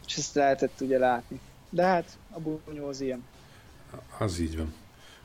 És 0.07 0.17
ezt 0.17 0.35
lehetett 0.35 0.81
ugye 0.81 0.97
látni. 0.97 1.39
De 1.69 1.83
hát 1.83 2.17
a 2.31 2.39
bunyó 2.39 2.87
az 2.87 3.01
ilyen. 3.01 3.23
Az 4.17 4.39
így 4.39 4.57
van. 4.57 4.73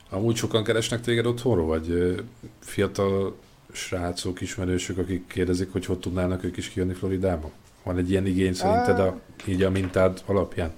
Amúgy 0.09 0.35
sokan 0.35 0.63
keresnek 0.63 1.01
téged 1.01 1.25
otthonról, 1.25 1.65
vagy 1.65 2.15
fiatal 2.59 3.37
srácok, 3.71 4.41
ismerősök, 4.41 4.97
akik 4.97 5.27
kérdezik, 5.27 5.71
hogy 5.71 5.85
hogy 5.85 5.99
tudnának 5.99 6.43
ők 6.43 6.57
is 6.57 6.69
kijönni 6.69 6.93
Floridába? 6.93 7.51
Van 7.83 7.97
egy 7.97 8.09
ilyen 8.09 8.25
igény 8.25 8.53
szerinted 8.53 8.99
a, 8.99 9.19
így 9.45 9.63
a 9.63 9.69
mintád 9.69 10.23
alapján? 10.25 10.71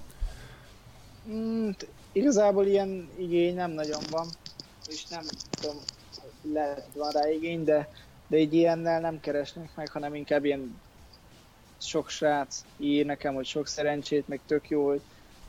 Mm, 1.30 1.70
igazából 2.12 2.66
ilyen 2.66 3.10
igény 3.18 3.56
nem 3.56 3.72
nagyon 3.72 4.02
van, 4.10 4.28
és 4.88 5.06
nem 5.06 5.24
tudom, 5.50 5.76
lehet 6.54 6.88
van 6.94 7.12
rá 7.12 7.30
igény, 7.30 7.64
de, 7.64 7.90
de 8.28 8.38
így 8.38 8.54
ilyennel 8.54 9.00
nem 9.00 9.20
keresnek 9.20 9.70
meg, 9.76 9.90
hanem 9.90 10.16
inkább 10.16 10.46
ilyen 10.46 10.82
sok 11.78 12.10
srác 12.10 12.64
ír 12.78 13.06
nekem, 13.06 13.34
hogy 13.34 13.46
sok 13.46 13.68
szerencsét, 13.68 14.28
meg 14.28 14.40
tök 14.46 14.70
jó, 14.70 14.88
hogy, 14.88 15.02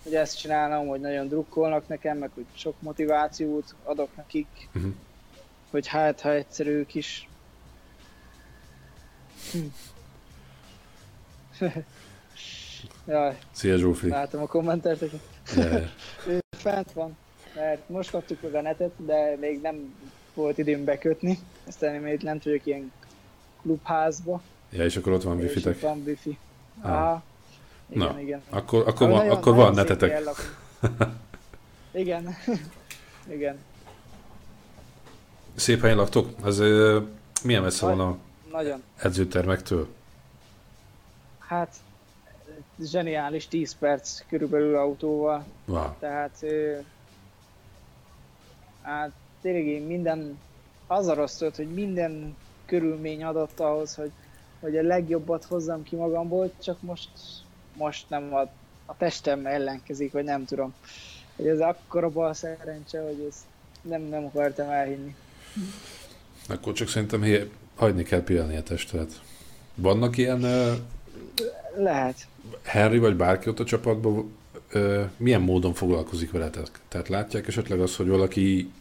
hogy 0.03 0.14
ezt 0.14 0.39
csinálom, 0.39 0.87
hogy 0.87 1.01
nagyon 1.01 1.29
drukkolnak 1.29 1.89
nekem, 1.89 2.18
meg 2.18 2.31
hogy 2.35 2.47
sok 2.55 2.75
motivációt 2.81 3.75
adok 3.85 4.16
nekik, 4.16 4.47
Uh-huh. 4.75 4.93
hogy 5.70 5.87
hát, 5.87 6.20
ha 6.20 6.33
egyszer 6.33 6.66
ők 6.66 6.95
is. 6.95 7.29
Jaj, 13.07 13.39
Szia 13.53 13.77
Zsófi! 13.77 14.09
látom 14.09 14.43
a 14.43 14.47
kommenterteket. 14.47 15.20
Yeah. 15.57 15.83
Ő 16.27 16.41
fent 16.51 16.93
van, 16.93 17.16
mert 17.55 17.89
most 17.89 18.11
kaptuk 18.11 18.43
meg 18.43 18.55
a 18.55 18.61
netet, 18.61 18.93
de 18.97 19.37
még 19.41 19.61
nem 19.61 19.95
volt 20.35 20.59
időm 20.59 20.85
bekötni. 20.85 21.39
Aztán 21.66 21.95
én 21.95 22.01
még 22.01 22.20
lent 22.20 22.45
vagyok 22.45 22.66
ilyen 22.66 22.93
klubházba. 23.62 24.43
Ja, 24.70 24.85
és 24.85 24.97
akkor 24.97 25.12
ott 25.12 25.22
van 25.22 25.39
és 25.39 25.43
wifi-tek. 25.45 25.74
itt 25.74 25.80
van 25.80 26.03
wifi. 26.07 26.39
Ah. 26.80 26.91
Aha. 26.93 27.22
Igen, 27.89 28.07
Na, 28.12 28.20
igen. 28.20 28.43
Akkor, 28.51 28.89
akkor, 28.89 29.07
Ah, 29.07 29.12
van, 29.12 29.18
nagyon- 29.22 29.37
akkor 29.37 29.55
van 29.55 29.74
netetek. 29.74 30.22
Igen. 31.93 32.37
igen. 33.37 33.59
Szép 35.55 35.80
helyen 35.80 35.97
laktok? 35.97 36.28
Az 36.43 36.59
ö, 36.59 37.01
milyen 37.45 37.62
messze 37.62 37.87
van 37.87 38.01
a 38.01 38.16
Nagyon. 38.51 38.82
edzőtermektől? 38.97 39.89
Hát 41.39 41.74
zseniális 42.80 43.49
10 43.49 43.74
perc 43.78 44.22
körülbelül 44.28 44.76
autóval. 44.76 45.45
Wow. 45.64 45.87
Tehát 45.99 46.45
hát 48.82 49.12
tényleg 49.45 49.66
én 49.66 49.82
minden 49.82 50.38
az 50.86 51.07
a 51.07 51.14
rossz 51.14 51.40
volt, 51.40 51.57
hogy 51.57 51.74
minden 51.74 52.36
körülmény 52.66 53.24
adott 53.24 53.61
ahhoz, 53.61 53.95
hogy, 53.95 54.11
hogy 54.61 54.76
a 54.76 54.82
legjobbat 54.82 55.45
hozzam 55.45 55.82
ki 55.82 55.97
magamból, 55.97 56.53
csak 56.62 56.82
most, 56.82 57.09
most 57.76 58.09
nem 58.09 58.34
a, 58.34 58.40
a 58.86 58.97
testem 58.97 59.47
ellenkezik, 59.47 60.12
vagy 60.12 60.24
nem 60.24 60.45
tudom. 60.45 60.74
Hogy 61.36 61.47
ez 61.47 61.61
akkora 61.61 62.11
bal 62.11 62.34
szerencse, 62.34 63.03
hogy 63.03 63.26
ez 63.28 63.47
nem, 63.82 64.03
nem 64.03 64.24
akartam 64.24 64.68
elhinni. 64.68 65.14
Akkor 66.49 66.72
csak 66.72 66.88
szerintem 66.88 67.22
hé- 67.22 67.51
hagyni 67.74 68.03
kell 68.03 68.22
pihenni 68.22 68.57
a 68.57 68.62
testet. 68.62 69.22
Vannak 69.74 70.16
ilyen 70.16 70.42
uh, 70.42 70.72
Lehet. 71.76 72.26
Henry 72.62 72.99
vagy 72.99 73.16
bárki 73.16 73.49
ott 73.49 73.61
a 73.61 73.64
csapatban, 73.64 74.36
uh, 74.74 75.05
milyen 75.16 75.40
módon 75.40 75.74
foglalkozik 75.74 76.30
veletek? 76.30 76.80
Tehát 76.88 77.09
látják 77.09 77.47
esetleg 77.47 77.80
azt, 77.80 77.97
hogy 77.97 78.09
valaki 78.09 78.72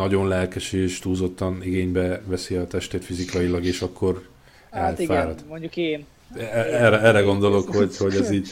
nagyon 0.00 0.28
lelkes 0.28 0.72
és 0.72 0.98
túlzottan 0.98 1.62
igénybe 1.62 2.20
veszi 2.26 2.54
a 2.54 2.66
testét 2.66 3.04
fizikailag, 3.04 3.64
és 3.64 3.80
akkor 3.82 4.28
Hát 4.70 5.00
elfárad. 5.00 5.34
igen, 5.36 5.48
mondjuk 5.48 5.76
én. 5.76 6.06
E- 6.36 6.40
Erre, 6.84 7.00
erre 7.00 7.20
gondolok, 7.20 7.74
hogy, 7.74 7.96
hogy 7.96 8.14
ez 8.14 8.30
így, 8.30 8.48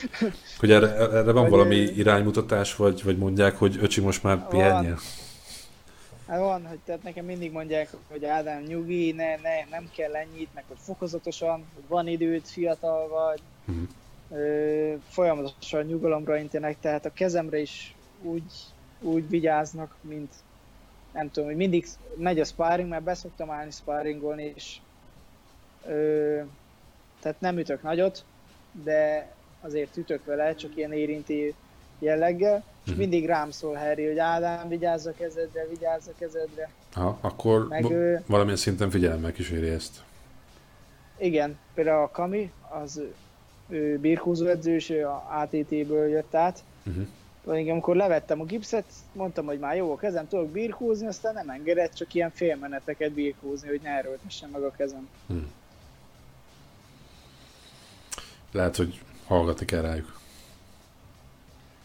hogy 0.58 0.70
erre, 0.70 0.86
erre 0.96 1.32
van 1.32 1.42
Vagy, 1.42 1.50
valami 1.50 1.76
iránymutatás, 1.76 2.76
vagy, 2.76 3.02
vagy 3.04 3.18
mondják, 3.18 3.56
hogy 3.56 3.78
öcsi, 3.82 4.00
most 4.00 4.22
már 4.22 4.48
pihenjél. 4.48 4.98
Hát 6.26 6.38
van, 6.38 6.66
hogy 6.66 6.78
tehát 6.84 7.02
nekem 7.02 7.24
mindig 7.24 7.52
mondják, 7.52 7.88
hogy 8.08 8.24
Ádám 8.24 8.62
nyugi, 8.62 9.12
ne, 9.12 9.24
ne, 9.36 9.64
nem 9.70 9.90
kell 9.96 10.14
ennyit, 10.14 10.48
meg 10.54 10.64
hogy 10.68 10.76
fokozatosan, 10.80 11.64
hogy 11.74 11.84
van 11.88 12.08
időd, 12.08 12.42
fiatal 12.44 13.08
vagy, 13.08 13.40
Mhm. 13.64 13.82
ö, 14.40 14.92
folyamatosan 15.10 15.84
nyugalomra 15.84 16.36
intenek, 16.36 16.76
tehát 16.80 17.06
a 17.06 17.12
kezemre 17.12 17.58
is 17.58 17.94
úgy, 18.22 18.52
úgy 19.00 19.28
vigyáznak, 19.28 19.94
mint 20.00 20.32
nem 21.18 21.30
tudom, 21.30 21.48
hogy 21.48 21.58
mindig 21.58 21.86
megy 22.16 22.40
a 22.40 22.44
sparring, 22.44 22.88
mert 22.88 23.02
beszoktam 23.02 23.50
állni 23.50 23.70
sparringolni, 23.70 24.52
és 24.56 24.76
ö, 25.86 26.40
tehát 27.20 27.40
nem 27.40 27.58
ütök 27.58 27.82
nagyot, 27.82 28.24
de 28.84 29.32
azért 29.60 29.96
ütök 29.96 30.24
vele, 30.24 30.54
csak 30.54 30.76
ilyen 30.76 30.92
érinti 30.92 31.54
jelleggel, 31.98 32.64
és 32.84 32.90
Mhm. 32.90 32.98
mindig 33.00 33.26
rám 33.26 33.50
szól 33.50 33.74
Harry, 33.74 34.06
hogy 34.06 34.18
Ádám, 34.18 34.68
vigyázz 34.68 35.06
a 35.06 35.12
kezedre, 35.12 35.66
vigyázz 35.66 36.06
a 36.08 36.12
kezedre. 36.18 36.70
Aha, 36.94 37.18
akkor 37.20 37.68
Meg 37.68 37.82
Meg, 37.82 37.92
ő- 37.92 38.22
valamilyen 38.26 38.58
szinten 38.58 38.90
figyelemmel 38.90 39.32
kíséri 39.32 39.68
ezt. 39.68 40.02
Igen, 41.16 41.58
például 41.74 42.02
a 42.02 42.10
Kami, 42.10 42.52
az 42.68 43.02
ő 43.68 43.98
birkózó 43.98 44.46
edző, 44.46 44.74
és 44.74 44.90
ő 44.90 45.06
a 45.06 45.26
ATT-ből 45.30 46.08
jött 46.08 46.34
át. 46.34 46.64
Uh-huh. 46.86 47.06
Pedig 47.48 47.70
amikor 47.70 47.96
levettem 47.96 48.40
a 48.40 48.44
gipszet, 48.44 48.84
mondtam, 49.12 49.46
hogy 49.46 49.58
már 49.58 49.76
jó 49.76 49.92
a 49.92 49.96
kezem, 49.96 50.28
tudok 50.28 50.48
birkózni, 50.50 51.06
aztán 51.06 51.34
nem 51.34 51.48
engedett 51.50 51.92
csak 51.94 52.14
ilyen 52.14 52.30
félmeneteket 52.30 53.12
birkózni, 53.12 53.68
hogy 53.68 53.80
ne 53.82 53.90
erőltessen 53.90 54.50
meg 54.50 54.62
a 54.62 54.70
kezem. 54.70 55.08
Lehet, 58.52 58.76
hogy 58.76 59.00
hallgatni 59.26 59.64
kell 59.66 59.80
rájuk. 59.80 60.20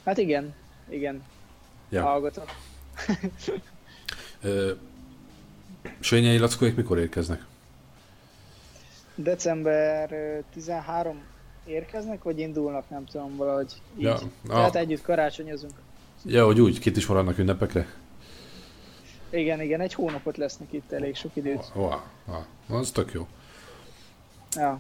Hát 0.06 0.18
igen, 0.18 0.54
igen, 0.90 1.24
Ja. 1.90 2.02
hallgatok. 2.04 2.50
Ö, 4.42 4.72
Sényei 6.00 6.38
lackóik 6.38 6.76
mikor 6.76 7.00
érkeznek? 7.00 7.46
December 9.16 10.12
ö, 10.12 10.40
13 10.54 11.22
érkeznek, 11.66 12.24
vagy 12.24 12.40
indulnak, 12.40 12.90
nem 12.90 13.06
tudom, 13.06 13.36
valahogy 13.36 13.74
így. 13.98 14.04
Ja, 14.04 14.20
Tehát 14.48 14.76
ah, 14.76 14.82
együtt 14.82 15.02
karácsonyozunk. 15.02 15.74
ja, 16.26 16.46
hogy 16.46 16.62
úgy, 16.62 16.80
kit 16.80 16.98
is 16.98 17.06
maradnak 17.06 17.38
ünnepekre? 17.38 17.88
Igen, 19.30 19.62
igen, 19.62 19.82
egy 19.82 19.94
hónapot 19.94 20.38
lesznek 20.38 20.74
itt, 20.74 20.92
elég 20.92 21.16
sok 21.16 21.36
időt. 21.36 21.72
Wow, 21.76 22.00
wow, 22.26 22.80
az 22.80 22.92
tök 22.92 23.12
jó. 23.12 23.28
Ja, 24.56 24.80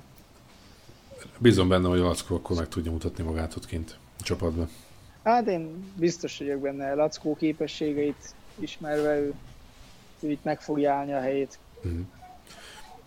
Bízom 1.37 1.67
benne, 1.67 1.87
hogy 1.87 1.99
a 1.99 2.03
lackó 2.03 2.35
akkor 2.35 2.55
meg 2.55 2.67
tudja 2.67 2.91
mutatni 2.91 3.23
magát 3.23 3.55
ott 3.55 3.65
kint 3.65 3.97
a 4.19 4.23
csapatban. 4.23 4.69
Hát 5.23 5.47
én 5.47 5.91
biztos 5.95 6.37
vagyok 6.37 6.59
benne, 6.59 6.93
Lackó 6.93 7.35
képességeit 7.35 8.35
ismerve 8.59 9.19
ő, 9.19 9.33
ő 10.19 10.31
itt 10.31 10.43
meg 10.43 10.61
fogja 10.61 10.93
állni 10.93 11.13
a 11.13 11.19
helyét. 11.19 11.59
Uh-huh. 11.83 11.99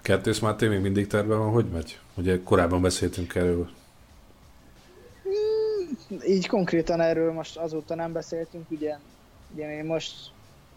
Kertész 0.02 0.38
Máté 0.38 0.68
még 0.68 0.80
mindig 0.80 1.06
terve 1.06 1.34
van, 1.34 1.50
hogy 1.50 1.66
megy? 1.66 1.98
Ugye 2.14 2.42
korábban 2.42 2.82
beszéltünk 2.82 3.34
erről. 3.34 3.70
Így 6.26 6.46
konkrétan 6.46 7.00
erről 7.00 7.32
most 7.32 7.56
azóta 7.56 7.94
nem 7.94 8.12
beszéltünk, 8.12 8.70
ugye, 8.70 8.96
ugye 9.54 9.76
én 9.76 9.84
most 9.84 10.14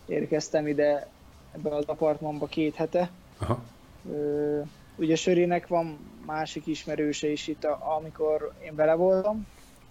érkeztem 0.05 0.67
ide 0.67 1.07
ebbe 1.51 1.75
az 1.75 1.85
apartmanba 1.85 2.45
két 2.45 2.75
hete. 2.75 3.11
Aha. 3.37 3.63
Ö, 4.11 4.61
ugye 4.95 5.15
Sörének 5.15 5.67
van 5.67 5.97
másik 6.25 6.67
ismerőse 6.67 7.27
is 7.27 7.47
itt, 7.47 7.63
amikor 7.97 8.53
én 8.63 8.75
vele 8.75 8.93
voltam. 8.93 9.47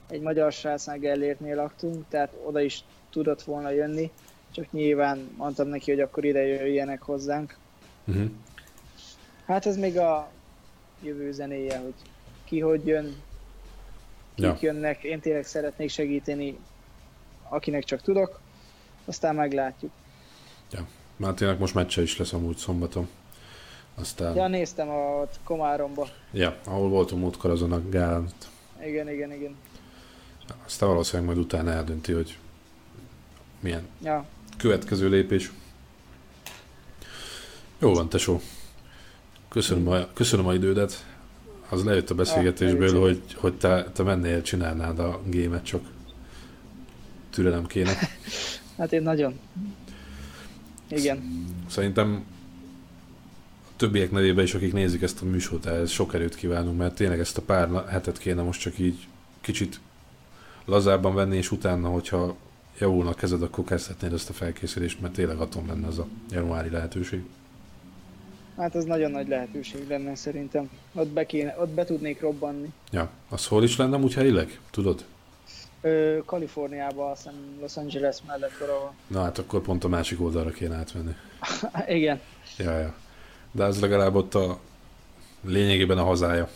Egy 0.09 0.21
magyar 0.21 0.53
srácnál 0.53 0.99
Gellértnél 0.99 1.57
laktunk, 1.57 2.05
tehát 2.09 2.33
oda 2.45 2.61
is 2.61 2.85
tudott 3.11 3.43
volna 3.43 3.71
jönni. 3.71 4.11
Csak 4.51 4.73
nyilván 4.73 5.31
mondtam 5.37 5.69
neki, 5.69 5.91
hogy 5.91 6.01
akkor 6.01 6.25
ide 6.25 6.47
jöjjenek 6.47 7.03
hozzánk. 7.03 7.57
Uh-huh. 8.07 8.31
Hát 9.49 9.67
ez 9.67 9.77
még 9.77 9.99
a 9.99 10.29
jövő 11.03 11.33
zenéje, 11.33 11.79
hogy 11.79 11.95
ki 12.45 12.61
hogy 12.61 12.87
jön, 12.87 13.05
kik 14.35 14.45
Ja. 14.45 14.57
jönnek. 14.61 15.03
Én 15.03 15.21
tényleg 15.21 15.45
szeretnék 15.45 15.91
segíteni, 15.91 16.59
akinek 17.49 17.85
csak 17.85 18.01
tudok. 18.03 18.41
Aztán 19.05 19.35
meglátjuk. 19.35 19.91
Mátének 21.17 21.59
most 21.59 21.75
meccse 21.75 22.03
is 22.03 22.17
lesz 22.19 22.33
amúgy 22.33 22.57
szombaton. 22.57 23.09
Aztán, 23.95 24.35
Ja, 24.35 24.43
ja. 24.43 24.49
néztem 24.49 24.89
a 24.89 25.27
Komáromba. 25.45 26.09
ja, 26.33 26.57
ahol 26.65 26.89
voltunk 26.89 27.23
múltkor 27.23 27.51
azon 27.51 27.73
a 27.73 27.89
gálán. 27.89 28.29
Igen, 28.85 29.09
igen, 29.11 29.33
igen. 29.33 29.57
Aztán 30.65 30.89
valószínűleg 30.89 31.27
majd 31.35 31.45
utána 31.45 31.71
eldönti, 31.71 32.13
hogy 32.13 32.39
milyen 33.61 33.87
Ja, 34.03 34.25
következő 34.57 35.09
lépés. 35.09 35.53
Jó 37.79 37.95
van, 37.95 38.09
tesó. 38.09 38.41
Köszönöm 39.49 39.89
a, 39.89 40.07
köszönöm 40.13 40.47
a 40.47 40.55
idődet. 40.55 41.07
Az 41.69 41.85
lejött 41.85 42.11
a 42.11 42.15
beszélgetésből, 42.15 43.01
hogy, 43.01 43.23
hogy 43.35 43.55
te, 43.55 43.91
te 43.93 44.03
mennél, 44.03 44.43
csinálnád 44.43 44.99
a 44.99 45.21
gémet, 45.25 45.65
csak 45.65 45.85
türelem 47.31 47.67
kéne. 47.67 47.93
hát 48.79 48.93
én 48.93 49.03
nagyon. 49.03 49.39
Igen. 50.89 51.47
Szerintem 51.69 52.25
a 53.65 53.77
többiek 53.77 54.11
nevében 54.11 54.45
is, 54.45 54.55
akik 54.55 54.73
nézik 54.73 55.03
ezt 55.03 55.23
a 55.23 55.25
műsort, 55.25 55.67
ehhez 55.67 55.91
sok 55.91 56.15
erőt 56.15 56.35
kívánunk, 56.35 56.79
mert 56.79 56.95
tényleg 56.95 57.21
ezt 57.21 57.39
a 57.39 57.43
pár 57.43 57.85
hetet 57.89 58.19
kéne 58.19 58.43
most 58.43 58.61
csak 58.61 58.79
így 58.79 59.07
kicsit 59.41 59.81
lazábban 60.65 61.15
venni, 61.15 61.37
és 61.37 61.51
utána, 61.51 61.89
hogyha 61.89 62.37
javulna 62.79 63.11
a 63.11 63.15
kezed, 63.15 63.43
akkor 63.43 63.65
kezdhetnéd 63.65 64.13
ezt 64.13 64.31
a 64.31 64.33
felkészülést, 64.33 65.01
mert 65.01 65.15
tényleg 65.15 65.39
atom 65.39 65.67
lenne 65.67 65.87
az 65.87 65.99
a 65.99 66.07
januári 66.31 66.71
lehetőség. 66.71 67.23
Hát 68.59 68.75
ez 68.75 68.85
nagyon 68.85 69.11
nagy 69.11 69.29
lehetőség 69.29 69.89
lenne 69.89 70.15
szerintem. 70.15 70.71
Ott 70.95 71.09
be, 71.09 71.27
kéne, 71.27 71.57
ott 71.61 71.69
be 71.69 71.85
tudnék 71.85 72.21
robbanni. 72.21 72.73
Ja, 72.91 73.11
az 73.29 73.47
hol 73.47 73.63
is 73.65 73.77
lenne 73.77 73.97
úgy 73.97 74.15
helyileg? 74.15 74.61
Tudod? 74.71 75.05
Ö, 75.81 76.19
Kaliforniában, 76.25 77.11
azt 77.11 77.23
hiszem 77.23 77.39
Los 77.61 77.77
Angeles 77.77 78.17
mellett 78.27 78.57
valahol. 78.61 78.95
Na 79.07 79.23
hát 79.23 79.39
akkor 79.39 79.61
pont 79.61 79.85
a 79.85 79.89
másik 79.89 80.21
oldalra 80.21 80.51
kéne 80.51 80.77
átmenni. 80.77 81.15
Igen, 81.99 82.21
Ja, 82.59 82.79
ja. 82.79 82.95
De 83.51 83.65
ez 83.65 83.81
legalább 83.81 84.15
ott 84.15 84.35
a 84.35 84.59
lényegében 85.41 85.99
a 85.99 86.05
hazája. 86.05 86.49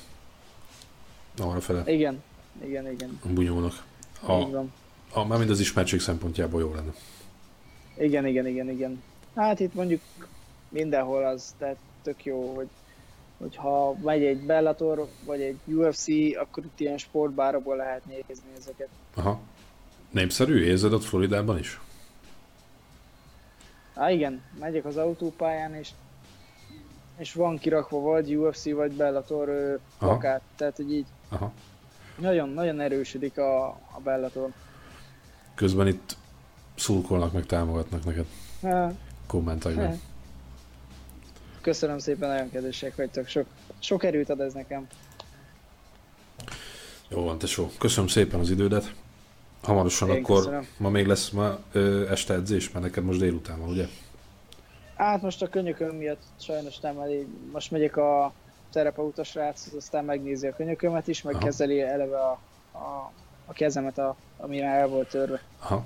Arra 1.39 1.61
fele, 1.61 1.83
igen, 1.87 2.23
igen, 2.65 2.91
igen. 2.93 3.21
a 3.25 3.29
bunyónak. 3.29 3.73
Így 4.23 4.29
A, 4.29 4.51
van. 4.51 4.73
a, 5.13 5.25
mármint 5.25 5.51
az 5.51 5.61
ismertség 5.61 6.01
szempontjából 6.01 6.61
jó 6.61 6.75
lenne. 6.75 6.93
Igen, 7.99 8.27
igen, 8.27 8.47
igen, 8.47 8.71
igen. 8.71 9.03
Hát 9.35 9.61
itt 9.61 9.75
mondjuk 9.75 10.01
mindenhol 10.69 11.25
az, 11.25 11.55
tehát 11.59 11.77
tök 12.03 12.25
jó, 12.25 12.55
hogy 12.55 12.69
hogyha 13.39 13.95
megy 14.03 14.25
egy 14.25 14.41
Bellator, 14.47 15.09
vagy 15.25 15.41
egy 15.41 15.59
UFC, 15.65 16.07
akkor 16.41 16.65
itt 16.65 16.81
ilyen 16.81 16.99
sportbárokból 16.99 17.77
lehet 17.77 18.05
nézni 18.05 18.47
ezeket. 18.59 18.89
Aha. 19.15 19.41
Népszerű? 20.11 20.65
Érzed 20.65 20.93
ott 20.93 21.05
Floridában 21.05 21.59
is? 21.59 21.81
Á, 23.95 24.11
igen, 24.11 24.43
megyek 24.59 24.85
az 24.85 24.97
autópályán, 24.97 25.75
és 25.75 25.91
és 27.17 27.33
van 27.33 27.59
kirakva 27.59 28.01
vagy 28.01 28.37
UFC, 28.37 28.73
vagy 28.73 28.93
Bellator 28.93 29.49
Aha. 29.49 29.79
plakát, 29.99 30.43
tehát 30.57 30.77
hogy 30.77 30.93
így 30.93 31.07
Aha. 31.29 31.53
nagyon, 32.19 32.49
nagyon 32.49 32.81
erősödik 32.81 33.39
a, 33.39 33.67
a 33.67 34.01
Bellator. 34.03 34.49
Közben 35.55 35.87
itt 35.87 36.17
szurkolnak, 36.75 37.33
meg 37.33 37.47
támogatnak 37.47 38.05
neked 38.05 38.27
Hát, 38.63 38.95
kommentekben. 39.27 40.01
Köszönöm 41.63 41.99
szépen, 41.99 42.29
nagyon 42.29 42.51
kedvesek 42.51 42.97
vagytok, 42.97 43.27
sok, 43.27 43.47
sok 43.79 44.05
erőt 44.05 44.31
ad 44.31 44.41
ez 44.41 44.53
nekem. 44.53 44.87
Jó 47.09 47.25
van, 47.25 47.39
tesó. 47.39 47.71
Köszönöm 47.79 48.09
szépen 48.09 48.41
az 48.41 48.51
idődet. 48.51 48.95
Hamarosan 49.63 50.11
Én 50.11 50.23
akkor, 50.23 50.37
köszönöm. 50.37 50.67
ma 50.77 50.89
még 50.89 51.07
lesz 51.07 51.31
ma 51.31 51.59
ö, 51.73 52.11
este 52.11 52.35
edzés, 52.35 52.71
mert 52.71 52.85
neked 52.85 53.05
most 53.05 53.19
délután 53.19 53.61
van, 53.61 53.69
ugye? 53.69 53.87
Hát 54.97 55.23
most 55.23 55.43
a 55.43 55.49
könyököm 55.49 55.97
miatt 55.97 56.23
sajnos 56.41 56.79
nem 56.79 56.99
elég. 56.99 57.27
Most 57.53 57.71
megyek 57.71 57.97
a 57.97 58.33
terapeuta 58.73 59.25
sráchoz, 59.25 59.75
aztán 59.75 60.05
megnézi 60.05 60.47
a 60.47 60.55
könyökömet 60.57 61.09
is, 61.09 61.23
meg 61.23 61.35
Aha. 61.35 61.45
kezeli 61.45 61.81
eleve 61.81 62.19
a, 62.19 62.41
a, 62.73 63.13
a 63.47 63.53
kezemet, 63.53 63.99
a, 63.99 64.17
ami 64.37 64.61
el 64.63 64.89
volt 64.89 65.09
törve. 65.09 65.41
Aha. 65.59 65.85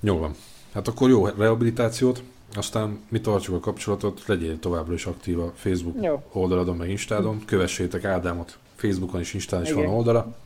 Jó 0.00 0.18
van. 0.18 0.34
Hát 0.72 0.88
akkor 0.88 1.08
jó 1.08 1.26
rehabilitációt. 1.26 2.22
Aztán 2.56 3.00
mi 3.08 3.20
tartjuk 3.20 3.56
a 3.56 3.60
kapcsolatot, 3.60 4.22
legyél 4.26 4.58
továbbra 4.58 4.94
is 4.94 5.06
aktív 5.06 5.40
a 5.40 5.52
Facebook 5.54 6.04
Jó. 6.04 6.22
oldaladon, 6.32 6.76
meg 6.76 6.90
Instádon. 6.90 7.44
Kövessétek 7.44 8.04
Ádámot, 8.04 8.58
Facebookon 8.74 9.20
és 9.20 9.34
Instán 9.34 9.62
is 9.62 9.70
Igen. 9.70 9.84
van 9.84 9.94
oldala. 9.94 10.36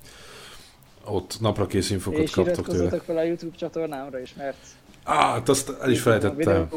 Ott 1.05 1.37
napra 1.41 1.67
kész 1.67 1.91
infokat 1.91 2.21
És 2.21 2.31
kaptok 2.31 2.55
tőle. 2.55 2.79
iratkozzatok 2.79 3.05
fel 3.07 3.17
a 3.17 3.23
YouTube 3.23 3.57
csatornámra 3.57 4.21
is, 4.21 4.35
mert 4.35 4.57
Á, 5.05 5.15
hát 5.15 5.49
azt 5.49 5.77
el 5.81 5.91
is 5.91 6.01
felejtettem. 6.01 6.69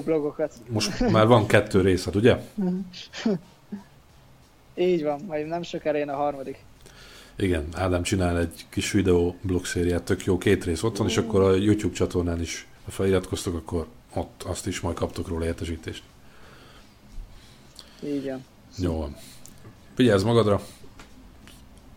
Most 0.70 1.00
már 1.12 1.28
van 1.28 1.46
kettő 1.48 1.82
részlet, 1.82 2.16
ugye? 2.16 2.38
Így 4.76 5.04
van, 5.04 5.22
majd 5.28 5.48
nem 5.48 5.62
sokára 5.62 5.98
jön 5.98 6.10
a 6.10 6.16
harmadik. 6.16 6.58
Igen, 7.36 7.68
Ádám 7.74 8.04
csinál 8.04 8.40
egy 8.40 8.66
kis 8.70 8.92
videó 8.92 9.36
blogszériát, 9.42 10.04
tök 10.04 10.26
jó, 10.26 10.38
két 10.38 10.64
rész 10.64 10.84
ott 10.84 10.98
van, 10.98 11.08
és 11.08 11.18
akkor 11.18 11.42
a 11.42 11.56
YouTube 11.56 11.94
csatornán 11.94 12.42
is, 12.42 12.68
ha 12.86 12.92
feliratkoztok, 12.92 13.56
akkor 13.56 13.88
ott 14.14 14.44
azt 14.44 14.68
is 14.68 14.80
majd 14.80 14.96
kaptok 14.96 15.28
róla 15.28 15.46
értesítést. 15.46 16.04
Így 18.04 18.26
van. 18.26 18.46
Jó 18.78 18.98
van. 18.98 19.16
Vigyázz 19.96 20.24
magadra, 20.24 20.62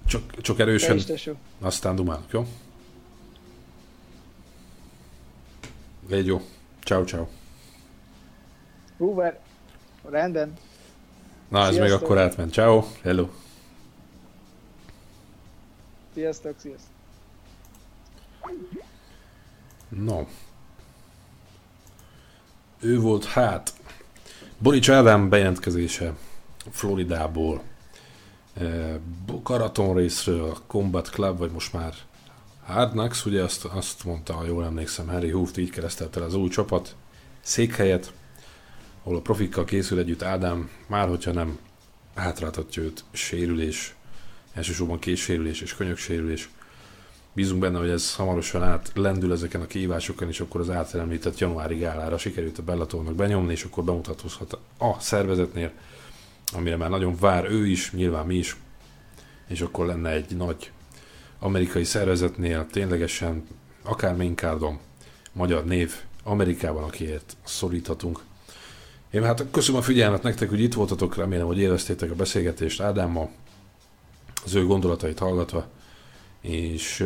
csak, 0.07 0.41
csak 0.41 0.59
erősen, 0.59 1.01
aztán 1.61 1.97
dumálok, 1.97 2.31
jó? 2.31 2.47
Légy 6.09 6.27
jó. 6.27 6.41
Ciao, 6.85 7.05
ciao. 7.05 7.27
Huber, 8.97 9.41
rendben. 10.09 10.57
Na, 11.49 11.61
ez 11.61 11.69
még 11.69 11.77
Sziasztok. 11.77 12.03
akkor 12.03 12.19
átment. 12.19 12.53
Ciao, 12.53 12.85
hello. 13.03 13.29
Sziasztok, 16.15 16.55
sziasztok. 16.59 16.95
No. 19.89 20.27
Ő 22.81 23.01
volt 23.01 23.25
hát. 23.25 23.73
Borics 24.59 24.91
Ádám 24.91 25.29
bejelentkezése 25.29 26.15
Floridából. 26.71 27.63
Eh, 28.55 28.95
Karaton 29.43 29.95
részről, 29.95 30.57
Combat 30.67 31.11
Club, 31.11 31.39
vagy 31.39 31.51
most 31.51 31.73
már 31.73 31.95
Hard 32.67 32.91
Knocks, 32.91 33.27
ugye 33.27 33.43
azt, 33.43 33.65
azt 33.65 34.05
mondta, 34.05 34.33
ha 34.33 34.45
jól 34.45 34.65
emlékszem, 34.65 35.09
Harry 35.09 35.31
Hooft 35.31 35.57
így 35.57 35.71
keresztelte 35.71 36.21
el 36.21 36.27
az 36.27 36.35
új 36.35 36.49
csapat 36.49 36.95
székhelyet, 37.41 38.13
ahol 39.03 39.17
a 39.17 39.21
profikkal 39.21 39.65
készül 39.65 39.99
együtt 39.99 40.23
Ádám, 40.23 40.71
már 40.87 41.09
hogyha 41.09 41.33
nem 41.33 41.59
hátráltatja 42.15 42.83
őt 42.83 43.05
sérülés, 43.11 43.95
elsősorban 44.55 44.99
késsérülés 44.99 45.61
és 45.61 45.75
könyöksérülés, 45.75 46.49
Bízunk 47.37 47.61
benne, 47.61 47.79
hogy 47.79 47.89
ez 47.89 48.15
hamarosan 48.15 48.63
át 48.63 48.91
lendül 48.95 49.33
ezeken 49.33 49.61
a 49.61 49.67
kihívásokon, 49.67 50.29
és 50.29 50.41
akkor 50.41 50.61
az 50.61 50.71
által 50.71 51.19
januári 51.37 51.75
gálára 51.75 52.19
sikerült 52.19 52.59
a 52.59 52.63
Bellatornak 52.63 53.15
benyomni, 53.15 53.53
és 53.53 53.65
akkor 53.65 53.85
bemutatkozhat 53.85 54.59
a 54.79 55.01
szervezetnél, 55.01 55.71
amire 56.53 56.77
már 56.77 56.91
nagyon 56.91 57.17
vár 57.21 57.51
ő 57.51 57.67
is, 57.67 57.93
nyilván 57.93 58.27
mi 58.27 58.35
is, 58.35 58.57
és 59.49 59.61
akkor 59.61 59.87
lenne 59.87 60.11
egy 60.11 60.37
nagy 60.37 60.71
amerikai 61.39 61.85
szervezetnél 61.85 62.67
ténylegesen 62.71 63.47
akár 63.83 64.17
maincardon 64.17 64.79
magyar 65.33 65.65
név 65.65 65.95
Amerikában, 66.23 66.83
akiért 66.83 67.37
szoríthatunk. 67.45 68.21
Én 69.11 69.25
hát 69.25 69.45
köszönöm 69.51 69.81
a 69.81 69.85
figyelmet 69.85 70.23
nektek, 70.23 70.49
hogy 70.49 70.61
itt 70.61 70.75
voltatok, 70.75 71.17
remélem, 71.17 71.47
hogy 71.47 71.59
élveztétek 71.59 72.11
a 72.11 72.15
beszélgetést 72.15 72.81
Ádámmal, 72.81 73.31
az 74.45 74.55
ő 74.55 74.67
gondolatait 74.67 75.19
hallgatva, 75.19 75.67
és 76.41 77.05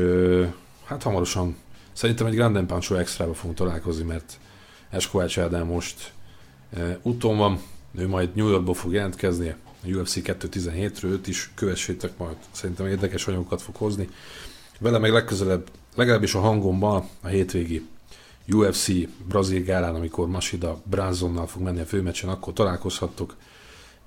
hát 0.85 1.03
hamarosan 1.03 1.57
szerintem 1.93 2.27
egy 2.27 2.35
Grand 2.35 2.67
Pancho 2.67 2.95
extrába 2.95 3.35
fogunk 3.35 3.59
találkozni, 3.59 4.05
mert 4.05 4.39
Eskovács 4.91 5.39
Ádám 5.39 5.67
most 5.67 6.13
úton 7.03 7.37
van, 7.37 7.61
ő 7.95 8.09
majd 8.09 8.35
New 8.35 8.49
Yorkból 8.49 8.75
fog 8.75 8.93
jelentkezni, 8.93 9.49
a 9.49 9.89
UFC 9.89 10.17
217-ről, 10.17 11.05
őt 11.05 11.27
is 11.27 11.51
kövessétek 11.55 12.19
majd, 12.19 12.37
szerintem 12.51 12.87
érdekes 12.87 13.27
anyagokat 13.27 13.63
fog 13.63 13.77
hozni. 13.77 14.09
Vele 14.79 14.99
meg 14.99 15.13
legközelebb, 15.13 15.71
legalábbis 15.95 16.35
a 16.35 16.41
hangomban 16.41 17.09
a 17.21 17.27
hétvégi 17.27 17.89
UFC 18.49 18.89
brazil 19.29 19.63
gálán, 19.63 19.95
amikor 19.95 20.29
Masida 20.29 20.81
Branzonnal 20.85 21.47
fog 21.47 21.63
menni 21.63 21.81
a 21.81 21.85
főmeccsen, 21.85 22.29
akkor 22.29 22.53
találkozhattok. 22.53 23.37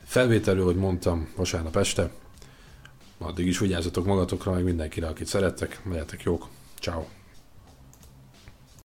Felvételről, 0.06 0.66
hogy 0.66 0.76
mondtam, 0.76 1.28
vasárnap 1.36 1.78
este, 1.78 2.12
Addig 3.18 3.48
is 3.48 3.60
vigyázzatok 3.60 4.06
magatokra, 4.06 4.52
meg 4.52 4.64
mindenkire, 4.64 5.08
akit 5.08 5.28
szerettek. 5.28 5.82
Legyetek 5.90 6.24
jók. 6.24 6.48
Ciao. 6.80 7.23